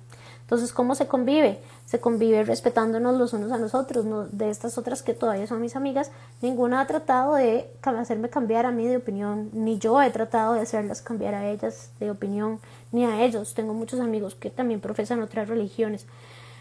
Entonces, 0.53 0.71
¿cómo 0.71 0.93
se 0.93 1.07
convive? 1.07 1.57
Se 1.87 1.99
convive 1.99 2.43
respetándonos 2.43 3.17
los 3.17 3.33
unos 3.33 3.51
a 3.51 3.57
los 3.57 3.73
otros. 3.73 4.05
¿no? 4.05 4.25
De 4.25 4.51
estas 4.51 4.77
otras 4.77 5.01
que 5.01 5.15
todavía 5.15 5.47
son 5.47 5.61
mis 5.61 5.75
amigas, 5.75 6.11
ninguna 6.43 6.79
ha 6.79 6.85
tratado 6.85 7.33
de 7.33 7.71
hacerme 7.81 8.29
cambiar 8.29 8.67
a 8.67 8.71
mí 8.71 8.87
de 8.87 8.97
opinión, 8.97 9.49
ni 9.51 9.79
yo 9.79 9.99
he 9.99 10.11
tratado 10.11 10.53
de 10.53 10.61
hacerlas 10.61 11.01
cambiar 11.01 11.33
a 11.33 11.49
ellas 11.49 11.89
de 11.99 12.11
opinión, 12.11 12.59
ni 12.91 13.03
a 13.03 13.23
ellos. 13.25 13.55
Tengo 13.55 13.73
muchos 13.73 13.99
amigos 13.99 14.35
que 14.35 14.51
también 14.51 14.79
profesan 14.79 15.23
otras 15.23 15.49
religiones, 15.49 16.05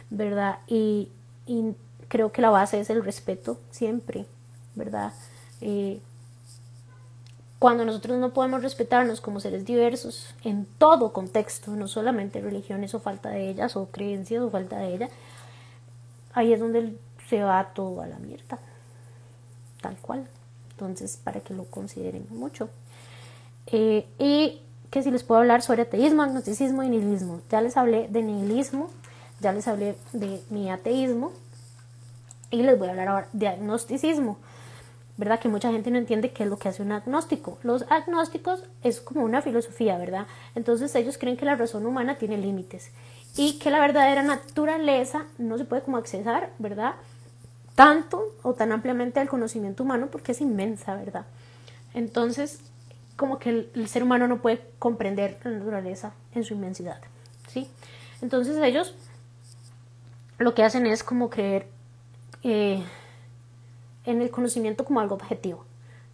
¿verdad? 0.08 0.60
Y, 0.66 1.10
creo 2.08 2.32
que 2.32 2.40
la 2.40 2.48
base 2.48 2.80
es 2.80 2.88
el 2.88 3.04
respeto 3.04 3.58
siempre, 3.70 4.24
¿verdad? 4.74 5.12
Eh, 5.60 6.00
cuando 7.62 7.84
nosotros 7.84 8.18
no 8.18 8.32
podemos 8.32 8.60
respetarnos 8.60 9.20
como 9.20 9.38
seres 9.38 9.64
diversos 9.64 10.34
en 10.42 10.66
todo 10.78 11.12
contexto, 11.12 11.70
no 11.76 11.86
solamente 11.86 12.40
religiones 12.40 12.92
o 12.92 12.98
falta 12.98 13.28
de 13.28 13.50
ellas, 13.50 13.76
o 13.76 13.86
creencias 13.86 14.42
o 14.42 14.50
falta 14.50 14.78
de 14.78 14.96
ellas, 14.96 15.10
ahí 16.34 16.52
es 16.52 16.58
donde 16.58 16.96
se 17.28 17.44
va 17.44 17.72
todo 17.72 18.02
a 18.02 18.08
la 18.08 18.18
mierda, 18.18 18.58
tal 19.80 19.96
cual. 19.98 20.26
Entonces, 20.72 21.16
para 21.22 21.38
que 21.38 21.54
lo 21.54 21.62
consideren 21.66 22.26
mucho. 22.30 22.68
Eh, 23.68 24.08
y 24.18 24.60
que 24.90 25.04
si 25.04 25.12
les 25.12 25.22
puedo 25.22 25.40
hablar 25.40 25.62
sobre 25.62 25.82
ateísmo, 25.82 26.24
agnosticismo 26.24 26.82
y 26.82 26.88
nihilismo. 26.88 27.42
Ya 27.48 27.60
les 27.60 27.76
hablé 27.76 28.08
de 28.08 28.22
nihilismo, 28.22 28.90
ya 29.38 29.52
les 29.52 29.68
hablé 29.68 29.94
de 30.12 30.42
mi 30.50 30.68
ateísmo 30.68 31.30
y 32.50 32.64
les 32.64 32.76
voy 32.76 32.88
a 32.88 32.90
hablar 32.90 33.06
ahora 33.06 33.28
de 33.32 33.46
agnosticismo. 33.46 34.38
¿Verdad? 35.22 35.40
Que 35.40 35.48
mucha 35.48 35.70
gente 35.70 35.90
no 35.90 35.98
entiende 35.98 36.32
qué 36.32 36.44
es 36.44 36.50
lo 36.50 36.58
que 36.58 36.68
hace 36.68 36.82
un 36.82 36.92
agnóstico. 36.92 37.58
Los 37.62 37.84
agnósticos 37.90 38.64
es 38.82 39.00
como 39.00 39.22
una 39.22 39.42
filosofía, 39.42 39.96
¿verdad? 39.98 40.26
Entonces 40.54 40.94
ellos 40.94 41.18
creen 41.18 41.36
que 41.36 41.44
la 41.44 41.56
razón 41.56 41.86
humana 41.86 42.16
tiene 42.16 42.38
límites 42.38 42.90
y 43.36 43.58
que 43.58 43.70
la 43.70 43.80
verdadera 43.80 44.22
naturaleza 44.22 45.26
no 45.38 45.58
se 45.58 45.64
puede 45.64 45.82
como 45.82 45.96
accesar, 45.96 46.50
¿verdad? 46.58 46.94
tanto 47.74 48.34
o 48.42 48.54
tan 48.54 48.72
ampliamente 48.72 49.20
al 49.20 49.28
conocimiento 49.28 49.82
humano 49.82 50.08
porque 50.10 50.32
es 50.32 50.40
inmensa, 50.40 50.94
¿verdad? 50.94 51.24
Entonces, 51.94 52.60
como 53.16 53.38
que 53.38 53.68
el, 53.74 53.88
ser 53.88 54.02
humano 54.02 54.28
no 54.28 54.40
puede 54.40 54.60
comprender 54.78 55.38
la 55.44 55.52
naturaleza 55.52 56.12
en 56.34 56.44
su 56.44 56.54
inmensidad, 56.54 57.00
¿sí? 57.48 57.68
Entonces 58.20 58.56
ellos 58.62 58.94
lo 60.38 60.54
que 60.54 60.64
hacen 60.64 60.86
es 60.86 61.02
como 61.02 61.30
creer 61.30 61.66
eh, 62.42 62.82
en 64.04 64.22
el 64.22 64.30
conocimiento 64.30 64.84
como 64.84 65.00
algo 65.00 65.14
objetivo, 65.14 65.64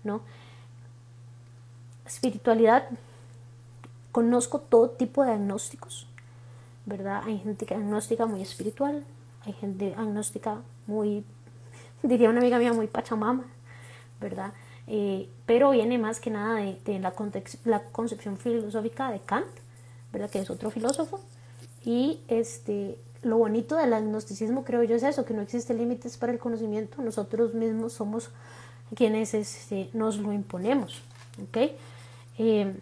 ¿no? 0.04 0.20
Espiritualidad, 2.06 2.88
conozco 4.12 4.60
todo 4.60 4.90
tipo 4.90 5.24
de 5.24 5.32
agnósticos, 5.32 6.06
¿verdad? 6.86 7.22
Hay 7.26 7.38
gente 7.38 7.72
agnóstica 7.74 8.26
muy 8.26 8.42
espiritual, 8.42 9.04
hay 9.44 9.52
gente 9.52 9.94
agnóstica 9.96 10.58
muy, 10.86 11.24
diría 12.02 12.30
una 12.30 12.40
amiga 12.40 12.58
mía, 12.58 12.72
muy 12.72 12.86
pachamama, 12.86 13.44
¿verdad? 14.20 14.52
Eh, 14.86 15.28
pero 15.44 15.70
viene 15.70 15.98
más 15.98 16.18
que 16.18 16.30
nada 16.30 16.54
de, 16.56 16.98
la, 16.98 17.12
la, 17.64 17.82
concepción 17.90 18.38
filosófica 18.38 19.10
de 19.10 19.20
Kant, 19.20 19.46
¿verdad? 20.12 20.30
Que 20.30 20.38
es 20.38 20.48
otro 20.48 20.70
filósofo. 20.70 21.20
Y 21.84 22.20
este, 22.28 22.98
lo 23.22 23.38
bonito 23.38 23.76
del 23.76 23.92
agnosticismo 23.92 24.64
creo 24.64 24.82
yo 24.84 24.96
es 24.96 25.02
eso, 25.02 25.24
que 25.24 25.34
no 25.34 25.42
existe 25.42 25.74
límites 25.74 26.16
para 26.16 26.32
el 26.32 26.38
conocimiento, 26.38 27.02
nosotros 27.02 27.54
mismos 27.54 27.92
somos 27.92 28.30
quienes 28.94 29.34
este, 29.34 29.90
nos 29.92 30.18
lo 30.18 30.32
imponemos, 30.32 31.02
¿ok? 31.42 31.72
Eh, 32.38 32.74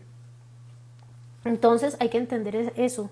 entonces 1.44 1.96
hay 2.00 2.08
que 2.08 2.18
entender 2.18 2.72
eso, 2.76 3.10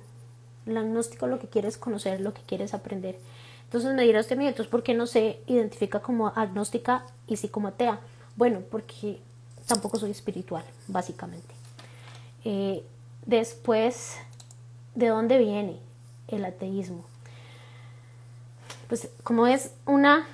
el 0.66 0.76
agnóstico 0.76 1.26
lo 1.26 1.38
que 1.38 1.48
quiere 1.48 1.68
es 1.68 1.78
conocer, 1.78 2.20
lo 2.20 2.34
que 2.34 2.42
quiere 2.42 2.64
es 2.64 2.74
aprender. 2.74 3.18
Entonces 3.64 3.94
me 3.94 4.02
dirá 4.02 4.20
usted, 4.20 4.38
entonces 4.38 4.68
¿por 4.68 4.82
qué 4.82 4.94
no 4.94 5.06
se 5.06 5.40
identifica 5.46 6.00
como 6.00 6.28
agnóstica 6.28 7.04
y 7.26 7.36
sí 7.36 7.48
como 7.48 7.68
atea? 7.68 8.00
Bueno, 8.36 8.60
porque 8.70 9.20
tampoco 9.66 9.98
soy 9.98 10.10
espiritual, 10.10 10.64
básicamente. 10.86 11.54
Eh, 12.44 12.84
después, 13.26 14.16
¿de 14.94 15.08
dónde 15.08 15.38
viene 15.38 15.78
el 16.28 16.44
ateísmo? 16.44 17.04
Pues 18.88 19.08
como 19.22 19.46
es 19.46 19.72
una... 19.86 20.26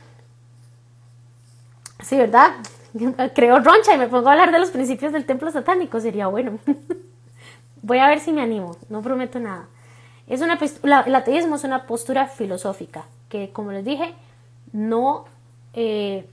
Sí, 2.02 2.16
¿verdad? 2.16 2.52
Creo 3.34 3.60
roncha 3.60 3.94
y 3.94 3.98
me 3.98 4.08
pongo 4.08 4.28
a 4.28 4.32
hablar 4.32 4.52
de 4.52 4.58
los 4.58 4.70
principios 4.70 5.12
del 5.12 5.26
templo 5.26 5.50
satánico, 5.50 6.00
sería 6.00 6.26
bueno. 6.26 6.58
Voy 7.82 7.98
a 7.98 8.08
ver 8.08 8.20
si 8.20 8.32
me 8.32 8.42
animo, 8.42 8.76
no 8.88 9.02
prometo 9.02 9.38
nada. 9.38 9.66
Es 10.26 10.40
una, 10.40 10.58
el 11.06 11.14
ateísmo 11.14 11.56
es 11.56 11.64
una 11.64 11.86
postura 11.86 12.26
filosófica 12.26 13.06
que, 13.28 13.50
como 13.52 13.72
les 13.72 13.84
dije, 13.84 14.14
no... 14.72 15.24
Eh, 15.72 16.28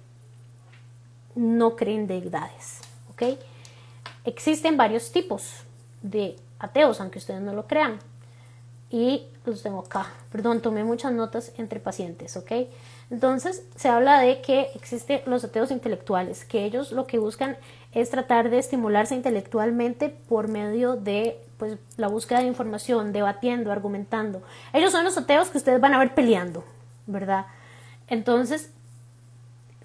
no 1.37 1.75
creen 1.75 2.07
deidades. 2.07 2.81
¿ok? 3.11 3.39
Existen 4.25 4.75
varios 4.75 5.11
tipos 5.11 5.63
de 6.01 6.35
ateos, 6.59 6.99
aunque 6.99 7.19
ustedes 7.19 7.41
no 7.41 7.53
lo 7.53 7.67
crean. 7.67 7.99
Y 8.89 9.27
los 9.51 9.63
tengo 9.63 9.79
acá. 9.79 10.07
Perdón, 10.31 10.61
tomé 10.61 10.83
muchas 10.83 11.11
notas 11.11 11.51
entre 11.57 11.79
pacientes, 11.79 12.37
¿ok? 12.37 12.51
Entonces, 13.09 13.63
se 13.75 13.89
habla 13.89 14.19
de 14.19 14.41
que 14.41 14.69
existen 14.75 15.21
los 15.25 15.43
ateos 15.43 15.71
intelectuales, 15.71 16.45
que 16.45 16.65
ellos 16.65 16.91
lo 16.91 17.07
que 17.07 17.19
buscan 17.19 17.57
es 17.93 18.09
tratar 18.09 18.49
de 18.49 18.59
estimularse 18.59 19.15
intelectualmente 19.15 20.09
por 20.09 20.49
medio 20.49 20.95
de 20.95 21.39
pues, 21.57 21.77
la 21.95 22.07
búsqueda 22.07 22.39
de 22.39 22.47
información, 22.47 23.13
debatiendo, 23.13 23.71
argumentando. 23.71 24.41
Ellos 24.73 24.91
son 24.91 25.05
los 25.05 25.17
ateos 25.17 25.49
que 25.49 25.57
ustedes 25.57 25.79
van 25.79 25.93
a 25.93 25.99
ver 25.99 26.13
peleando, 26.13 26.63
¿verdad? 27.05 27.45
Entonces, 28.07 28.71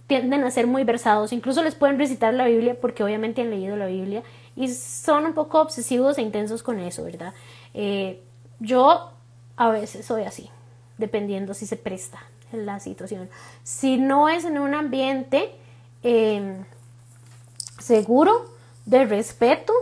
tienden 0.06 0.44
a 0.44 0.50
ser 0.50 0.66
muy 0.66 0.84
versados, 0.84 1.32
incluso 1.32 1.62
les 1.62 1.74
pueden 1.74 1.98
recitar 1.98 2.34
la 2.34 2.46
Biblia 2.46 2.76
porque 2.80 3.02
obviamente 3.02 3.40
han 3.40 3.50
leído 3.50 3.76
la 3.76 3.86
Biblia 3.86 4.22
y 4.56 4.68
son 4.68 5.26
un 5.26 5.32
poco 5.32 5.60
obsesivos 5.60 6.18
e 6.18 6.22
intensos 6.22 6.62
con 6.62 6.78
eso, 6.80 7.04
¿verdad? 7.04 7.32
Eh, 7.72 8.20
yo 8.58 9.11
a 9.56 9.70
veces 9.70 10.06
soy 10.06 10.22
así, 10.22 10.50
dependiendo 10.98 11.54
si 11.54 11.66
se 11.66 11.76
presta 11.76 12.22
la 12.52 12.80
situación. 12.80 13.30
Si 13.62 13.96
no 13.96 14.28
es 14.28 14.44
en 14.44 14.58
un 14.58 14.74
ambiente 14.74 15.54
em, 16.02 16.64
seguro, 17.78 18.50
de 18.84 19.04
respeto, 19.04 19.72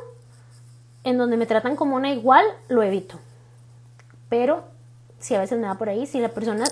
en 1.04 1.16
donde 1.16 1.36
me 1.36 1.46
tratan 1.46 1.74
como 1.74 1.96
una 1.96 2.12
igual, 2.12 2.44
lo 2.68 2.82
evito. 2.82 3.18
Pero 4.28 4.64
si 5.18 5.34
a 5.34 5.40
veces 5.40 5.58
me 5.58 5.66
da 5.66 5.78
por 5.78 5.88
ahí, 5.88 6.06
si 6.06 6.20
la 6.20 6.28
persona 6.28 6.64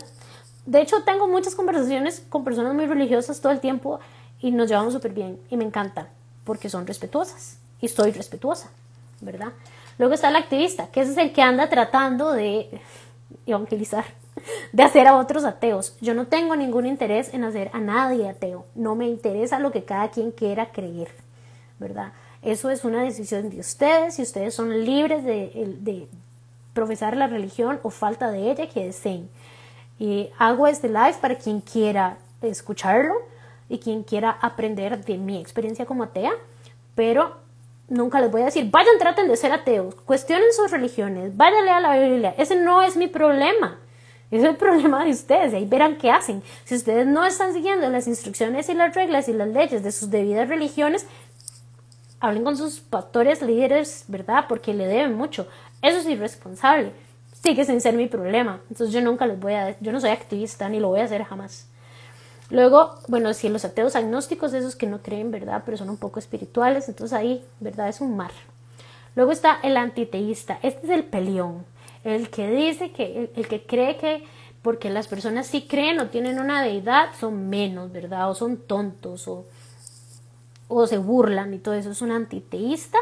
de 0.68 0.82
hecho, 0.82 1.02
tengo 1.02 1.26
muchas 1.26 1.54
conversaciones 1.54 2.22
con 2.28 2.44
personas 2.44 2.74
muy 2.74 2.84
religiosas 2.84 3.40
todo 3.40 3.52
el 3.52 3.60
tiempo 3.60 4.00
y 4.38 4.50
nos 4.50 4.68
llevamos 4.68 4.92
súper 4.92 5.14
bien 5.14 5.40
y 5.48 5.56
me 5.56 5.64
encanta 5.64 6.10
porque 6.44 6.68
son 6.68 6.86
respetuosas 6.86 7.56
y 7.80 7.88
soy 7.88 8.12
respetuosa, 8.12 8.68
¿verdad? 9.22 9.54
Luego 9.98 10.14
está 10.14 10.28
el 10.28 10.36
activista, 10.36 10.86
que 10.88 11.00
es 11.00 11.16
el 11.16 11.32
que 11.32 11.42
anda 11.42 11.68
tratando 11.68 12.32
de 12.32 12.80
evangelizar, 13.46 14.04
de 14.72 14.82
hacer 14.82 15.06
a 15.08 15.16
otros 15.16 15.44
ateos. 15.44 15.96
Yo 16.00 16.14
no 16.14 16.26
tengo 16.26 16.54
ningún 16.56 16.86
interés 16.86 17.34
en 17.34 17.44
hacer 17.44 17.70
a 17.72 17.80
nadie 17.80 18.28
ateo, 18.28 18.66
no 18.74 18.94
me 18.94 19.08
interesa 19.08 19.58
lo 19.58 19.72
que 19.72 19.84
cada 19.84 20.10
quien 20.10 20.30
quiera 20.30 20.70
creer, 20.70 21.08
¿verdad? 21.78 22.12
Eso 22.42 22.70
es 22.70 22.84
una 22.84 23.02
decisión 23.02 23.50
de 23.50 23.58
ustedes 23.58 24.18
y 24.18 24.22
ustedes 24.22 24.54
son 24.54 24.84
libres 24.84 25.24
de, 25.24 25.74
de 25.80 26.08
profesar 26.72 27.16
la 27.16 27.26
religión 27.26 27.80
o 27.82 27.90
falta 27.90 28.30
de 28.30 28.52
ella 28.52 28.68
que 28.68 28.84
deseen. 28.84 29.28
Y 29.98 30.30
hago 30.38 30.68
este 30.68 30.88
live 30.88 31.16
para 31.20 31.34
quien 31.34 31.60
quiera 31.60 32.18
escucharlo 32.40 33.14
y 33.68 33.78
quien 33.78 34.04
quiera 34.04 34.30
aprender 34.40 35.04
de 35.04 35.18
mi 35.18 35.40
experiencia 35.40 35.86
como 35.86 36.04
atea, 36.04 36.30
pero 36.94 37.47
nunca 37.88 38.20
les 38.20 38.30
voy 38.30 38.42
a 38.42 38.46
decir, 38.46 38.70
vayan, 38.70 38.98
traten 38.98 39.28
de 39.28 39.36
ser 39.36 39.52
ateos, 39.52 39.94
cuestionen 39.94 40.52
sus 40.52 40.70
religiones, 40.70 41.36
vayan 41.36 41.68
a 41.68 41.80
la 41.80 41.98
Biblia, 41.98 42.34
ese 42.38 42.56
no 42.56 42.82
es 42.82 42.96
mi 42.96 43.08
problema. 43.08 43.78
Es 44.30 44.44
el 44.44 44.56
problema 44.58 45.04
de 45.04 45.10
ustedes, 45.10 45.54
ahí 45.54 45.64
verán 45.64 45.96
qué 45.96 46.10
hacen. 46.10 46.42
Si 46.64 46.74
ustedes 46.74 47.06
no 47.06 47.24
están 47.24 47.52
siguiendo 47.52 47.88
las 47.90 48.06
instrucciones 48.06 48.68
y 48.68 48.74
las 48.74 48.94
reglas 48.94 49.28
y 49.28 49.32
las 49.32 49.48
leyes 49.48 49.82
de 49.82 49.92
sus 49.92 50.10
debidas 50.10 50.48
religiones, 50.48 51.06
hablen 52.20 52.44
con 52.44 52.56
sus 52.56 52.80
pastores, 52.80 53.42
líderes, 53.42 54.04
¿verdad? 54.08 54.44
Porque 54.48 54.74
le 54.74 54.86
deben 54.86 55.14
mucho. 55.14 55.48
Eso 55.82 55.98
es 55.98 56.06
irresponsable 56.06 56.92
sigue 57.42 57.64
sin 57.64 57.80
ser 57.80 57.94
mi 57.94 58.06
problema. 58.06 58.60
Entonces 58.70 58.92
yo 58.92 59.00
nunca 59.00 59.26
les 59.26 59.38
voy 59.38 59.54
a, 59.54 59.78
yo 59.80 59.92
no 59.92 60.00
soy 60.00 60.10
activista 60.10 60.68
ni 60.68 60.80
lo 60.80 60.88
voy 60.88 61.00
a 61.00 61.04
hacer 61.04 61.24
jamás. 61.24 61.67
Luego, 62.50 62.94
bueno, 63.08 63.34
si 63.34 63.48
los 63.48 63.64
ateos 63.64 63.94
agnósticos, 63.94 64.54
esos 64.54 64.74
que 64.74 64.86
no 64.86 65.02
creen, 65.02 65.30
¿verdad? 65.30 65.62
Pero 65.64 65.76
son 65.76 65.90
un 65.90 65.98
poco 65.98 66.18
espirituales, 66.18 66.88
entonces 66.88 67.16
ahí, 67.16 67.44
¿verdad? 67.60 67.88
Es 67.88 68.00
un 68.00 68.16
mar. 68.16 68.30
Luego 69.14 69.32
está 69.32 69.58
el 69.62 69.76
antiteísta, 69.76 70.58
este 70.62 70.86
es 70.86 70.92
el 70.92 71.04
peleón, 71.04 71.64
el 72.04 72.30
que 72.30 72.50
dice 72.50 72.92
que, 72.92 73.30
el, 73.34 73.48
que 73.48 73.66
cree 73.66 73.96
que 73.96 74.24
porque 74.62 74.90
las 74.90 75.08
personas 75.08 75.46
sí 75.46 75.66
creen 75.68 75.98
o 75.98 76.08
tienen 76.08 76.38
una 76.38 76.62
deidad, 76.62 77.08
son 77.18 77.48
menos, 77.48 77.92
¿verdad? 77.92 78.30
O 78.30 78.34
son 78.34 78.56
tontos 78.56 79.28
o, 79.28 79.44
o 80.68 80.86
se 80.86 80.98
burlan 80.98 81.52
y 81.52 81.58
todo 81.58 81.74
eso, 81.74 81.90
es 81.90 82.00
un 82.00 82.12
antiteísta. 82.12 82.98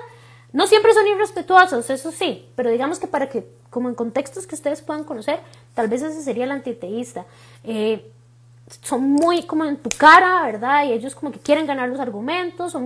No 0.53 0.67
siempre 0.67 0.93
son 0.95 1.07
irrespetuosos, 1.07 1.91
eso 1.91 2.11
sí, 2.11 2.49
pero 2.57 2.71
digamos 2.71 2.99
que 2.99 3.07
para 3.07 3.29
que 3.29 3.47
como 3.71 3.89
en 3.89 3.95
contextos 3.95 4.47
que 4.47 4.55
ustedes 4.55 4.81
puedan 4.81 5.05
conocer, 5.05 5.41
tal 5.75 5.89
vez 5.89 6.03
ese 6.03 6.23
sería 6.23 6.45
el 6.45 6.51
antiteísta. 6.51 7.27
Eh, 7.63 8.11
son 8.83 9.03
muy 9.09 9.45
como 9.45 9.65
en 9.65 9.77
tu 9.77 9.91
cara, 9.91 10.43
¿verdad? 10.45 10.85
Y 10.85 10.93
ellos 10.93 11.15
como 11.15 11.33
que 11.33 11.39
quieren 11.39 11.67
ganar 11.67 11.89
los 11.89 12.01
argumentos, 12.01 12.77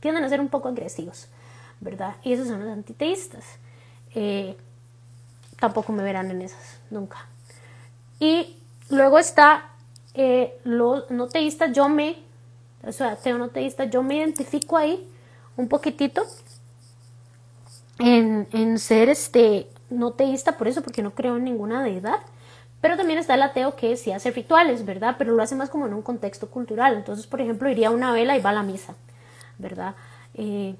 tienden 0.00 0.24
a 0.24 0.28
ser 0.28 0.40
un 0.40 0.48
poco 0.48 0.68
agresivos, 0.68 1.28
¿verdad? 1.80 2.16
Y 2.22 2.32
esos 2.32 2.48
son 2.48 2.60
los 2.60 2.70
antiteístas. 2.70 3.44
Eh, 4.14 4.56
tampoco 5.58 5.92
me 5.92 6.02
verán 6.02 6.30
en 6.30 6.42
esas, 6.42 6.80
nunca. 6.90 7.26
Y 8.18 8.56
luego 8.90 9.18
está 9.18 9.70
eh, 10.14 10.58
los 10.64 11.10
no 11.10 11.28
teístas, 11.28 11.72
yo 11.72 11.88
me, 11.88 12.16
o 12.82 12.92
sea, 12.92 13.12
ateo 13.12 13.38
no 13.38 13.48
teísta, 13.48 13.84
yo 13.84 14.02
me 14.02 14.16
identifico 14.16 14.76
ahí 14.76 15.08
un 15.56 15.68
poquitito 15.68 16.24
en, 17.98 18.46
en 18.52 18.78
ser 18.78 19.08
este 19.08 19.68
no 19.90 20.12
teísta 20.12 20.56
por 20.56 20.68
eso, 20.68 20.82
porque 20.82 21.02
no 21.02 21.12
creo 21.12 21.36
en 21.36 21.44
ninguna 21.44 21.82
deidad. 21.82 22.18
Pero 22.80 22.96
también 22.96 23.18
está 23.18 23.34
el 23.34 23.42
ateo 23.42 23.76
que 23.76 23.96
sí 23.96 24.10
hace 24.12 24.30
rituales, 24.30 24.84
¿verdad? 24.84 25.16
Pero 25.18 25.32
lo 25.32 25.42
hace 25.42 25.54
más 25.54 25.68
como 25.68 25.86
en 25.86 25.94
un 25.94 26.02
contexto 26.02 26.50
cultural. 26.50 26.94
Entonces, 26.94 27.26
por 27.26 27.40
ejemplo, 27.40 27.68
iría 27.68 27.88
a 27.88 27.90
una 27.90 28.12
vela 28.12 28.36
y 28.36 28.40
va 28.40 28.50
a 28.50 28.54
la 28.54 28.62
misa, 28.62 28.94
¿verdad? 29.58 29.94
Eh, 30.34 30.74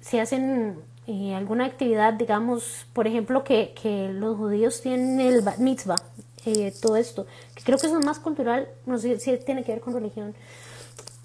si 0.00 0.18
hacen 0.18 0.78
eh, 1.06 1.34
alguna 1.34 1.64
actividad, 1.64 2.12
digamos, 2.12 2.86
por 2.92 3.06
ejemplo, 3.06 3.42
que, 3.42 3.72
que, 3.80 4.10
los 4.12 4.36
judíos 4.36 4.82
tienen 4.82 5.20
el 5.20 5.40
bat 5.40 5.58
mitzvah, 5.58 5.96
eh, 6.44 6.72
todo 6.82 6.96
esto, 6.96 7.26
que 7.54 7.64
creo 7.64 7.78
que 7.78 7.86
eso 7.86 7.98
es 7.98 8.04
más 8.04 8.18
cultural, 8.18 8.68
no 8.84 8.98
sé 8.98 9.18
si 9.18 9.36
tiene 9.38 9.64
que 9.64 9.72
ver 9.72 9.80
con 9.80 9.94
religión. 9.94 10.34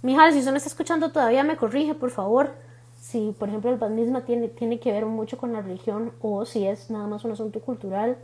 Mijal, 0.01 0.31
si 0.31 0.39
usted 0.39 0.51
me 0.51 0.57
está 0.57 0.69
escuchando 0.69 1.11
todavía, 1.11 1.43
me 1.43 1.57
corrige, 1.57 1.93
por 1.93 2.09
favor 2.09 2.51
si 3.01 3.35
por 3.37 3.49
ejemplo 3.49 3.71
el 3.71 3.77
bat 3.77 3.91
tiene, 4.25 4.47
tiene 4.47 4.79
que 4.79 4.91
ver 4.91 5.05
mucho 5.05 5.37
con 5.37 5.51
la 5.51 5.61
religión 5.61 6.13
o 6.21 6.45
si 6.45 6.65
es 6.65 6.89
nada 6.89 7.07
más 7.07 7.25
un 7.25 7.31
asunto 7.31 7.59
cultural, 7.59 8.15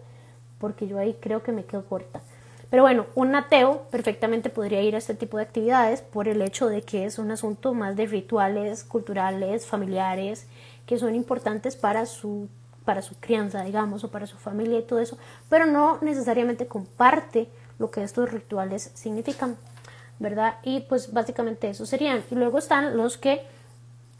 porque 0.60 0.88
yo 0.88 1.00
ahí 1.00 1.18
creo 1.20 1.44
que 1.44 1.52
me 1.52 1.66
quedo 1.66 1.86
corta. 1.86 2.22
Pero 2.70 2.84
bueno, 2.84 3.06
un 3.16 3.34
ateo 3.34 3.84
perfectamente 3.92 4.50
podría 4.50 4.82
ir 4.82 4.96
a 4.96 4.98
este 4.98 5.14
tipo 5.14 5.38
de 5.38 5.44
actividades 5.44 6.02
por 6.02 6.28
el 6.28 6.42
hecho 6.42 6.68
de 6.68 6.82
que 6.82 7.06
es 7.06 7.18
un 7.18 7.32
asunto 7.32 7.74
más 7.74 7.96
de 7.96 8.08
rituales 8.08 8.84
culturales, 8.84 9.66
familiares, 9.66 10.48
que 10.86 11.00
son 11.00 11.16
importantes 11.16 11.76
para 11.76 12.06
su, 12.06 12.50
para 12.84 13.02
su 13.02 13.16
crianza, 13.20 13.64
digamos, 13.64 14.04
o 14.04 14.12
para 14.12 14.28
su 14.28 14.38
familia 14.38 14.80
y 14.80 14.84
todo 14.84 15.00
eso, 15.00 15.18
pero 15.50 15.66
no 15.66 16.00
necesariamente 16.02 16.68
comparte 16.68 17.48
lo 17.80 17.90
que 17.90 18.04
estos 18.04 18.32
rituales 18.32 18.92
significan, 18.96 19.56
¿verdad? 20.20 20.56
Y 20.64 20.82
pues 20.82 21.14
básicamente 21.14 21.70
eso 21.70 21.86
serían. 21.86 22.24
Y 22.32 22.36
luego 22.36 22.58
están 22.58 22.98
los 22.98 23.18
que, 23.18 23.42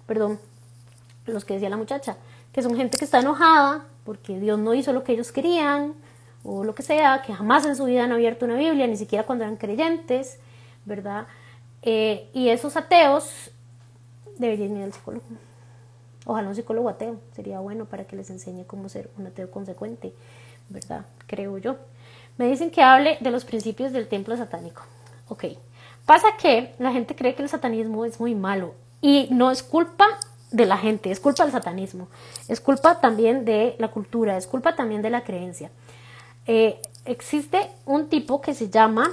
perdón, 0.06 0.40
los 1.26 1.44
que 1.44 1.56
decía 1.56 1.70
la 1.70 1.78
muchacha, 1.78 2.16
que 2.54 2.62
son 2.62 2.76
gente 2.78 2.98
que 2.98 3.06
está 3.06 3.20
enojada 3.20 3.86
porque 4.06 4.40
Dios 4.40 4.58
no 4.58 4.74
hizo 4.74 4.94
lo 4.94 5.04
que 5.04 5.14
ellos 5.14 5.34
querían, 5.34 5.94
o 6.50 6.64
lo 6.64 6.74
que 6.74 6.82
sea, 6.82 7.22
que 7.26 7.34
jamás 7.34 7.66
en 7.66 7.76
su 7.76 7.84
vida 7.84 8.06
han 8.06 8.14
abierto 8.14 8.46
una 8.46 8.56
Biblia, 8.56 8.88
ni 8.88 8.96
siquiera 8.96 9.26
cuando 9.26 9.44
eran 9.44 9.58
creyentes, 9.58 10.40
¿verdad? 10.86 11.28
Eh, 11.82 12.30
y 12.34 12.48
esos 12.48 12.78
ateos 12.78 13.52
deberían 14.38 14.78
ir 14.78 14.84
al 14.84 14.94
psicólogo. 14.94 15.26
Ojalá 16.26 16.48
un 16.48 16.56
psicólogo 16.56 16.88
ateo, 16.88 17.20
sería 17.36 17.60
bueno 17.60 17.84
para 17.84 18.06
que 18.06 18.16
les 18.16 18.30
enseñe 18.30 18.66
cómo 18.66 18.88
ser 18.88 19.10
un 19.18 19.28
ateo 19.28 19.52
consecuente, 19.52 20.14
¿verdad? 20.70 21.06
Creo 21.28 21.58
yo. 21.58 21.76
Me 22.38 22.48
dicen 22.48 22.72
que 22.72 22.82
hable 22.82 23.18
de 23.20 23.32
los 23.32 23.44
principios 23.44 23.92
del 23.92 24.08
templo 24.08 24.38
satánico. 24.38 24.84
Ok. 25.28 25.46
Pasa 26.06 26.28
que 26.42 26.74
la 26.80 26.94
gente 26.94 27.14
cree 27.14 27.36
que 27.36 27.44
el 27.44 27.50
satanismo 27.50 28.06
es 28.06 28.22
muy 28.22 28.36
malo 28.36 28.74
y 29.02 29.28
no 29.32 29.52
es 29.52 29.64
culpa 29.64 30.06
de 30.52 30.66
la 30.66 30.78
gente, 30.78 31.12
es 31.12 31.20
culpa 31.20 31.44
del 31.44 31.52
satanismo, 31.52 32.08
es 32.48 32.62
culpa 32.62 33.02
también 33.02 33.44
de 33.44 33.76
la 33.80 33.90
cultura, 33.90 34.38
es 34.38 34.48
culpa 34.48 34.78
también 34.78 35.02
de 35.02 35.10
la 35.10 35.26
creencia. 35.26 35.72
Eh, 36.48 36.82
existe 37.06 37.70
un 37.86 38.08
tipo 38.08 38.42
que 38.42 38.54
se 38.54 38.70
llama, 38.70 39.12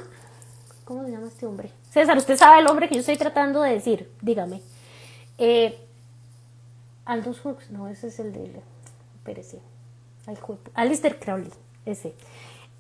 ¿cómo 0.85 1.05
se 1.05 1.11
llama 1.11 1.27
este 1.27 1.47
hombre? 1.47 1.71
César, 1.91 2.17
usted 2.17 2.37
sabe 2.37 2.61
el 2.61 2.69
hombre 2.69 2.89
que 2.89 2.95
yo 2.95 3.01
estoy 3.01 3.17
tratando 3.17 3.61
de 3.61 3.73
decir, 3.73 4.11
dígame. 4.21 4.63
Eh, 5.39 5.79
Aldous 7.05 7.41
Hooks, 7.41 7.71
no, 7.71 7.89
ese 7.89 8.07
es 8.07 8.19
el 8.21 8.33
de, 8.33 8.63
espérese, 9.17 9.61
Alistair 10.75 11.19
Crowley, 11.19 11.51
ese. 11.85 12.15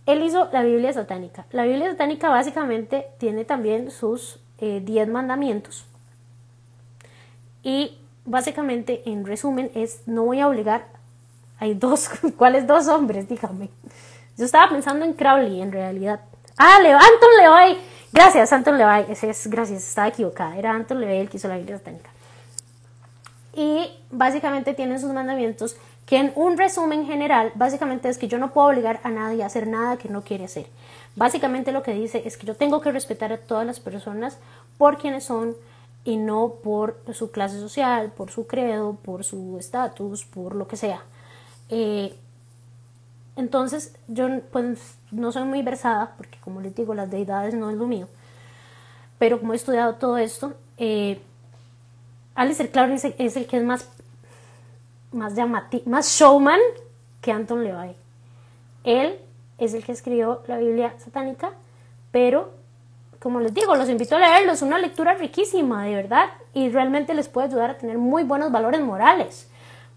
Él 0.07 0.23
hizo 0.23 0.49
la 0.53 0.63
Biblia 0.63 0.93
satánica. 0.93 1.47
La 1.51 1.65
Biblia 1.65 1.91
satánica 1.91 2.29
básicamente 2.29 3.07
tiene 3.19 3.45
también 3.45 3.91
sus 3.91 4.39
10 4.61 4.89
eh, 4.89 5.11
mandamientos. 5.11 5.87
Y 7.63 7.99
básicamente, 8.25 9.03
en 9.07 9.25
resumen, 9.25 9.71
es 9.75 10.03
no 10.07 10.25
voy 10.25 10.41
a 10.41 10.49
obligar. 10.49 10.87
Hay 11.59 11.75
dos, 11.75 12.11
¿cuáles 12.37 12.67
dos 12.67 12.87
hombres? 12.89 13.29
Dígame. 13.29 13.71
Yo 14.37 14.45
estaba 14.45 14.68
pensando 14.70 15.05
en 15.05 15.12
Crowley, 15.12 15.62
en 15.62 15.72
realidad. 15.72 16.20
Ah, 16.57 16.80
Leo, 16.82 16.97
Anton 16.97 17.30
Levi. 17.39 17.80
Gracias, 18.12 18.53
Anton 18.53 18.78
Levi. 18.78 19.11
Ese 19.11 19.30
es, 19.30 19.47
gracias, 19.47 19.87
estaba 19.87 20.09
equivocada. 20.09 20.57
Era 20.57 20.72
Anton 20.72 21.01
Levi 21.01 21.18
el 21.18 21.28
que 21.28 21.37
hizo 21.37 21.49
la 21.49 21.57
Biblia 21.57 21.78
satánica. 21.78 22.11
Y 23.55 23.91
básicamente 24.11 24.74
tienen 24.74 25.01
sus 25.01 25.12
mandamientos 25.12 25.76
que 26.07 26.18
en 26.18 26.32
un 26.35 26.59
resumen 26.59 27.07
general, 27.07 27.53
básicamente 27.55 28.09
es 28.09 28.18
que 28.18 28.28
yo 28.28 28.39
no 28.39 28.53
puedo 28.53 28.68
obligar 28.68 29.01
a 29.05 29.11
nadie 29.11 29.43
a 29.43 29.47
hacer 29.47 29.66
nada 29.66 29.97
que 29.97 30.09
no 30.09 30.22
quiere 30.22 30.45
hacer. 30.45 30.66
Básicamente 31.16 31.72
lo 31.72 31.82
que 31.82 31.95
dice 31.95 32.22
es 32.26 32.37
que 32.37 32.47
yo 32.47 32.57
tengo 32.57 32.80
que 32.80 32.93
respetar 32.93 33.32
a 33.32 33.39
todas 33.39 33.64
las 33.64 33.80
personas 33.80 34.39
por 34.76 34.99
quienes 34.99 35.24
son 35.24 35.57
y 36.05 36.16
no 36.16 36.55
por 36.62 37.01
su 37.12 37.30
clase 37.30 37.59
social, 37.59 38.12
por 38.14 38.30
su 38.30 38.47
credo, 38.47 38.97
por 39.03 39.24
su 39.24 39.57
estatus, 39.59 40.24
por 40.24 40.55
lo 40.55 40.68
que 40.68 40.76
sea. 40.76 41.03
Eh, 41.70 42.14
entonces, 43.37 43.95
yo 44.07 44.28
pues 44.53 44.97
no 45.11 45.32
soy 45.32 45.45
muy 45.45 45.62
versada, 45.62 46.14
porque 46.16 46.39
como 46.41 46.61
les 46.61 46.74
digo, 46.74 46.95
las 46.95 47.11
deidades 47.11 47.55
no 47.55 47.70
es 47.70 47.76
lo 47.76 47.87
mío. 47.87 48.09
Pero 49.18 49.41
como 49.41 49.53
he 49.53 49.57
estudiado 49.57 49.95
todo 49.95 50.18
esto, 50.18 50.55
eh, 50.78 51.20
Alistair 52.35 52.70
es, 53.18 53.37
el 53.37 53.47
que 53.47 53.57
es 53.57 53.64
más, 53.64 53.89
más 55.12 55.35
llamativo, 55.35 55.85
más 55.87 56.09
showman 56.09 56.61
que 57.20 57.32
Anton 57.32 57.64
LaVey. 57.64 57.97
Él 58.85 59.18
es 59.59 59.74
el 59.74 59.85
que 59.85 59.93
escribió 59.93 60.43
la 60.47 60.59
Biblia 60.59 60.95
satánica, 60.99 61.51
pero 62.12 62.53
como 63.18 63.41
les 63.41 63.55
digo, 63.55 63.74
los 63.74 63.89
invito 63.89 64.16
a 64.16 64.18
leerlo, 64.18 64.53
es 64.53 64.62
una 64.62 64.78
lectura 64.78 65.14
riquísima, 65.14 65.85
de 65.85 65.95
verdad, 65.95 66.28
y 66.53 66.68
realmente 66.68 67.14
les 67.14 67.28
puede 67.28 67.49
ayudar 67.49 67.70
a 67.70 67.78
tener 67.78 67.97
muy 67.97 68.22
buenos 68.22 68.53
valores 68.53 68.80
morales. 68.82 69.49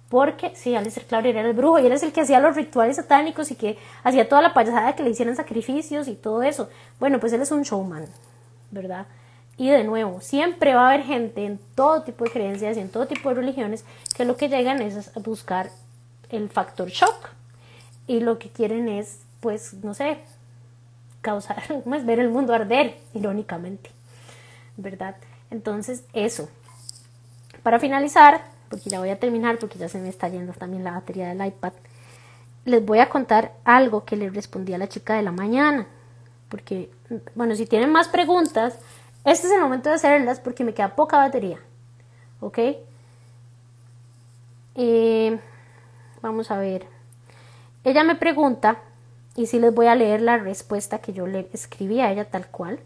Porque 0.10 0.56
sí, 0.56 0.76
Alistair 0.76 1.06
Crowley 1.06 1.32
era 1.32 1.42
el 1.42 1.54
brujo 1.54 1.80
y 1.80 1.86
él 1.86 1.92
es 1.92 2.04
el 2.04 2.14
que 2.14 2.22
hacía 2.22 2.40
los 2.40 2.56
rituales 2.56 2.96
satánicos 2.96 3.52
y 3.52 3.56
que 3.56 3.78
hacía 4.04 4.30
toda 4.30 4.42
la 4.42 4.54
payasada 4.54 4.96
que 4.96 5.04
le 5.04 5.10
hicieran 5.10 5.36
sacrificios 5.36 6.08
y 6.08 6.16
todo 6.16 6.44
eso. 6.44 6.70
Bueno, 7.00 7.20
pues 7.20 7.34
él 7.34 7.42
es 7.42 7.52
un 7.52 7.64
showman, 7.64 8.06
¿verdad? 8.72 9.08
Y 9.58 9.70
de 9.70 9.84
nuevo, 9.84 10.22
siempre 10.22 10.76
va 10.76 10.84
a 10.88 10.94
haber 10.94 11.04
gente 11.06 11.44
en 11.44 11.60
todo 11.76 12.04
tipo 12.04 12.24
de 12.24 12.32
creencias 12.32 12.78
y 12.78 12.80
en 12.80 12.90
todo 12.90 13.08
tipo 13.08 13.30
de 13.30 13.36
religiones 13.36 13.84
que 14.16 14.24
lo 14.24 14.38
que 14.38 14.50
llegan 14.50 14.82
es 14.82 15.16
a 15.18 15.20
buscar 15.20 15.72
el 16.30 16.50
factor 16.50 16.90
shock. 16.90 17.30
Y 18.06 18.20
lo 18.22 18.38
que 18.40 18.50
quieren 18.50 18.88
es, 18.88 19.20
pues, 19.42 19.74
no 19.84 19.94
sé, 19.94 20.20
causar, 21.22 21.64
es 21.96 22.06
ver 22.06 22.20
el 22.20 22.30
mundo 22.30 22.54
arder, 22.54 22.98
irónicamente, 23.14 23.90
¿verdad? 24.78 25.16
Entonces, 25.50 26.04
eso. 26.14 26.50
Para 27.64 27.80
finalizar, 27.80 28.42
porque 28.70 28.90
ya 28.90 29.00
voy 29.00 29.10
a 29.10 29.20
terminar 29.20 29.60
porque 29.60 29.78
ya 29.80 29.90
se 29.90 30.00
me 30.00 30.10
está 30.10 30.28
yendo 30.30 30.54
también 30.54 30.84
la 30.84 30.92
batería 30.92 31.28
del 31.30 31.46
iPad, 31.46 31.74
les 32.66 32.86
voy 32.86 33.00
a 33.00 33.10
contar 33.10 33.54
algo 33.64 34.04
que 34.04 34.16
le 34.16 34.30
respondí 34.30 34.74
a 34.74 34.78
la 34.78 34.88
chica 34.88 35.16
de 35.16 35.24
la 35.24 35.32
mañana. 35.32 35.88
Porque, 36.50 36.90
bueno, 37.36 37.56
si 37.56 37.66
tienen 37.66 37.92
más 37.92 38.08
preguntas, 38.08 38.78
este 39.26 39.48
es 39.48 39.54
el 39.54 39.62
momento 39.62 39.90
de 39.90 39.96
hacerlas 39.96 40.40
porque 40.40 40.64
me 40.64 40.74
queda 40.74 40.96
poca 40.96 41.18
batería. 41.18 41.60
¿Ok? 42.40 42.60
Eh, 44.76 45.40
vamos 46.22 46.52
a 46.52 46.58
ver. 46.58 46.86
Ella 47.84 48.04
me 48.04 48.16
pregunta, 48.16 48.80
y 49.36 49.48
si 49.48 49.60
les 49.60 49.74
voy 49.74 49.88
a 49.88 49.96
leer 49.96 50.22
la 50.22 50.38
respuesta 50.38 51.00
que 51.00 51.14
yo 51.14 51.26
le 51.26 51.50
escribí 51.54 52.02
a 52.02 52.12
ella 52.12 52.26
tal 52.26 52.48
cual. 52.48 52.80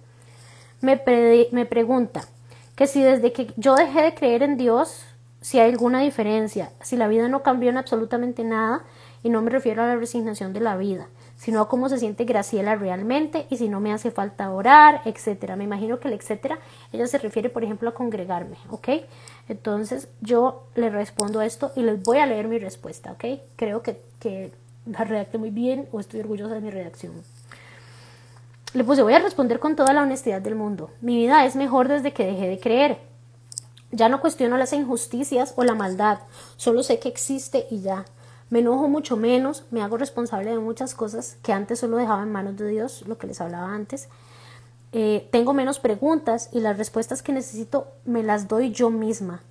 Me, 0.80 1.02
me 1.52 1.66
pregunta 1.66 2.22
que 2.76 2.88
si 2.88 3.02
desde 3.02 3.32
que 3.34 3.54
yo 3.58 3.76
dejé 3.76 4.02
de 4.02 4.14
creer 4.16 4.44
en 4.44 4.58
Dios, 4.58 5.06
si 5.42 5.60
hay 5.60 5.72
alguna 5.72 6.00
diferencia, 6.00 6.72
si 6.82 6.96
la 6.96 7.08
vida 7.08 7.28
no 7.28 7.44
cambió 7.44 7.70
en 7.70 7.78
absolutamente 7.78 8.44
nada, 8.44 8.84
y 9.24 9.30
no 9.30 9.42
me 9.42 9.52
refiero 9.52 9.84
a 9.84 9.88
la 9.88 9.96
resignación 9.96 10.54
de 10.54 10.62
la 10.62 10.78
vida, 10.78 11.08
sino 11.36 11.62
a 11.62 11.68
cómo 11.68 11.90
se 11.90 12.00
siente 12.00 12.26
Graciela 12.26 12.76
realmente 12.76 13.46
y 13.50 13.58
si 13.58 13.70
no 13.70 13.80
me 13.80 13.94
hace 13.94 14.12
falta 14.12 14.52
orar, 14.52 15.02
etcétera. 15.06 15.56
Me 15.56 15.64
imagino 15.64 16.00
que 16.00 16.08
el 16.08 16.16
etcétera, 16.16 16.60
ella 16.92 17.08
se 17.08 17.18
refiere, 17.18 17.50
por 17.50 17.64
ejemplo, 17.64 17.90
a 17.90 17.94
congregarme, 17.94 18.58
¿ok? 18.70 18.90
Entonces 19.48 20.08
yo 20.22 20.64
le 20.76 20.90
respondo 20.90 21.40
a 21.40 21.46
esto 21.46 21.72
y 21.76 21.84
les 21.84 22.02
voy 22.02 22.18
a 22.18 22.26
leer 22.26 22.48
mi 22.48 22.58
respuesta, 22.58 23.12
¿ok? 23.12 23.42
Creo 23.56 23.82
que, 23.82 24.02
que 24.20 24.52
la 24.86 25.04
redacté 25.04 25.38
muy 25.38 25.52
bien 25.52 25.88
o 25.92 26.00
estoy 26.00 26.22
orgullosa 26.22 26.56
de 26.56 26.62
mi 26.62 26.72
redacción. 26.72 27.14
Le 28.74 28.84
puse, 28.84 29.04
voy 29.04 29.14
a 29.14 29.20
responder 29.20 29.60
con 29.60 29.76
toda 29.76 29.94
la 29.94 30.02
honestidad 30.02 30.42
del 30.42 30.56
mundo. 30.56 30.90
Mi 31.02 31.18
vida 31.18 31.46
es 31.46 31.56
mejor 31.56 31.90
desde 31.90 32.14
que 32.14 32.26
dejé 32.26 32.48
de 32.48 32.60
creer. 32.60 33.11
Ya 33.92 34.10
no 34.10 34.22
cuestiono 34.22 34.58
las 34.58 34.74
injusticias 34.74 35.54
o 35.58 35.64
la 35.64 35.76
maldad, 35.76 36.20
solo 36.56 36.84
sé 36.84 37.00
que 37.00 37.10
existe 37.10 37.68
y 37.70 37.82
ya. 37.82 38.06
Me 38.50 38.60
enojo 38.60 38.88
mucho 38.88 39.16
menos, 39.16 39.66
me 39.72 39.82
hago 39.82 39.98
responsable 39.98 40.50
de 40.50 40.60
muchas 40.60 40.94
cosas 40.96 41.38
que 41.42 41.54
antes 41.54 41.80
solo 41.80 41.98
dejaba 41.98 42.24
en 42.24 42.32
manos 42.32 42.58
de 42.58 42.68
Dios, 42.68 43.04
lo 43.08 43.18
que 43.18 43.28
les 43.28 43.40
hablaba 43.40 43.74
antes. 43.74 44.10
Eh, 44.92 45.30
tengo 45.32 45.54
menos 45.54 45.80
preguntas 45.80 46.50
y 46.52 46.60
las 46.60 46.78
respuestas 46.78 47.22
que 47.22 47.32
necesito 47.32 47.88
me 48.04 48.24
las 48.24 48.50
doy 48.50 48.72
yo 48.72 48.90
misma, 48.90 49.42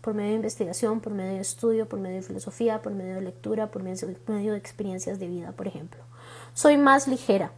por 0.00 0.14
medio 0.14 0.30
de 0.30 0.36
investigación, 0.36 1.00
por 1.00 1.12
medio 1.12 1.34
de 1.34 1.40
estudio, 1.40 1.88
por 1.88 2.00
medio 2.00 2.16
de 2.16 2.22
filosofía, 2.22 2.82
por 2.82 2.92
medio 2.92 3.14
de 3.14 3.20
lectura, 3.20 3.68
por 3.68 3.84
medio 3.84 4.52
de 4.52 4.58
experiencias 4.58 5.20
de 5.20 5.28
vida, 5.28 5.52
por 5.52 5.68
ejemplo. 5.68 6.00
Soy 6.54 6.76
más 6.76 7.06
ligera, 7.06 7.52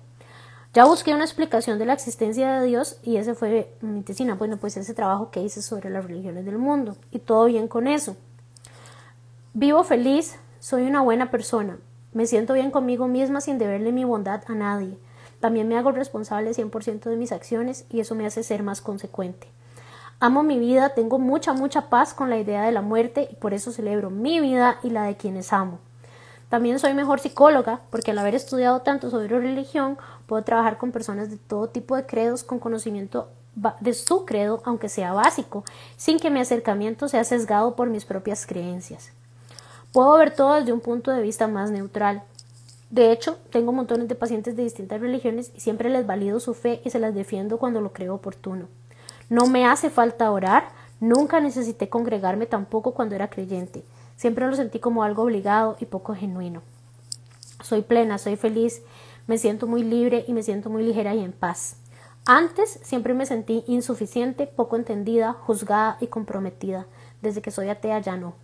ya 0.75 0.85
busqué 0.85 1.15
una 1.15 1.25
explicación 1.25 1.79
de 1.79 1.87
la 1.87 1.93
existencia 1.93 2.59
de 2.59 2.67
Dios 2.67 2.99
y 3.05 3.17
ese 3.17 3.35
fue 3.35 3.73
mi 3.81 4.03
tesina. 4.03 4.35
Bueno, 4.35 4.57
pues 4.57 4.77
ese 4.77 4.93
trabajo 4.93 5.31
que 5.31 5.41
hice 5.41 5.63
sobre 5.63 5.89
las 5.89 6.05
religiones 6.05 6.45
del 6.45 6.59
mundo 6.59 6.97
y 7.13 7.21
todo 7.21 7.45
bien 7.45 7.69
con 7.69 7.87
eso. 7.87 8.17
Vivo 9.53 9.85
feliz, 9.85 10.37
soy 10.59 10.83
una 10.83 11.01
buena 11.01 11.31
persona. 11.31 11.79
Me 12.13 12.27
siento 12.27 12.55
bien 12.55 12.73
conmigo 12.73 13.07
misma 13.07 13.41
sin 13.41 13.57
deberle 13.57 13.93
mi 13.93 14.03
bondad 14.03 14.43
a 14.49 14.55
nadie. 14.55 14.99
También 15.39 15.69
me 15.69 15.79
hago 15.79 15.93
responsable 15.93 16.51
100% 16.51 17.09
de 17.09 17.17
mis 17.17 17.31
acciones 17.31 17.87
y 17.89 18.01
eso 18.01 18.17
me 18.17 18.27
hace 18.27 18.43
ser 18.43 18.65
más 18.65 18.81
consecuente. 18.81 19.47
Amo 20.19 20.43
mi 20.43 20.59
vida, 20.59 20.89
tengo 20.89 21.21
mucha, 21.21 21.53
mucha 21.53 21.89
paz 21.89 22.15
con 22.15 22.31
la 22.31 22.39
idea 22.39 22.63
de 22.63 22.73
la 22.73 22.83
muerte 22.83 23.29
y 23.31 23.37
por 23.37 23.55
eso 23.55 23.71
celebro 23.71 24.11
mi 24.11 24.41
vida 24.41 24.79
y 24.83 24.91
la 24.91 25.05
de 25.05 25.17
quienes 25.17 25.53
amo. 25.53 25.79
También 26.49 26.79
soy 26.79 26.95
mejor 26.95 27.21
psicóloga 27.21 27.81
porque 27.91 28.13
al 28.13 28.19
haber 28.19 28.35
estudiado 28.35 28.81
tanto 28.81 29.11
sobre 29.11 29.29
religión 29.29 29.99
puedo 30.27 30.43
trabajar 30.43 30.79
con 30.79 30.93
personas 30.93 31.31
de 31.31 31.37
todo 31.37 31.69
tipo 31.69 31.97
de 31.97 32.07
credos 32.07 32.45
con 32.45 32.59
conocimiento 32.59 33.29
de 33.81 33.95
su 33.95 34.25
credo, 34.25 34.63
aunque 34.65 34.89
sea 34.89 35.13
básico, 35.13 35.65
sin 35.97 36.19
que 36.19 36.31
mi 36.31 36.41
acercamiento 36.41 37.09
sea 37.09 37.25
sesgado 37.25 37.77
por 37.77 37.89
mis 37.89 38.05
propias 38.05 38.47
creencias. 38.47 39.11
Puedo 39.93 40.13
ver 40.19 40.35
todo 40.35 40.55
desde 40.55 40.73
un 40.73 40.81
punto 40.81 41.13
de 41.13 41.23
vista 41.23 41.47
más 41.47 41.71
neutral. 41.71 42.23
De 42.91 43.13
hecho, 43.13 43.39
tengo 43.51 43.73
montones 43.73 44.09
de 44.09 44.15
pacientes 44.15 44.57
de 44.57 44.65
distintas 44.65 45.01
religiones 45.01 45.53
y 45.55 45.61
siempre 45.61 45.89
les 45.89 46.07
valido 46.07 46.41
su 46.41 46.55
fe 46.55 46.81
y 46.85 46.91
se 46.91 46.99
las 46.99 47.15
defiendo 47.15 47.59
cuando 47.59 47.81
lo 47.81 47.93
creo 47.93 48.15
oportuno. 48.15 48.67
No 49.29 49.47
me 49.47 49.67
hace 49.67 49.91
falta 49.91 50.31
orar, 50.31 50.69
nunca 51.01 51.41
necesité 51.41 51.89
congregarme 51.89 52.47
tampoco 52.47 52.93
cuando 52.93 53.15
era 53.15 53.31
creyente. 53.31 53.85
Siempre 54.17 54.47
lo 54.47 54.55
sentí 54.55 54.79
como 54.79 55.03
algo 55.03 55.23
obligado 55.23 55.77
y 55.81 55.87
poco 55.87 56.15
genuino. 56.15 56.63
Soy 57.63 57.83
plena, 57.83 58.19
soy 58.19 58.37
feliz, 58.37 58.83
me 59.27 59.39
siento 59.39 59.67
muy 59.67 59.83
libre 59.83 60.25
y 60.29 60.33
me 60.33 60.43
siento 60.43 60.71
muy 60.71 60.85
ligera 60.85 61.15
y 61.15 61.25
en 61.25 61.33
paz. 61.33 61.77
Antes 62.27 62.79
siempre 62.83 63.13
me 63.13 63.27
sentí 63.27 63.65
insuficiente, 63.67 64.47
poco 64.47 64.77
entendida, 64.77 65.33
juzgada 65.33 65.99
y 66.01 66.07
comprometida. 66.07 66.87
Desde 67.21 67.43
que 67.43 67.51
soy 67.51 67.69
atea 67.69 67.99
ya 68.01 68.17
no. 68.17 68.35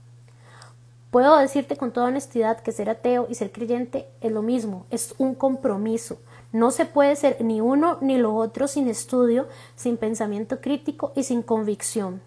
Puedo 1.10 1.36
decirte 1.38 1.76
con 1.76 1.90
toda 1.92 2.06
honestidad 2.06 2.60
que 2.60 2.72
ser 2.72 2.88
ateo 2.88 3.26
y 3.28 3.34
ser 3.34 3.50
creyente 3.50 4.06
es 4.20 4.30
lo 4.30 4.42
mismo, 4.42 4.86
es 4.90 5.14
un 5.18 5.34
compromiso. 5.34 6.18
No 6.52 6.70
se 6.70 6.84
puede 6.84 7.16
ser 7.16 7.36
ni 7.40 7.60
uno 7.60 7.98
ni 8.00 8.16
lo 8.16 8.34
otro 8.34 8.68
sin 8.68 8.86
estudio, 8.86 9.48
sin 9.74 9.96
pensamiento 9.96 10.60
crítico 10.60 11.12
y 11.16 11.24
sin 11.24 11.42
convicción. 11.42 12.20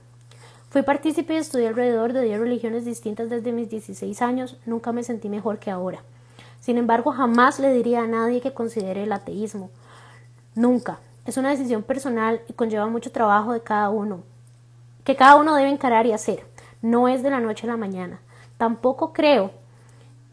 Fui 0.73 0.81
partícipe 0.81 1.35
y 1.35 1.37
estudié 1.37 1.67
alrededor 1.67 2.13
de 2.13 2.23
10 2.23 2.39
religiones 2.39 2.83
distintas 2.83 3.29
desde 3.29 3.51
mis 3.51 3.69
16 3.69 4.23
años, 4.23 4.57
nunca 4.65 4.91
me 4.91 5.03
sentí 5.03 5.29
mejor 5.29 5.59
que 5.59 5.69
ahora. 5.69 6.01
Sin 6.59 6.79
embargo, 6.79 7.11
jamás 7.11 7.59
le 7.59 7.71
diría 7.71 8.01
a 8.01 8.07
nadie 8.07 8.41
que 8.41 8.55
considere 8.55 9.03
el 9.03 9.11
ateísmo. 9.11 9.69
Nunca. 10.55 10.97
Es 11.27 11.37
una 11.37 11.51
decisión 11.51 11.83
personal 11.83 12.41
y 12.49 12.53
conlleva 12.53 12.87
mucho 12.87 13.11
trabajo 13.11 13.53
de 13.53 13.61
cada 13.61 13.91
uno, 13.91 14.23
que 15.03 15.15
cada 15.15 15.35
uno 15.35 15.53
debe 15.53 15.69
encarar 15.69 16.07
y 16.07 16.11
hacer. 16.11 16.43
No 16.81 17.07
es 17.07 17.21
de 17.21 17.29
la 17.29 17.39
noche 17.39 17.67
a 17.67 17.69
la 17.69 17.77
mañana. 17.77 18.19
Tampoco 18.57 19.13
creo 19.13 19.51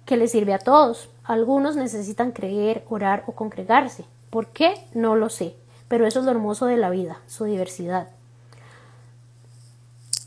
que 0.06 0.16
le 0.16 0.26
sirve 0.26 0.54
a 0.54 0.58
todos. 0.58 1.10
Algunos 1.22 1.76
necesitan 1.76 2.32
creer, 2.32 2.82
orar 2.88 3.24
o 3.26 3.32
congregarse. 3.32 4.06
¿Por 4.30 4.46
qué? 4.46 4.86
No 4.94 5.16
lo 5.16 5.28
sé. 5.28 5.54
Pero 5.88 6.06
eso 6.06 6.20
es 6.20 6.24
lo 6.24 6.30
hermoso 6.30 6.64
de 6.64 6.78
la 6.78 6.88
vida, 6.88 7.18
su 7.26 7.44
diversidad. 7.44 8.08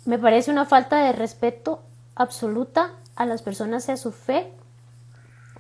Me 0.06 0.20
parece 0.20 0.52
una 0.52 0.66
falta 0.66 0.98
de 1.06 1.14
respeto 1.14 1.82
absoluta 2.16 2.92
a 3.16 3.26
las 3.26 3.42
personas 3.42 3.88
y 3.88 3.94
a 3.94 3.98
su 3.98 4.12
fe 4.12 4.52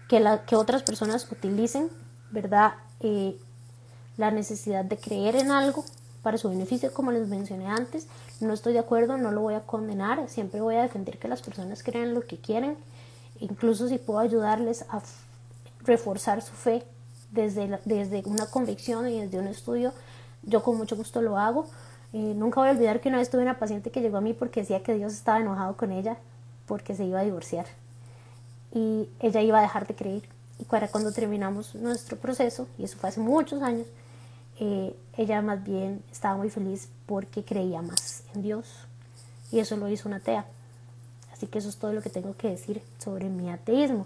que, 0.09 0.19
la, 0.19 0.45
que 0.45 0.55
otras 0.55 0.83
personas 0.83 1.31
utilicen, 1.31 1.89
¿verdad? 2.31 2.73
Eh, 2.99 3.39
la 4.17 4.31
necesidad 4.31 4.83
de 4.83 4.97
creer 4.97 5.35
en 5.37 5.51
algo 5.51 5.85
para 6.21 6.37
su 6.37 6.49
beneficio, 6.49 6.93
como 6.93 7.11
les 7.11 7.27
mencioné 7.27 7.67
antes. 7.67 8.07
No 8.41 8.53
estoy 8.53 8.73
de 8.73 8.79
acuerdo, 8.79 9.17
no 9.17 9.31
lo 9.31 9.41
voy 9.41 9.53
a 9.53 9.61
condenar, 9.61 10.27
siempre 10.29 10.61
voy 10.61 10.75
a 10.75 10.81
defender 10.81 11.17
que 11.19 11.27
las 11.27 11.41
personas 11.41 11.83
crean 11.83 12.13
lo 12.13 12.21
que 12.21 12.37
quieren, 12.37 12.77
incluso 13.39 13.87
si 13.87 13.97
puedo 13.97 14.19
ayudarles 14.19 14.85
a 14.89 15.01
reforzar 15.85 16.41
su 16.41 16.53
fe 16.53 16.83
desde, 17.31 17.79
desde 17.85 18.23
una 18.25 18.45
convicción 18.45 19.07
y 19.07 19.21
desde 19.21 19.39
un 19.39 19.47
estudio, 19.47 19.93
yo 20.43 20.63
con 20.63 20.77
mucho 20.77 20.95
gusto 20.95 21.21
lo 21.21 21.37
hago. 21.37 21.67
Eh, 22.13 22.33
nunca 22.35 22.59
voy 22.59 22.69
a 22.69 22.71
olvidar 22.73 23.01
que 23.01 23.09
una 23.09 23.17
vez 23.17 23.29
tuve 23.29 23.41
una 23.41 23.57
paciente 23.57 23.89
que 23.89 24.01
llegó 24.01 24.17
a 24.17 24.21
mí 24.21 24.33
porque 24.33 24.61
decía 24.61 24.83
que 24.83 24.93
Dios 24.93 25.13
estaba 25.13 25.39
enojado 25.39 25.75
con 25.75 25.91
ella 25.91 26.17
porque 26.67 26.95
se 26.95 27.05
iba 27.05 27.19
a 27.19 27.23
divorciar 27.23 27.65
y 28.71 29.09
ella 29.19 29.41
iba 29.41 29.59
a 29.59 29.61
dejar 29.61 29.87
de 29.87 29.95
creer. 29.95 30.23
Y 30.59 30.65
cuando 30.65 31.11
terminamos 31.11 31.75
nuestro 31.75 32.17
proceso, 32.17 32.67
y 32.77 32.83
eso 32.83 32.97
fue 32.97 33.09
hace 33.09 33.19
muchos 33.19 33.61
años, 33.61 33.87
eh, 34.59 34.95
ella 35.17 35.41
más 35.41 35.63
bien 35.63 36.03
estaba 36.11 36.37
muy 36.37 36.49
feliz 36.49 36.89
porque 37.05 37.43
creía 37.43 37.81
más 37.81 38.23
en 38.35 38.43
Dios 38.43 38.87
y 39.51 39.59
eso 39.59 39.77
lo 39.77 39.89
hizo 39.89 40.07
una 40.07 40.17
atea. 40.17 40.45
Así 41.31 41.47
que 41.47 41.59
eso 41.59 41.69
es 41.69 41.77
todo 41.77 41.93
lo 41.93 42.01
que 42.01 42.09
tengo 42.09 42.35
que 42.37 42.49
decir 42.49 42.81
sobre 42.99 43.29
mi 43.29 43.49
ateísmo. 43.49 44.05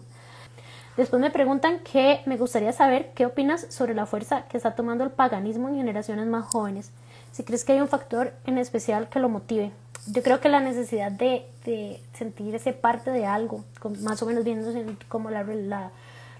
Después 0.95 1.21
me 1.21 1.29
preguntan 1.29 1.79
que 1.79 2.21
me 2.25 2.37
gustaría 2.37 2.73
saber 2.73 3.11
qué 3.13 3.25
opinas 3.25 3.67
sobre 3.69 3.93
la 3.93 4.05
fuerza 4.05 4.43
que 4.47 4.57
está 4.57 4.73
tomando 4.73 5.03
el 5.03 5.11
paganismo 5.11 5.69
en 5.69 5.75
generaciones 5.75 6.25
más 6.25 6.45
jóvenes. 6.45 6.91
Si 7.31 7.43
crees 7.43 7.63
que 7.63 7.73
hay 7.73 7.81
un 7.81 7.87
factor 7.87 8.33
en 8.45 8.57
especial 8.57 9.09
que 9.09 9.19
lo 9.19 9.29
motive. 9.29 9.71
Yo 10.07 10.23
creo 10.23 10.39
que 10.39 10.49
la 10.49 10.59
necesidad 10.59 11.11
de, 11.11 11.45
de 11.65 11.99
sentirse 12.13 12.73
parte 12.73 13.11
de 13.11 13.25
algo, 13.25 13.63
más 14.01 14.21
o 14.21 14.25
menos 14.25 14.43
viéndose 14.43 14.85
como 15.09 15.29
la, 15.29 15.43
la, 15.43 15.91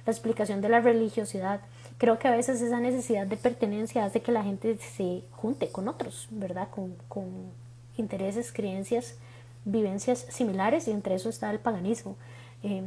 la 0.05 0.11
explicación 0.11 0.61
de 0.61 0.69
la 0.69 0.79
religiosidad, 0.79 1.59
creo 1.97 2.17
que 2.19 2.27
a 2.27 2.31
veces 2.31 2.61
esa 2.61 2.79
necesidad 2.79 3.27
de 3.27 3.37
pertenencia 3.37 4.05
hace 4.05 4.21
que 4.21 4.31
la 4.31 4.43
gente 4.43 4.77
se 4.77 5.23
junte 5.31 5.69
con 5.69 5.87
otros, 5.87 6.27
¿verdad? 6.31 6.69
Con, 6.69 6.95
con 7.09 7.25
intereses, 7.97 8.51
creencias, 8.51 9.15
vivencias 9.65 10.25
similares 10.29 10.87
y 10.87 10.91
entre 10.91 11.15
eso 11.15 11.29
está 11.29 11.51
el 11.51 11.59
paganismo. 11.59 12.15
Eh, 12.63 12.83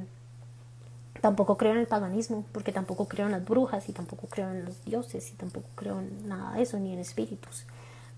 tampoco 1.21 1.57
creo 1.57 1.73
en 1.73 1.79
el 1.79 1.87
paganismo 1.87 2.45
porque 2.53 2.73
tampoco 2.73 3.07
creo 3.07 3.27
en 3.27 3.33
las 3.33 3.45
brujas 3.45 3.89
y 3.89 3.93
tampoco 3.93 4.27
creo 4.29 4.51
en 4.51 4.65
los 4.65 4.85
dioses 4.85 5.31
y 5.31 5.35
tampoco 5.35 5.67
creo 5.75 6.01
en 6.01 6.29
nada 6.29 6.55
de 6.55 6.63
eso, 6.63 6.79
ni 6.79 6.93
en 6.93 6.99
espíritus, 6.99 7.65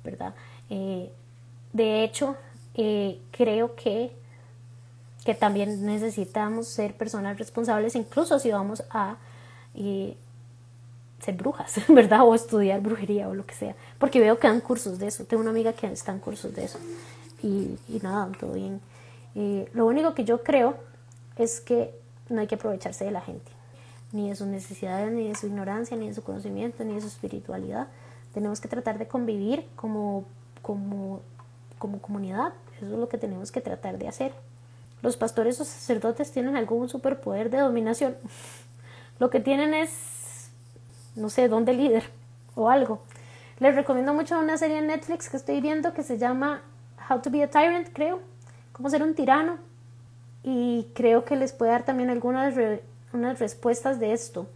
¿verdad? 0.04 0.34
Eh, 0.70 1.10
de 1.72 2.04
hecho, 2.04 2.36
eh, 2.74 3.20
creo 3.30 3.74
que, 3.74 4.12
que 5.24 5.34
también 5.34 5.84
necesitamos 5.86 6.68
ser 6.68 6.94
personas 6.94 7.38
responsables, 7.38 7.94
incluso 7.94 8.38
si 8.38 8.50
vamos 8.50 8.82
a 8.90 9.16
ser 11.22 11.36
brujas, 11.36 11.80
¿verdad? 11.88 12.22
O 12.22 12.34
estudiar 12.34 12.80
brujería 12.80 13.28
o 13.28 13.34
lo 13.34 13.46
que 13.46 13.54
sea. 13.54 13.74
Porque 13.98 14.20
veo 14.20 14.38
que 14.38 14.48
dan 14.48 14.60
cursos 14.60 14.98
de 14.98 15.06
eso. 15.06 15.24
Tengo 15.24 15.40
una 15.40 15.50
amiga 15.50 15.72
que 15.72 15.86
está 15.86 16.12
en 16.12 16.18
cursos 16.18 16.54
de 16.54 16.64
eso. 16.64 16.78
Y, 17.42 17.78
y 17.88 18.00
nada, 18.02 18.30
todo 18.38 18.52
bien. 18.52 18.80
Eh, 19.34 19.68
lo 19.72 19.86
único 19.86 20.14
que 20.14 20.24
yo 20.24 20.42
creo 20.42 20.76
es 21.36 21.60
que 21.60 21.94
no 22.28 22.40
hay 22.40 22.46
que 22.46 22.56
aprovecharse 22.56 23.04
de 23.04 23.10
la 23.10 23.20
gente. 23.20 23.50
Ni 24.12 24.28
de 24.28 24.36
sus 24.36 24.46
necesidades, 24.46 25.10
ni 25.12 25.28
de 25.28 25.34
su 25.34 25.46
ignorancia, 25.46 25.96
ni 25.96 26.08
de 26.08 26.14
su 26.14 26.22
conocimiento, 26.22 26.84
ni 26.84 26.94
de 26.94 27.00
su 27.00 27.06
espiritualidad. 27.06 27.88
Tenemos 28.34 28.60
que 28.60 28.68
tratar 28.68 28.98
de 28.98 29.06
convivir 29.06 29.66
como, 29.76 30.24
como, 30.62 31.20
como 31.78 32.00
comunidad. 32.00 32.52
Eso 32.76 32.86
es 32.86 32.92
lo 32.92 33.08
que 33.08 33.18
tenemos 33.18 33.52
que 33.52 33.60
tratar 33.60 33.98
de 33.98 34.08
hacer. 34.08 34.32
Los 35.02 35.16
pastores 35.16 35.60
o 35.60 35.64
sacerdotes 35.64 36.32
tienen 36.32 36.56
algún 36.56 36.88
superpoder 36.88 37.50
de 37.50 37.58
dominación. 37.58 38.16
Lo 39.18 39.30
que 39.30 39.40
tienen 39.40 39.74
es 39.74 40.22
no 41.14 41.28
sé, 41.28 41.48
dónde 41.48 41.72
líder 41.72 42.04
o 42.54 42.70
algo. 42.70 43.00
Les 43.58 43.74
recomiendo 43.74 44.14
mucho 44.14 44.38
una 44.38 44.58
serie 44.58 44.78
en 44.78 44.86
Netflix 44.86 45.28
que 45.28 45.36
estoy 45.36 45.60
viendo 45.60 45.92
que 45.92 46.02
se 46.02 46.18
llama 46.18 46.62
How 47.08 47.20
to 47.20 47.30
be 47.30 47.42
a 47.42 47.50
Tyrant, 47.50 47.88
creo, 47.92 48.20
cómo 48.72 48.88
ser 48.88 49.02
un 49.02 49.14
tirano. 49.14 49.58
Y 50.42 50.88
creo 50.94 51.24
que 51.24 51.36
les 51.36 51.52
puede 51.52 51.70
dar 51.70 51.84
también 51.84 52.10
algunas 52.10 52.54
unas 53.12 53.38
respuestas 53.38 54.00
de 54.00 54.12
esto. 54.12 54.48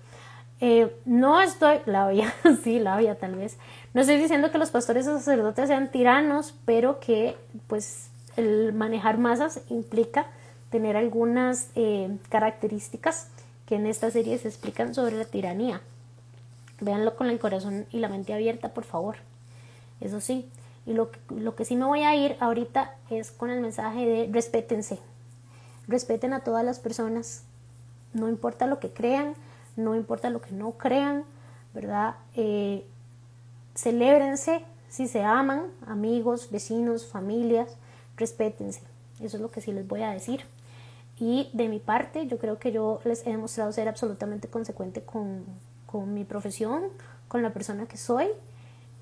Eh, 0.61 0.95
no 1.05 1.41
estoy, 1.41 1.79
la 1.87 2.05
había, 2.05 2.33
sí, 2.63 2.79
la 2.79 2.95
había 2.95 3.17
tal 3.17 3.35
vez. 3.35 3.59
No 3.95 4.01
estoy 4.01 4.17
diciendo 4.17 4.51
que 4.51 4.59
los 4.59 4.71
pastores 4.71 5.07
o 5.07 5.17
sacerdotes 5.19 5.69
sean 5.69 5.91
tiranos, 5.91 6.55
pero 6.65 7.01
que 7.01 7.37
pues 7.67 8.11
el 8.37 8.73
manejar 8.73 9.19
masas 9.19 9.61
implica 9.69 10.27
tener 10.71 10.97
algunas 10.97 11.69
eh, 11.75 12.17
características 12.29 13.29
que 13.67 13.77
en 13.77 13.87
esta 13.87 14.11
serie 14.11 14.39
se 14.39 14.49
explican 14.49 14.95
sobre 14.95 15.17
la 15.17 15.25
tiranía. 15.25 15.81
Véanlo 16.81 17.17
con 17.17 17.29
el 17.29 17.39
corazón 17.39 17.87
y 17.91 17.99
la 17.99 18.09
mente 18.09 18.35
abierta, 18.35 18.75
por 18.75 18.85
favor. 18.85 19.17
Eso 20.01 20.21
sí. 20.21 20.49
Y 20.85 20.93
lo, 20.93 21.11
lo 21.31 21.57
que 21.57 21.65
sí 21.65 21.75
me 21.75 21.85
voy 21.85 22.03
a 22.03 22.15
ir 22.15 22.37
ahorita 22.39 22.95
es 23.11 23.33
con 23.33 23.51
el 23.51 23.61
mensaje 23.61 24.07
de 24.07 24.29
respétense. 24.33 24.99
Respeten 25.89 26.33
a 26.33 26.41
todas 26.41 26.65
las 26.65 26.79
personas. 26.79 27.45
No 28.13 28.29
importa 28.29 28.67
lo 28.67 28.79
que 28.79 28.91
crean, 28.91 29.35
no 29.77 29.95
importa 29.95 30.31
lo 30.31 30.41
que 30.41 30.53
no 30.53 30.73
crean, 30.73 31.25
¿verdad? 31.75 32.17
Eh, 32.35 32.87
celébrense 33.75 34.65
si 34.89 35.09
se 35.09 35.23
aman, 35.23 35.67
amigos, 35.87 36.51
vecinos, 36.51 37.07
familias, 37.07 37.77
respétense. 38.17 38.81
Eso 39.21 39.37
es 39.37 39.43
lo 39.43 39.51
que 39.51 39.61
sí 39.61 39.73
les 39.73 39.87
voy 39.87 40.03
a 40.03 40.11
decir. 40.11 40.45
Y 41.19 41.51
de 41.53 41.69
mi 41.69 41.79
parte, 41.79 42.27
yo 42.27 42.39
creo 42.39 42.59
que 42.59 42.73
yo 42.73 43.01
les 43.05 43.27
he 43.27 43.31
demostrado 43.31 43.73
ser 43.73 43.89
absolutamente 43.89 44.49
consecuente 44.49 45.03
con, 45.03 45.45
con 45.87 46.13
mi 46.13 46.25
profesión, 46.25 46.85
con 47.29 47.43
la 47.43 47.53
persona 47.53 47.87
que 47.87 47.97
soy. 47.97 48.29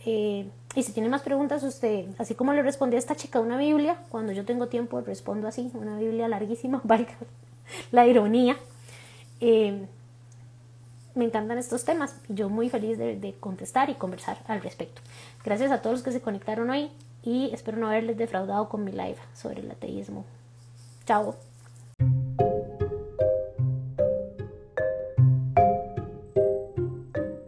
Eh, 0.06 0.48
y 0.74 0.82
si 0.82 0.92
tiene 0.92 1.08
más 1.08 1.22
preguntas, 1.22 1.62
usted, 1.62 2.06
así 2.18 2.34
como 2.34 2.52
le 2.52 2.62
respondí 2.62 2.96
a 2.96 2.98
esta 2.98 3.16
chica 3.16 3.40
una 3.40 3.56
Biblia, 3.56 3.98
cuando 4.10 4.32
yo 4.32 4.44
tengo 4.44 4.68
tiempo 4.68 5.00
respondo 5.00 5.48
así, 5.48 5.70
una 5.74 5.98
Biblia 5.98 6.28
larguísima, 6.28 6.80
valga 6.84 7.14
la 7.90 8.06
ironía. 8.06 8.56
Eh, 9.40 9.86
me 11.14 11.24
encantan 11.24 11.58
estos 11.58 11.84
temas 11.84 12.16
y 12.28 12.34
yo 12.34 12.48
muy 12.48 12.68
feliz 12.68 12.98
de, 12.98 13.16
de 13.16 13.34
contestar 13.34 13.90
y 13.90 13.94
conversar 13.94 14.38
al 14.46 14.62
respecto. 14.62 15.00
Gracias 15.44 15.70
a 15.70 15.80
todos 15.80 15.96
los 15.96 16.02
que 16.02 16.12
se 16.12 16.20
conectaron 16.20 16.70
hoy 16.70 16.90
y 17.22 17.50
espero 17.52 17.78
no 17.78 17.88
haberles 17.88 18.18
defraudado 18.18 18.68
con 18.68 18.84
mi 18.84 18.92
live 18.92 19.18
sobre 19.34 19.60
el 19.60 19.70
ateísmo. 19.70 20.24
Chao. 21.06 21.34